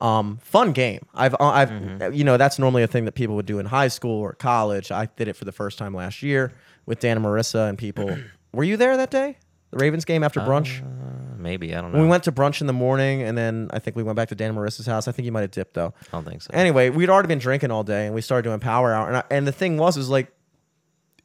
[0.01, 1.07] um, fun game.
[1.15, 2.13] I've, uh, I've, Mm-hmm.
[2.15, 4.91] you know, that's normally a thing that people would do in high school or college.
[4.91, 6.51] I did it for the first time last year
[6.87, 8.17] with Dan and Marissa and people.
[8.53, 9.37] Were you there that day?
[9.71, 10.83] The Ravens game after brunch?
[10.83, 12.01] Uh, maybe I don't know.
[12.01, 14.35] we went to brunch in the morning, and then I think we went back to
[14.35, 15.07] Dan and Marissa's house.
[15.07, 15.95] I think you might have dipped though.
[16.01, 16.51] I don't think so.
[16.53, 19.07] Anyway, we'd already been drinking all day, and we started doing power hour.
[19.07, 20.33] And, I, and the thing was, is like,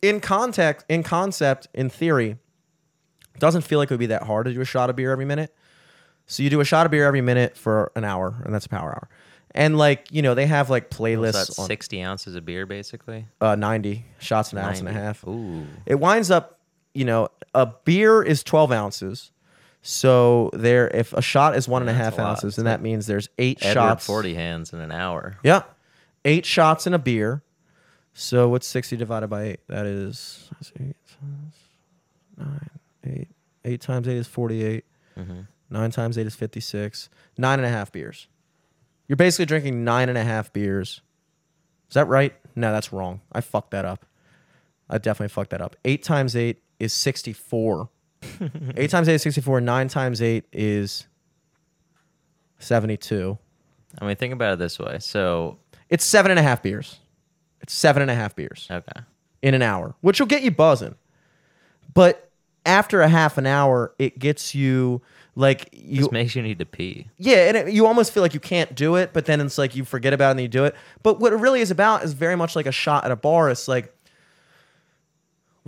[0.01, 2.31] in context, in concept, in theory,
[3.33, 5.11] it doesn't feel like it would be that hard to do a shot of beer
[5.11, 5.53] every minute.
[6.25, 8.69] So you do a shot of beer every minute for an hour, and that's a
[8.69, 9.09] power hour.
[9.51, 13.27] And like you know, they have like playlists that on 60 ounces of beer, basically.
[13.41, 15.25] uh, ninety shots an ounce and a half.
[15.25, 15.65] Ooh.
[15.85, 16.59] It winds up,
[16.93, 19.31] you know, a beer is twelve ounces.
[19.81, 23.07] So there, if a shot is one and a half a ounces, then that means
[23.07, 24.05] there's eight Edward shots.
[24.05, 25.37] 40 hands in an hour.
[25.43, 25.63] Yeah,
[26.25, 27.41] eight shots in a beer.
[28.19, 29.59] So what's sixty divided by eight?
[29.67, 30.95] That is let's see,
[32.35, 32.69] nine,
[33.05, 33.27] eight.
[33.63, 34.85] Eight times eight is forty-eight.
[35.15, 35.41] Mm-hmm.
[35.69, 37.09] Nine times eight is fifty-six.
[37.37, 38.27] Nine and a half beers.
[39.07, 41.01] You're basically drinking nine and a half beers.
[41.89, 42.33] Is that right?
[42.55, 43.21] No, that's wrong.
[43.31, 44.03] I fucked that up.
[44.89, 45.75] I definitely fucked that up.
[45.85, 47.89] Eight times eight is sixty-four.
[48.77, 49.61] eight times eight is sixty-four.
[49.61, 51.05] Nine times eight is
[52.57, 53.37] seventy-two.
[54.01, 54.97] I mean, think about it this way.
[54.99, 56.99] So, It's seven and a half beers.
[57.61, 59.01] It's seven and a half beers okay.
[59.41, 60.95] in an hour, which will get you buzzing.
[61.93, 62.29] But
[62.65, 65.01] after a half an hour, it gets you
[65.35, 67.07] like you This makes you need to pee.
[67.17, 69.75] yeah, and it, you almost feel like you can't do it, but then it's like
[69.75, 70.75] you forget about it and then you do it.
[71.03, 73.49] But what it really is about is very much like a shot at a bar.
[73.49, 73.93] It's like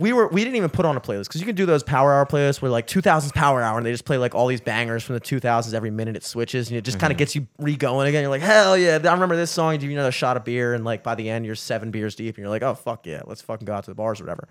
[0.00, 2.14] we were we didn't even put on a playlist because you can do those power
[2.14, 5.04] hour playlists where like 2000s power hour and they just play like all these bangers
[5.04, 7.76] from the 2000s every minute it switches and it just kind of gets you re
[7.76, 8.22] going again.
[8.22, 9.76] You're like hell yeah, I remember this song.
[9.76, 12.14] Do you do another shot of beer and like by the end you're seven beers
[12.14, 14.24] deep and you're like oh fuck yeah, let's fucking go out to the bars or
[14.24, 14.48] whatever.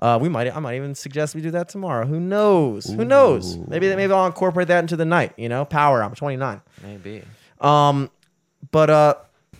[0.00, 2.06] Uh, we might I might even suggest we do that tomorrow.
[2.06, 2.84] Who knows?
[2.84, 3.56] Who knows?
[3.56, 5.32] Maybe maybe I'll incorporate that into the night.
[5.38, 6.02] You know, power.
[6.02, 6.60] I'm 29.
[6.82, 7.22] Maybe.
[7.60, 8.10] Um,
[8.70, 9.14] but uh.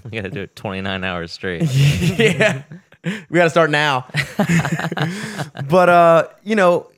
[0.05, 1.63] We got to do it 29 hours straight.
[1.75, 2.63] yeah.
[3.05, 4.07] We got to start now.
[5.69, 6.91] but uh, you know,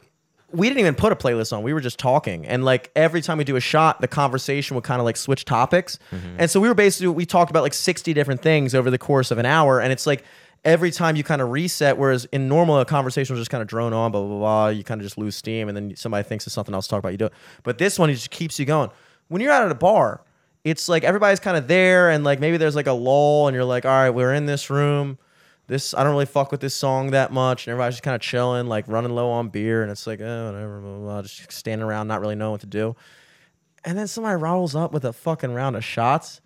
[0.52, 1.62] we didn't even put a playlist on.
[1.62, 2.46] We were just talking.
[2.46, 5.44] And like every time we do a shot, the conversation would kind of like switch
[5.44, 5.98] topics.
[6.38, 9.30] And so we were basically we talked about like 60 different things over the course
[9.30, 10.24] of an hour and it's like
[10.64, 13.66] every time you kind of reset whereas in normal a conversation was just kind of
[13.66, 16.46] drone on blah blah blah, you kind of just lose steam and then somebody thinks
[16.46, 17.32] of something else to talk about you do it.
[17.62, 18.90] But this one it just keeps you going.
[19.28, 20.22] When you're out at a bar,
[20.64, 23.64] it's like everybody's kind of there and like maybe there's like a lull and you're
[23.64, 25.18] like, "All right, we're in this room."
[25.66, 28.20] This I don't really fuck with this song that much, and everybody's just kind of
[28.20, 31.52] chilling, like running low on beer, and it's like, oh, whatever, blah, blah, blah, just
[31.52, 32.96] standing around, not really knowing what to do.
[33.84, 36.40] And then somebody rolls up with a fucking round of shots,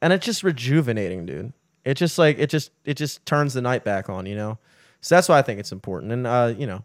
[0.00, 1.52] and it's just rejuvenating, dude.
[1.84, 4.58] It just like it just it just turns the night back on, you know.
[5.00, 6.84] So that's why I think it's important, and uh, you know,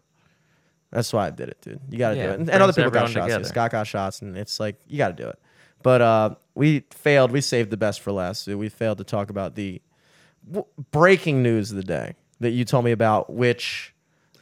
[0.90, 1.80] that's why I did it, dude.
[1.90, 3.26] You got to Yeah, do it, and, and other people got shots.
[3.26, 3.44] together.
[3.44, 5.38] Scott got shots, and it's like you got to do it.
[5.82, 7.30] But uh, we failed.
[7.30, 8.44] We saved the best for last.
[8.44, 8.58] Dude.
[8.58, 9.80] We failed to talk about the
[10.50, 13.94] w- breaking news of the day that you told me about, which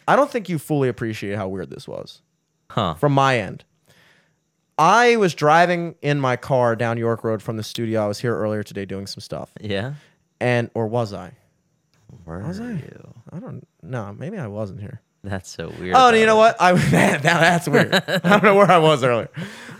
[0.08, 2.22] I don't think you fully appreciate how weird this was
[2.70, 2.94] Huh.
[2.94, 3.64] from my end.
[4.78, 8.04] I was driving in my car down York Road from the studio.
[8.04, 9.94] I was here earlier today doing some stuff, Yeah.
[10.40, 11.32] and or was I?
[12.24, 12.72] Were Was I?
[12.72, 13.14] you?
[13.32, 14.14] I don't know.
[14.18, 15.00] Maybe I wasn't here.
[15.24, 15.96] That's so weird.
[15.96, 16.56] Oh, and you know what?
[16.60, 16.72] I
[17.24, 17.92] now that's weird.
[17.94, 19.28] I don't know where I was earlier.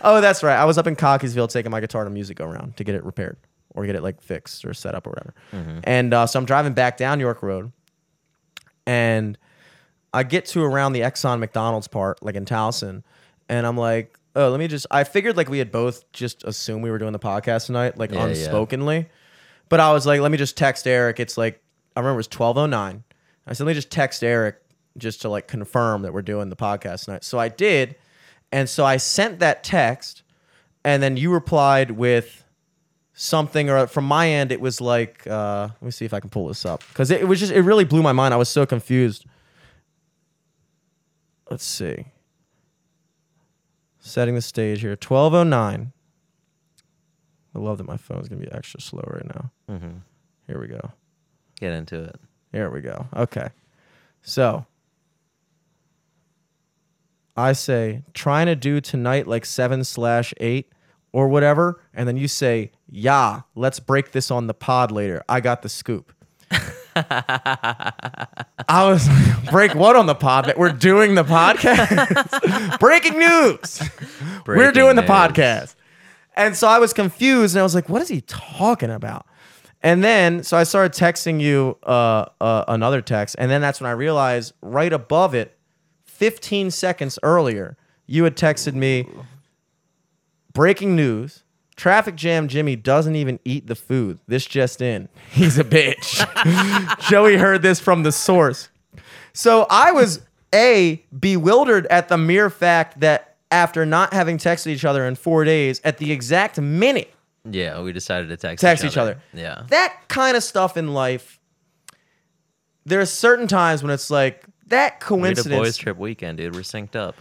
[0.01, 0.57] Oh, that's right.
[0.57, 3.05] I was up in Cockeysville taking my guitar to music go around to get it
[3.05, 3.37] repaired
[3.77, 5.33] or get it like fixed or set up or whatever.
[5.85, 7.71] And uh, so I'm driving back down York Road,
[8.85, 9.37] and
[10.13, 13.03] I get to around the Exxon McDonald's part, like in Towson,
[13.49, 14.87] and I'm like, oh, let me just.
[14.91, 18.11] I figured like we had both just assumed we were doing the podcast tonight, like
[18.11, 18.33] Yeah, yeah.
[18.47, 19.07] unspokenly.
[19.69, 21.19] But I was like, let me just text Eric.
[21.19, 21.61] It's like
[21.95, 23.03] I remember it was 12:09.
[23.49, 24.61] I said, let me just text Eric
[24.97, 27.23] just to like confirm that we're doing the podcast tonight.
[27.23, 27.95] So I did,
[28.51, 30.23] and so I sent that text,
[30.83, 32.43] and then you replied with
[33.19, 36.29] something, or from my end, it was like, uh, let me see if I can
[36.29, 38.33] pull this up because it, it was just it really blew my mind.
[38.33, 39.25] I was so confused.
[41.49, 42.05] Let's see.
[43.99, 45.91] Setting the stage here, 12:09.
[47.55, 49.51] I love that my phone's gonna be extra slow right now.
[49.69, 50.01] Mhm.
[50.45, 50.91] Here we go.
[51.59, 52.19] Get into it.
[52.51, 53.07] Here we go.
[53.15, 53.49] Okay.
[54.21, 54.65] So
[57.35, 60.71] I say trying to do tonight like seven slash eight
[61.17, 65.23] or whatever, and then you say, Yeah, let's break this on the pod later.
[65.27, 66.13] I got the scoop.
[66.95, 67.91] I
[68.69, 70.53] was like, break what on the pod?
[70.55, 72.79] We're doing the podcast.
[72.79, 73.81] Breaking news.
[74.45, 75.73] We're Breaking doing the podcast.
[76.35, 79.25] And so I was confused and I was like, what is he talking about?
[79.81, 83.35] And then, so I started texting you uh, uh, another text.
[83.39, 85.57] And then that's when I realized right above it,
[86.05, 87.75] 15 seconds earlier,
[88.05, 89.07] you had texted me
[90.57, 91.43] breaking news.
[91.75, 94.17] Traffic jam Jimmy doesn't even eat the food.
[94.27, 95.07] This just in.
[95.29, 96.25] He's a bitch.
[97.09, 98.69] Joey heard this from the source.
[99.33, 100.21] So I was
[100.55, 105.43] A, bewildered at the mere fact that after not having texted each other in four
[105.43, 107.13] days, at the exact minute,
[107.47, 109.21] Yeah, we decided to text text each other.
[109.35, 109.65] Yeah.
[109.69, 111.39] That kind of stuff in life,
[112.83, 115.55] there are certain times when it's like, that We had a coincidence.
[115.59, 116.55] boys trip weekend, dude.
[116.55, 117.15] We're synced up.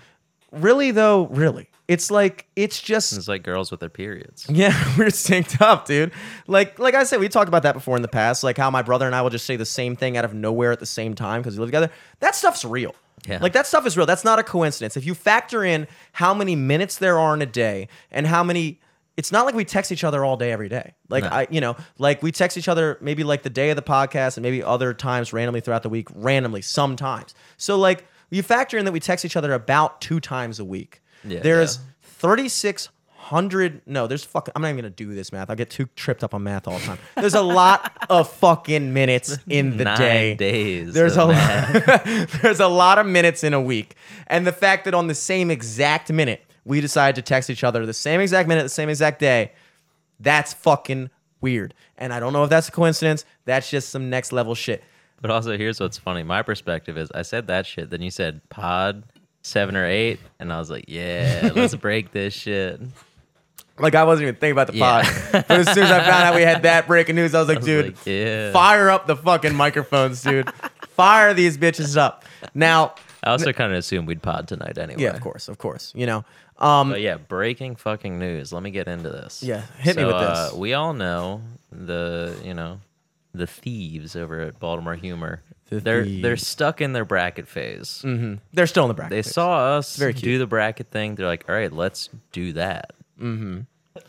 [0.51, 1.69] Really, though, really.
[1.89, 4.47] It's like, it's just It's like girls with their periods.
[4.49, 6.13] Yeah, we're synced up, dude.
[6.49, 8.43] Like, like I said, we talked about that before in the past.
[8.43, 10.73] Like how my brother and I will just say the same thing out of nowhere
[10.73, 11.91] at the same time because we live together.
[12.21, 12.95] That stuff's real.
[13.29, 13.39] Yeah.
[13.41, 14.07] Like that stuff is real.
[14.07, 14.97] That's not a coincidence.
[14.97, 18.81] If you factor in how many minutes there are in a day and how many,
[19.17, 20.95] it's not like we text each other all day every day.
[21.09, 21.31] Like No.
[21.31, 24.37] I, you know, like we text each other maybe like the day of the podcast
[24.37, 27.35] and maybe other times randomly throughout the week, randomly sometimes.
[27.57, 31.01] So like you factor in that we text each other about two times a week.
[31.29, 31.83] Yeah, There's yeah.
[32.21, 33.83] 3,600.
[33.87, 34.53] No, there's fucking.
[34.55, 35.51] I'm not even going to do this math.
[35.51, 36.99] I'll get too tripped up on math all the time.
[37.17, 40.35] There's a lot of fucking minutes in the Nine day.
[40.35, 40.95] days.
[40.95, 43.95] There's a lot, there's a lot of minutes in a week,
[44.29, 47.87] and the fact that on the same exact minute we decided to text each other
[47.87, 49.53] the same exact minute, the same exact day,
[50.19, 51.75] that's fucking weird.
[51.97, 53.25] And I don't know if that's a coincidence.
[53.45, 54.83] That's just some next level shit.
[55.23, 56.23] But also, here's what's funny.
[56.25, 57.91] My perspective is I said that shit.
[57.91, 59.05] Then you said pod
[59.47, 60.19] seven or eight.
[60.39, 62.81] And I was like, yeah, let's break this shit.
[63.79, 65.03] Like I wasn't even thinking about the Yeah.
[65.03, 67.49] pod, but as soon as I found out we had that breaking news, I was
[67.49, 68.51] like, was dude, like, yeah.
[68.53, 70.51] fire up the fucking microphones, dude.
[70.89, 72.25] Fire these bitches up.
[72.55, 75.03] Now, I also kind of assumed we'd pod tonight anyway.
[75.03, 75.93] yeah, of course, of course.
[75.95, 76.25] You know,
[76.59, 78.51] um, But yeah, breaking fucking news.
[78.51, 79.43] Let me get into this.
[79.43, 80.55] Yeah, hit me So, with uh, this.
[80.55, 82.81] we all know the you know
[83.35, 85.43] the thieves over at Baltimore Humor.
[85.69, 88.03] The they're they're stuck in their bracket phase.
[88.05, 88.39] mhm.
[88.53, 89.11] they're still in the bracket.
[89.11, 89.33] They phase.
[89.35, 90.23] saw us very cute.
[90.25, 91.15] do the bracket thing.
[91.17, 92.93] They're like, all right, let's do that.
[93.21, 93.61] Mm-hmm.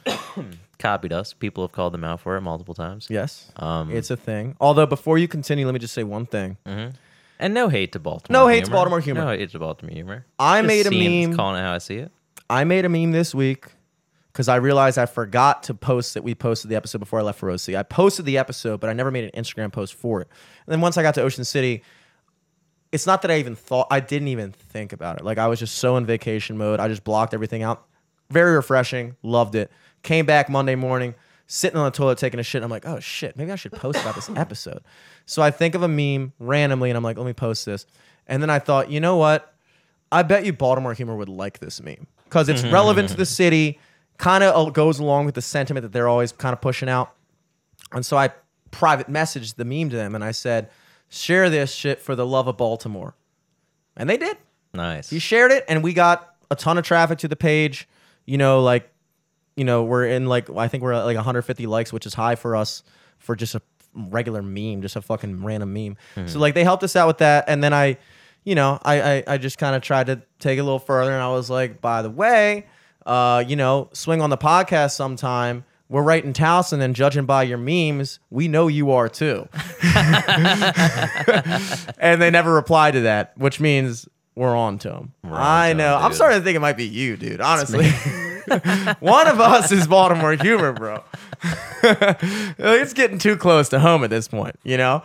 [0.79, 1.33] Copied us.
[1.33, 3.07] People have called them out for it multiple times.
[3.09, 4.55] Yes, Um, it's a thing.
[4.61, 6.57] Although before you continue, let me just say one thing.
[7.39, 8.41] and no hate to Baltimore.
[8.43, 8.71] No hate to.
[8.71, 9.21] Baltimore humor.
[9.21, 10.25] No hate to Baltimore humor.
[10.37, 10.91] I Just made a
[11.27, 11.35] meme.
[11.35, 12.11] calling it how I see it.
[12.49, 13.65] I made a meme this week
[14.37, 17.39] because I realized I forgot to post that we posted the episode before I left
[17.39, 17.69] for OC.
[17.69, 20.27] I posted the episode, but I never made an Instagram post for it.
[20.67, 21.81] And then once I got to Ocean City,
[22.91, 25.25] it's not that I even thought, I didn't even think about it.
[25.25, 26.79] Like I was just so in vacation mode.
[26.79, 27.87] I just blocked everything out.
[28.29, 29.15] Very refreshing.
[29.23, 29.71] Loved it.
[30.03, 31.15] Came back Monday morning,
[31.47, 32.61] sitting on the toilet taking a shit.
[32.61, 34.83] I'm like, oh shit, maybe I should post about this episode.
[35.25, 37.87] So I think of a meme randomly and I'm like, let me post this.
[38.27, 39.51] And then I thought, you know what?
[40.11, 43.79] I bet you Baltimore humor would like this meme because it's relevant to the city,
[44.17, 47.13] kind of uh, goes along with the sentiment that they're always kind of pushing out.
[47.91, 48.31] And so I
[48.71, 50.69] private messaged the meme to them and I said,
[51.09, 53.15] share this shit for the love of Baltimore.
[53.95, 54.37] And they did.
[54.73, 55.09] Nice.
[55.09, 57.87] He shared it and we got a ton of traffic to the page.
[58.25, 58.89] You know, like,
[59.55, 62.35] you know, we're in like, I think we're at like 150 likes, which is high
[62.35, 62.83] for us
[63.19, 63.61] for just a
[63.95, 65.97] regular meme, just a fucking random meme.
[66.15, 66.27] Hmm.
[66.27, 67.45] So like they helped us out with that.
[67.47, 67.97] And then I,
[68.43, 71.11] you know, I, I, I just kind of tried to take it a little further
[71.11, 72.67] and I was like, by the way,
[73.07, 75.65] uh, you know, swing on the podcast sometime.
[75.89, 79.47] We're right in Towson and judging by your memes, we know you are too.
[81.97, 85.13] and they never reply to that, which means we're on to them.
[85.23, 85.95] I know.
[85.95, 87.39] I'm starting to think it might be you, dude.
[87.39, 87.89] Honestly,
[88.99, 91.01] one of us is Baltimore humor, bro.
[91.83, 95.03] it's getting too close to home at this point, you know.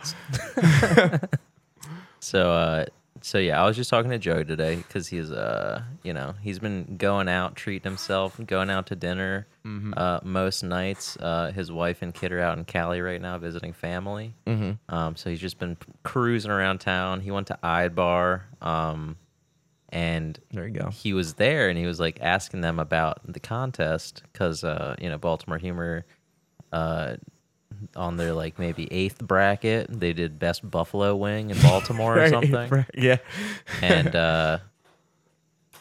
[2.19, 2.85] So, uh,
[3.25, 6.59] so yeah, I was just talking to Joe today because he's, uh, you know, he's
[6.59, 9.93] been going out, treating himself, going out to dinner Mm-hmm.
[9.95, 11.15] uh, most nights.
[11.17, 14.35] Uh, his wife and kid are out in Cali right now visiting family.
[14.45, 14.93] Mm-hmm.
[14.93, 17.21] Um, so he's just been cruising around town.
[17.21, 19.15] He went to Idbar, um,
[19.87, 20.89] and There you go.
[20.89, 25.07] he was there and he was like asking them about the contest because uh, you
[25.09, 26.05] know Baltimore Humor
[26.73, 27.15] uh,
[27.95, 32.85] on their like maybe eighth bracket they did best buffalo wing in Baltimore or something
[32.93, 33.17] Yeah.
[33.81, 34.57] and uh,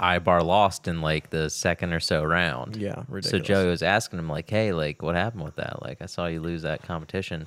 [0.00, 2.76] Ibar lost in like the second or so round.
[2.76, 3.46] Yeah, So ridiculous.
[3.46, 5.82] Joey was asking him like, "Hey, like, what happened with that?
[5.82, 7.46] Like, I saw you lose that competition."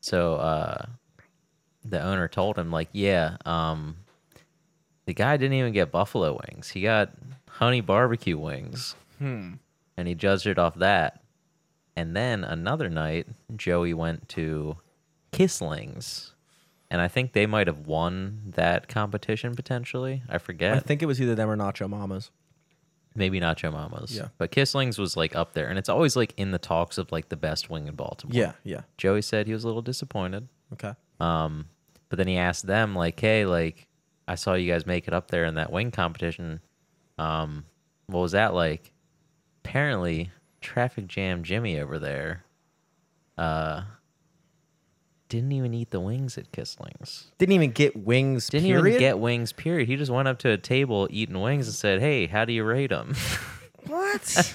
[0.00, 0.84] So uh,
[1.84, 3.96] the owner told him like, "Yeah, um,
[5.06, 6.68] the guy didn't even get buffalo wings.
[6.68, 7.12] He got
[7.48, 9.54] honey barbecue wings, Hmm.
[9.96, 11.22] and he judged it off that."
[11.96, 14.76] And then another night, Joey went to
[15.32, 16.32] Kislings.
[16.90, 20.22] And I think they might have won that competition potentially.
[20.28, 22.30] I forget I think it was either them or Nacho Mamas.
[23.14, 24.14] maybe Nacho Mamas.
[24.14, 24.28] Yeah.
[24.38, 27.28] But Kislings was like up there, and it's always like in the talks of like
[27.28, 28.34] the best wing in Baltimore.
[28.36, 28.82] Yeah, yeah.
[28.98, 30.46] Joey said he was a little disappointed.
[30.74, 30.94] Okay.
[31.18, 31.66] Um,
[32.08, 33.88] but then he asked them like, "Hey, like,
[34.28, 36.60] I saw you guys make it up there in that wing competition.
[37.18, 37.64] Um,
[38.06, 38.92] what was that like?"
[39.64, 40.30] Apparently,
[40.66, 42.44] traffic jam Jimmy over there,
[43.38, 43.82] uh,
[45.28, 47.24] didn't even eat the wings at Kislings.
[47.38, 48.48] Didn't even get wings.
[48.48, 48.86] Didn't period?
[48.86, 49.52] even get wings.
[49.52, 49.88] Period.
[49.88, 52.64] He just went up to a table eating wings and said, "Hey, how do you
[52.64, 53.14] rate them?"
[53.86, 54.54] What?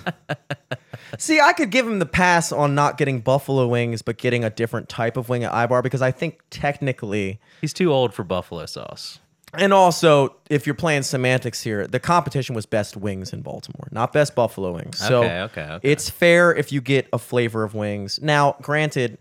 [1.17, 4.49] See, I could give him the pass on not getting buffalo wings, but getting a
[4.49, 8.65] different type of wing at Ibar because I think technically, He's too old for buffalo
[8.65, 9.19] sauce.
[9.53, 14.13] And also if you're playing semantics here, the competition was best wings in Baltimore, not
[14.13, 14.97] best buffalo wings.
[14.97, 15.89] So Okay, okay, okay.
[15.91, 18.19] it's fair if you get a flavor of wings.
[18.21, 19.17] Now, granted,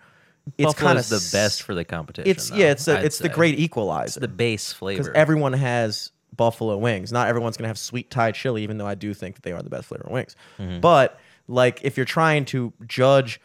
[0.58, 2.30] it's kind of Buffalo's the best for the competition.
[2.30, 3.34] It's though, yeah, it's a, I'd it's the say.
[3.34, 4.20] great It's equalizer.
[4.20, 4.98] the base flavor.
[4.98, 5.16] because flavor.
[5.16, 7.12] everyone has buffalo wings.
[7.12, 9.62] Not everyone's gonna have sweet Thai chili, even though I do think that they are
[9.62, 10.36] the best flavor of wings.
[10.58, 10.80] Mm-hmm.
[10.80, 13.40] But like, if you're trying to judge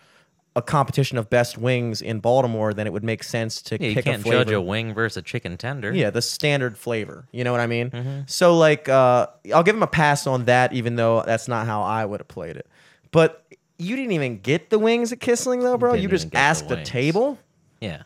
[0.56, 3.96] a competition of best wings in Baltimore, then it would make sense to yeah, you
[3.96, 4.46] pick can't a flavor.
[4.46, 5.94] judge a wing versus a chicken tender.
[5.94, 7.28] yeah, the standard flavor.
[7.32, 7.90] You know what I mean?
[7.90, 8.20] Mm-hmm.
[8.28, 11.82] So like, uh, I'll give him a pass on that, even though that's not how
[11.82, 12.68] I would have played it.
[13.12, 13.46] But
[13.78, 15.92] you didn't even get the wings at Kisling, though, bro.
[15.92, 17.38] Didn't You just get the asked the table.
[17.82, 18.04] yeah.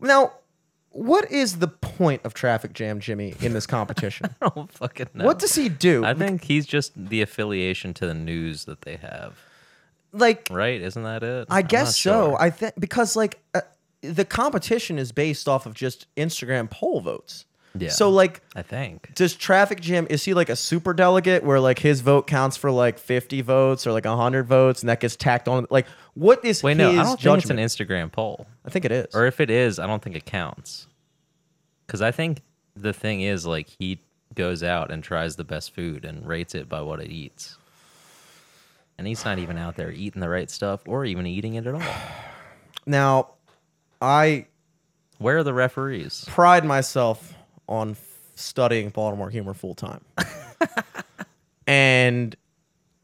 [0.00, 0.32] Now,
[0.90, 4.34] what is the point of Traffic Jam Jimmy in this competition?
[4.42, 5.24] I don't fucking know.
[5.24, 6.04] What does he do?
[6.04, 9.38] I think he's just the affiliation to the news that they have,
[10.18, 10.80] like, right?
[10.80, 11.48] Isn't that it?
[11.50, 12.30] I I'm guess so.
[12.30, 12.42] sure.
[12.42, 13.60] I think because like uh,
[14.02, 17.44] the competition is based off of just Instagram poll votes.
[17.78, 17.90] Yeah.
[17.90, 19.14] So like, I think.
[19.14, 22.70] does Traffic Jam is he like a super delegate where like his vote counts for
[22.70, 25.66] like fifty votes or like hundred votes and that gets tacked on?
[25.68, 27.58] Like, what is Wait, no, I don't think it's an?
[27.58, 28.46] Instagram poll.
[28.64, 29.14] I think it is.
[29.14, 30.86] Or if it is, I don't think it counts.
[31.86, 32.40] Because I think
[32.74, 34.00] the thing is, like, he
[34.34, 37.58] goes out and tries the best food and rates it by what it eats.
[38.98, 41.74] And he's not even out there eating the right stuff or even eating it at
[41.74, 41.82] all.
[42.88, 43.30] Now,
[44.00, 44.46] I
[45.18, 46.24] Where are the referees?
[46.28, 47.34] pride myself
[47.68, 50.04] on f- studying Baltimore humor full time.
[51.66, 52.36] and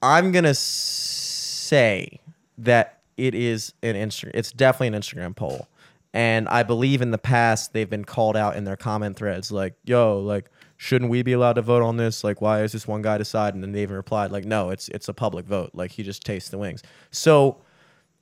[0.03, 2.21] I'm going to say
[2.59, 5.69] that it is an Instagram it's definitely an Instagram poll.
[6.15, 9.75] And I believe in the past they've been called out in their comment threads like,
[9.85, 10.51] "Yo, like
[10.83, 12.25] shouldn't we be allowed to vote on this?
[12.25, 14.89] Like why is this one guy decide?" And then they even replied like, "No, it's
[14.89, 15.71] it's a public vote.
[15.75, 16.83] Like he just tastes the wings."
[17.13, 17.59] So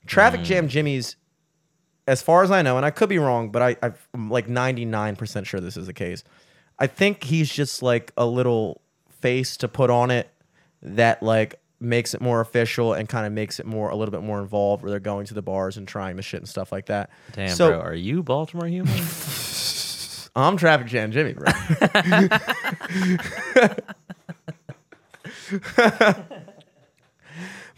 [0.07, 0.69] Traffic Jam mm.
[0.69, 1.17] Jimmy's
[2.07, 5.47] as far as I know, and I could be wrong, but I, I'm like 99%
[5.47, 6.23] sure this is the case.
[6.79, 8.83] I think he's just like a little
[9.21, 10.29] face to put on it
[10.83, 14.23] that like makes it more official and kind of makes it more a little bit
[14.23, 16.87] more involved where they're going to the bars and trying the shit and stuff like
[16.87, 17.09] that.
[17.33, 17.81] Damn, so bro.
[17.81, 18.69] Are you Baltimore
[20.37, 21.47] I'm Traffic Jam Jimmy, bro.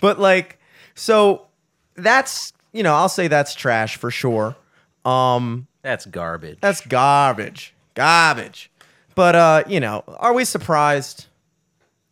[0.00, 0.58] but like,
[0.94, 1.46] so
[1.94, 4.56] that's you know I'll say that's trash for sure.
[5.04, 6.58] Um, That's garbage.
[6.60, 7.74] That's garbage.
[7.94, 8.70] Garbage.
[9.14, 11.26] But uh, you know, are we surprised?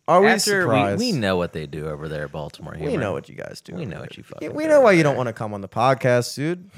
[0.07, 0.99] Are we After we, surprised?
[0.99, 2.91] we know what they do over there at Baltimore humor.
[2.91, 3.75] We know what you guys do.
[3.75, 5.69] We know what you fucking We know why you don't want to come on the
[5.69, 6.69] podcast, dude.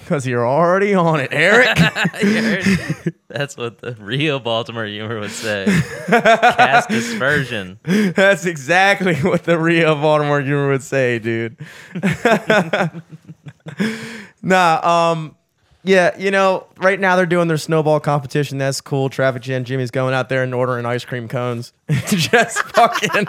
[0.00, 1.76] Because you're already on it, Eric.
[3.28, 5.66] That's what the real Baltimore humor would say.
[6.08, 7.78] Cast dispersion.
[7.84, 11.56] That's exactly what the real Baltimore humor would say, dude.
[14.42, 15.36] nah, um,
[15.84, 18.58] yeah, you know, right now they're doing their snowball competition.
[18.58, 19.08] That's cool.
[19.08, 21.72] Traffic Jam Jimmy's going out there and ordering ice cream cones.
[21.88, 23.26] To just fucking,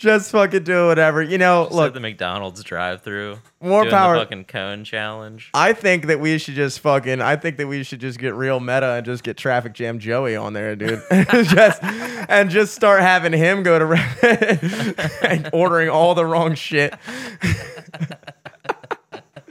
[0.00, 1.20] just fucking do whatever.
[1.22, 3.38] You know, Look, look, the McDonald's drive-through.
[3.60, 5.50] More doing power- The fucking cone challenge.
[5.52, 7.20] I think that we should just fucking.
[7.20, 10.36] I think that we should just get real meta and just get Traffic Jam Joey
[10.36, 11.02] on there, dude.
[11.44, 16.94] just and just start having him go to and ordering all the wrong shit.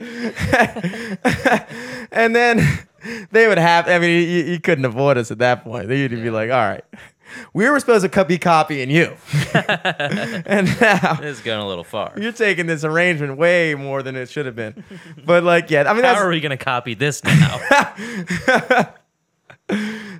[2.10, 2.66] and then
[3.30, 3.88] they would have.
[3.88, 5.88] I mean, you, you couldn't avoid us at that point.
[5.88, 6.84] They'd be like, "All right,
[7.52, 9.16] we were supposed to co- be copying you,
[9.54, 12.12] and now." This is going a little far.
[12.16, 14.84] You're taking this arrangement way more than it should have been,
[15.24, 17.60] but like, yeah, I mean, How that's are we going to copy this now?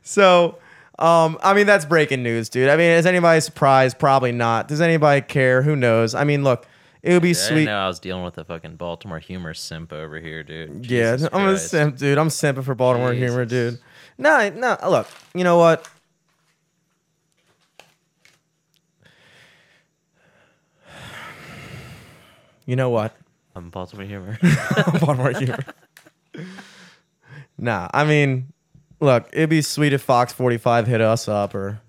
[0.03, 0.59] So,
[0.99, 2.69] um, I mean, that's breaking news, dude.
[2.69, 3.99] I mean, is anybody surprised?
[3.99, 4.69] Probably not.
[4.69, 5.63] Does anybody care?
[5.63, 6.15] Who knows?
[6.15, 6.67] I mean, look,
[7.03, 7.65] it would be I didn't sweet.
[7.65, 10.89] know I was dealing with a fucking Baltimore humor simp over here, dude.
[10.91, 12.19] Yeah, I'm a simp, dude.
[12.19, 13.79] I'm simping for Baltimore humor, dude.
[14.19, 14.77] No, no.
[14.89, 15.89] Look, you know what?
[22.71, 23.17] You know what?
[23.57, 24.39] I'm Baltimore humor.
[25.01, 25.59] Baltimore humor.
[27.59, 28.53] nah, I mean,
[29.01, 31.81] look, it'd be sweet if Fox 45 hit us up or,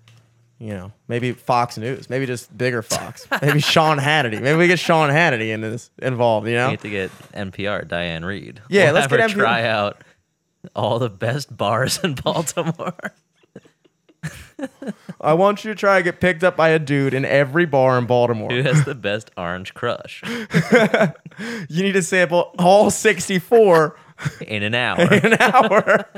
[0.58, 4.40] you know, maybe Fox News, maybe just bigger Fox, maybe Sean Hannity.
[4.42, 6.70] Maybe we get Sean Hannity in this involved, you We know?
[6.70, 8.58] need to get NPR, Diane Rehm.
[8.68, 9.40] Yeah, We'll let's have get her NPR.
[9.40, 10.02] try out
[10.74, 12.94] all the best bars in Baltimore.
[15.20, 17.98] I want you to try to get picked up by a dude in every bar
[17.98, 18.50] in Baltimore.
[18.50, 20.22] Who has the best orange crush
[21.68, 23.96] You need to sample all 64
[24.46, 25.00] in an hour?
[25.12, 26.08] In an hour.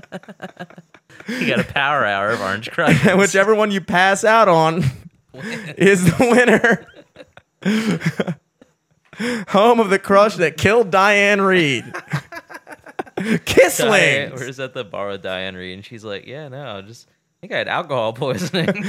[1.29, 3.05] you got a power hour of orange crush.
[3.07, 4.83] and whichever one you pass out on
[5.77, 6.87] is the winner.
[9.49, 11.93] Home of the crush that killed Diane Rehm.
[13.17, 14.33] Diane, Kislings.
[14.33, 17.09] we're just at the bar with Diane Rehm, and she's like, "Yeah, no, just
[17.45, 18.69] think I had alcohol poisoning.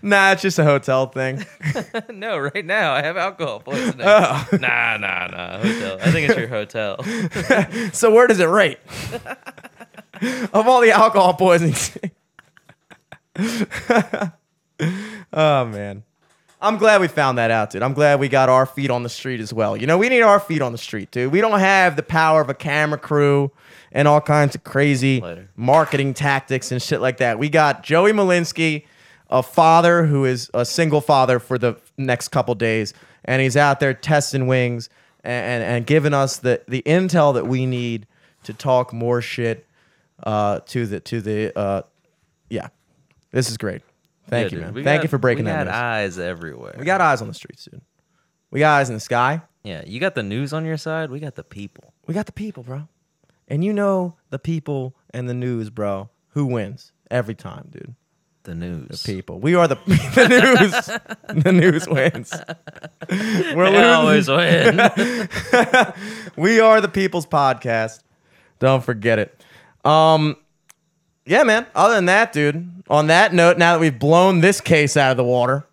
[0.00, 1.44] Nah, it's just a hotel thing.
[2.08, 4.06] no, right now I have alcohol poisoning.
[4.06, 4.46] Oh.
[4.52, 5.58] Nah, nah, nah.
[5.58, 5.98] Hotel.
[6.00, 7.02] I think it's your hotel.
[7.92, 8.78] So where does it rate?
[10.52, 11.98] of all the alcohol poisonings.
[15.32, 16.04] oh man.
[16.60, 17.82] I'm glad we found that out, dude.
[17.82, 19.76] I'm glad we got our feet on the street as well.
[19.76, 21.32] You know, we need our feet on the street, dude.
[21.32, 23.50] We don't have the power of a camera crew
[23.96, 25.48] and all kinds of crazy Later.
[25.56, 27.38] marketing tactics and shit like that.
[27.38, 28.84] We got Joey Malinsky,
[29.30, 32.92] a father who is a single father for the next couple days,
[33.24, 34.90] and he's out there testing wings
[35.24, 38.06] and, and, and giving us the, the intel that we need
[38.44, 39.66] to talk more shit
[40.24, 41.82] uh, to the to the uh,
[42.50, 42.68] yeah.
[43.32, 43.82] This is great.
[44.28, 44.74] Thank Yeah, you, man.
[44.74, 45.74] we Thank got- you for breaking we that had news.
[45.74, 46.74] eyes everywhere.
[46.78, 47.80] we got eyes on the streets, dude.
[48.50, 49.40] We got eyes in the sky.
[49.64, 49.82] yeah.
[49.86, 51.10] You got the news on your side.
[51.10, 51.92] We got the people.
[52.06, 52.88] We got the people, bro.
[53.48, 56.10] And you know the people and the news, bro.
[56.30, 57.94] Who wins every time, dude?
[58.42, 59.02] The news.
[59.02, 59.40] The people.
[59.40, 60.28] We are the the
[61.28, 61.42] news.
[61.44, 62.32] the news wins.
[63.56, 64.78] We're They always win.
[66.36, 68.02] We are the people's podcast.
[68.58, 69.42] Don't forget it.
[69.84, 70.36] Um,
[71.24, 71.66] yeah, man.
[71.74, 72.82] Other than that, dude.
[72.88, 75.66] On that note, now that we've blown this case out of the water,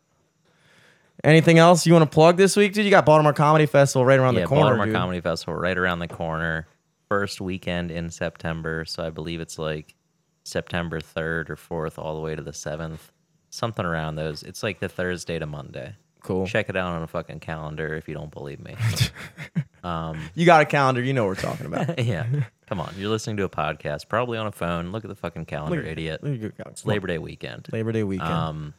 [1.23, 2.85] anything else you want to plug this week, dude?
[2.85, 4.95] You got Baltimore Comedy Festival right around yeah, the corner, Baltimore dude.
[4.95, 6.67] Comedy Festival right around the corner.
[7.13, 9.93] First weekend in September, so I believe it's like
[10.45, 13.11] September third or fourth, all the way to the seventh,
[13.51, 14.41] something around those.
[14.41, 15.95] It's like the Thursday to Monday.
[16.23, 16.47] Cool.
[16.47, 18.75] Check it out on a fucking calendar if you don't believe me.
[19.83, 21.03] um, You got a calendar.
[21.03, 21.99] You know what we're talking about.
[22.03, 22.25] yeah,
[22.67, 24.91] come on, you're listening to a podcast, probably on a phone.
[24.91, 26.23] Look at the fucking calendar, Look- idiot.
[26.23, 26.71] look at your calendar.
[26.71, 27.67] It's Labor Day weekend.
[27.71, 28.31] Labor Day weekend.
[28.31, 28.73] Um,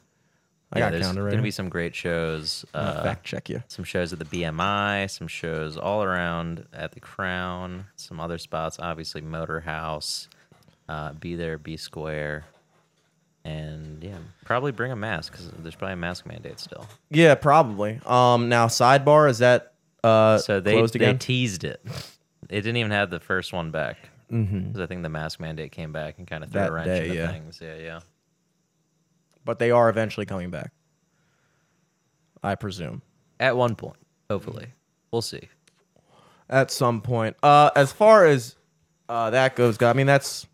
[0.74, 2.64] I yeah, got there's right gonna be some great shows.
[2.74, 3.62] Uh, fact check you.
[3.68, 8.78] some shows at the BMI, some shows all around at the Crown, some other spots,
[8.80, 10.28] obviously Motor House,
[10.88, 12.44] uh, Be There, Be Square,
[13.44, 16.86] and yeah, probably bring a mask because there's probably a mask mandate still.
[17.10, 18.00] Yeah, probably.
[18.04, 21.80] Um, now sidebar is that uh So they closed they teased it.
[22.50, 23.96] It didn't even have the first one back
[24.28, 26.64] because I think the mask mandate came back and kind of threw Mm-hmm.
[26.66, 27.32] That a wrench day, into yeah.
[27.32, 27.60] things.
[27.62, 28.00] Yeah, yeah.
[29.44, 30.72] But they are eventually coming back.
[32.42, 33.02] I presume
[33.40, 33.96] At one point,
[34.28, 34.66] hopefully,
[35.10, 35.48] we'll see.
[36.48, 37.36] at some point.
[37.42, 38.56] Uh, as far as
[39.08, 39.80] uh that goes.
[39.82, 40.46] I mean that's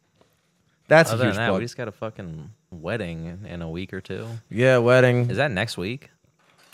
[0.88, 1.60] that's Other a than that, plug.
[1.60, 4.26] we just got a fucking wedding in, in a week or two.
[4.50, 5.30] Yeah, wedding.
[5.30, 6.10] Is that next week?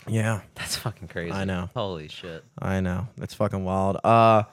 [0.07, 1.31] yeah, That's fucking crazy.
[1.33, 1.69] I know.
[1.75, 2.43] Holy shit.
[2.57, 3.07] I know.
[3.17, 3.97] That's fucking wild.
[4.03, 4.43] Uh,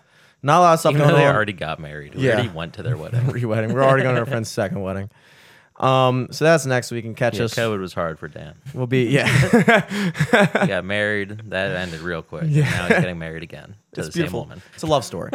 [0.42, 1.34] not a lot of stuff Even though going they on.
[1.34, 2.14] already got married.
[2.16, 2.32] We Yeah.
[2.34, 3.28] already went to their wedding.
[3.28, 3.72] Re-wedding.
[3.72, 5.10] We're already going to our friend's second wedding.
[5.76, 7.04] Um, so that's next week.
[7.04, 7.54] And catch Yeah, us.
[7.54, 8.54] COVID was hard for Dan.
[8.74, 9.26] We'll be yeah.
[10.60, 11.50] He got married.
[11.50, 12.44] That ended real quick.
[12.48, 12.64] Yeah.
[12.70, 14.42] Now he's getting married again to it's the beautiful.
[14.42, 14.62] same woman.
[14.74, 15.32] It's a love story.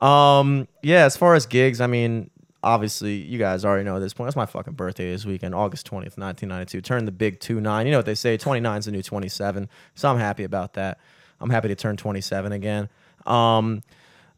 [0.00, 1.04] um, yeah.
[1.04, 2.30] As far as gigs, I mean,
[2.62, 4.28] obviously, you guys already know at this point.
[4.28, 6.80] It's my fucking birthday this weekend, August twentieth, nineteen ninety two.
[6.80, 7.86] Turn the big two nine.
[7.86, 8.36] You know what they say?
[8.36, 9.68] Twenty nine is the new twenty seven.
[9.94, 10.98] So I'm happy about that.
[11.40, 12.88] I'm happy to turn twenty seven again.
[13.26, 13.82] Um.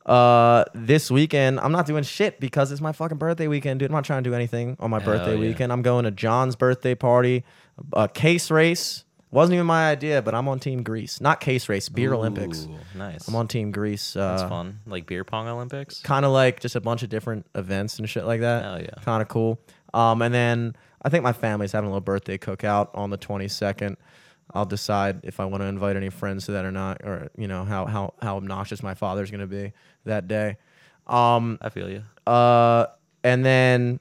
[0.08, 3.90] Uh, this weekend I'm not doing shit because it's my fucking birthday weekend, dude.
[3.90, 5.40] I'm not trying to do anything on my Hell birthday yeah.
[5.40, 5.72] weekend.
[5.72, 7.44] I'm going to John's birthday party,
[7.92, 9.04] a case race.
[9.30, 11.20] Wasn't even my idea, but I'm on Team Greece.
[11.20, 12.66] Not case race, beer Olympics.
[12.94, 13.28] Nice.
[13.28, 14.16] I'm on Team Greece.
[14.16, 14.78] Uh, That's fun.
[14.86, 16.00] Like beer pong Olympics.
[16.00, 18.62] Kind of like just a bunch of different events and shit like that.
[18.62, 19.04] Hell yeah.
[19.04, 19.60] Kind of cool.
[19.92, 23.96] Um, and then I think my family's having a little birthday cookout on the 22nd.
[24.54, 27.48] I'll decide if I want to invite any friends to that or not, or you
[27.48, 29.74] know how how how obnoxious my father's gonna be
[30.04, 30.56] that day.
[31.06, 32.02] Um, I feel you.
[32.26, 32.86] uh,
[33.24, 34.00] and then,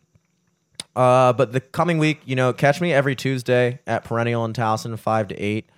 [0.96, 4.98] uh, but the coming week, you know, catch me every Tuesday at Perennial in Towson,
[5.00, 5.70] five to eight.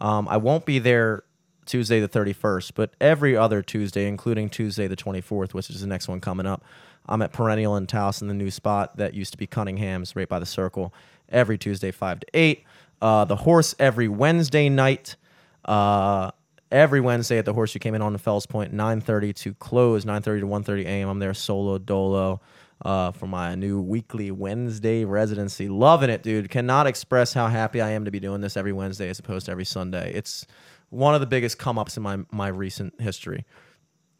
[0.00, 1.24] Um, I won't be there
[1.66, 5.80] Tuesday the thirty first, but every other Tuesday, including Tuesday the twenty fourth, which is
[5.80, 6.64] the next one coming up,
[7.06, 10.38] I'm at Perennial in Towson, the new spot that used to be Cunningham's, right by
[10.38, 10.94] the Circle.
[11.28, 12.64] Every Tuesday, five to eight.
[13.02, 15.16] Uh, the Horse every Wednesday night.
[15.64, 16.30] Uh,
[16.70, 20.40] every Wednesday at the Horse, you came in on the Fells 9:30 to close, 9:30
[20.40, 21.08] to 1:30 a.m.
[21.08, 22.40] I'm there solo dolo
[22.84, 25.68] uh, for my new weekly Wednesday residency.
[25.68, 26.50] Loving it, dude.
[26.50, 29.52] Cannot express how happy I am to be doing this every Wednesday as opposed to
[29.52, 30.12] every Sunday.
[30.14, 30.46] It's
[30.90, 33.44] one of the biggest come ups in my my recent history.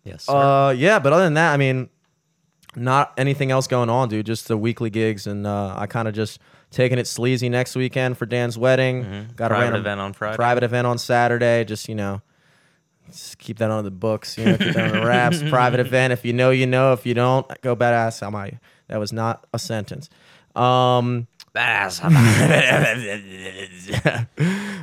[0.05, 0.25] Yes.
[0.25, 0.35] Sir.
[0.35, 1.89] Uh, yeah, but other than that, I mean,
[2.77, 4.27] not anything else going on, dude.
[4.27, 6.39] Just the weekly gigs, and uh, I kind of just
[6.70, 9.03] taking it sleazy next weekend for Dan's wedding.
[9.03, 9.37] Got Mm-hmm.
[9.37, 10.37] Private a random event on Friday.
[10.37, 11.65] Private event on Saturday.
[11.65, 12.23] Just you know,
[13.11, 14.39] just keep that on the books.
[14.39, 15.43] You know, keep that on the wraps.
[15.51, 16.13] private event.
[16.13, 16.93] If you know, you know.
[16.93, 18.23] If you don't, go badass.
[18.27, 18.59] Am I?
[18.89, 20.09] That was not a sentence.
[20.55, 21.99] Um, Badass.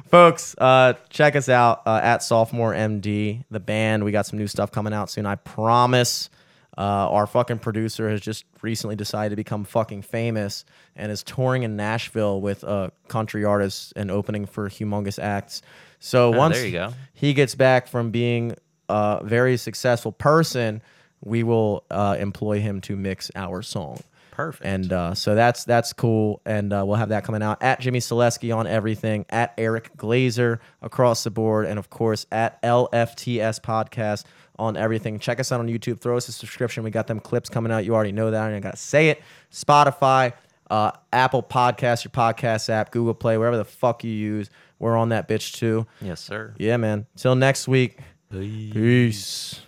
[0.10, 4.48] folks uh, check us out uh, at sophomore md the band we got some new
[4.48, 6.30] stuff coming out soon i promise
[6.78, 10.66] uh, our fucking producer has just recently decided to become fucking famous
[10.96, 15.62] and is touring in nashville with uh, country artists and opening for humongous acts
[16.06, 16.94] so once Oh, go.
[17.14, 18.56] he gets back from being
[18.90, 20.82] a very successful person
[21.23, 23.99] we will uh, employ him to mix our song
[24.32, 24.65] Perfect.
[24.65, 27.99] and uh, so that's that's cool, and uh, we'll have that coming out at Jimmy
[27.99, 34.26] Solesky on everything, at Eric Glazer across the board, and of course at LFTS Podcast
[34.60, 35.19] on everything.
[35.19, 36.02] Check us out on YouTube.
[36.02, 36.84] Throw us a subscription.
[36.84, 37.86] We got them clips coming out.
[37.86, 38.41] You already know that.
[38.41, 39.22] I ain't gotta say it.
[39.53, 40.34] Spotify,
[40.69, 44.49] uh, Apple Podcasts, your podcast app, Google Play, wherever the fuck you use.
[44.80, 45.88] We're on that bitch too.
[46.02, 46.54] Yes, sir.
[46.58, 47.08] Yeah, man.
[47.16, 48.00] Till next week.
[48.32, 48.74] Peace.
[48.74, 49.62] Peace.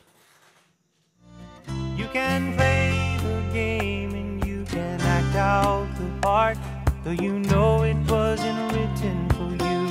[1.96, 6.58] You can play the game and you can act out the part,
[7.04, 9.88] though you know it wasn't written for you.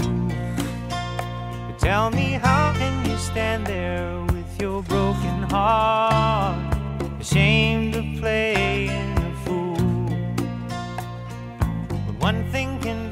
[0.89, 6.75] But tell me, how can you stand there with your broken heart,
[7.21, 9.77] ashamed of playing a fool?
[12.07, 13.06] But one thing can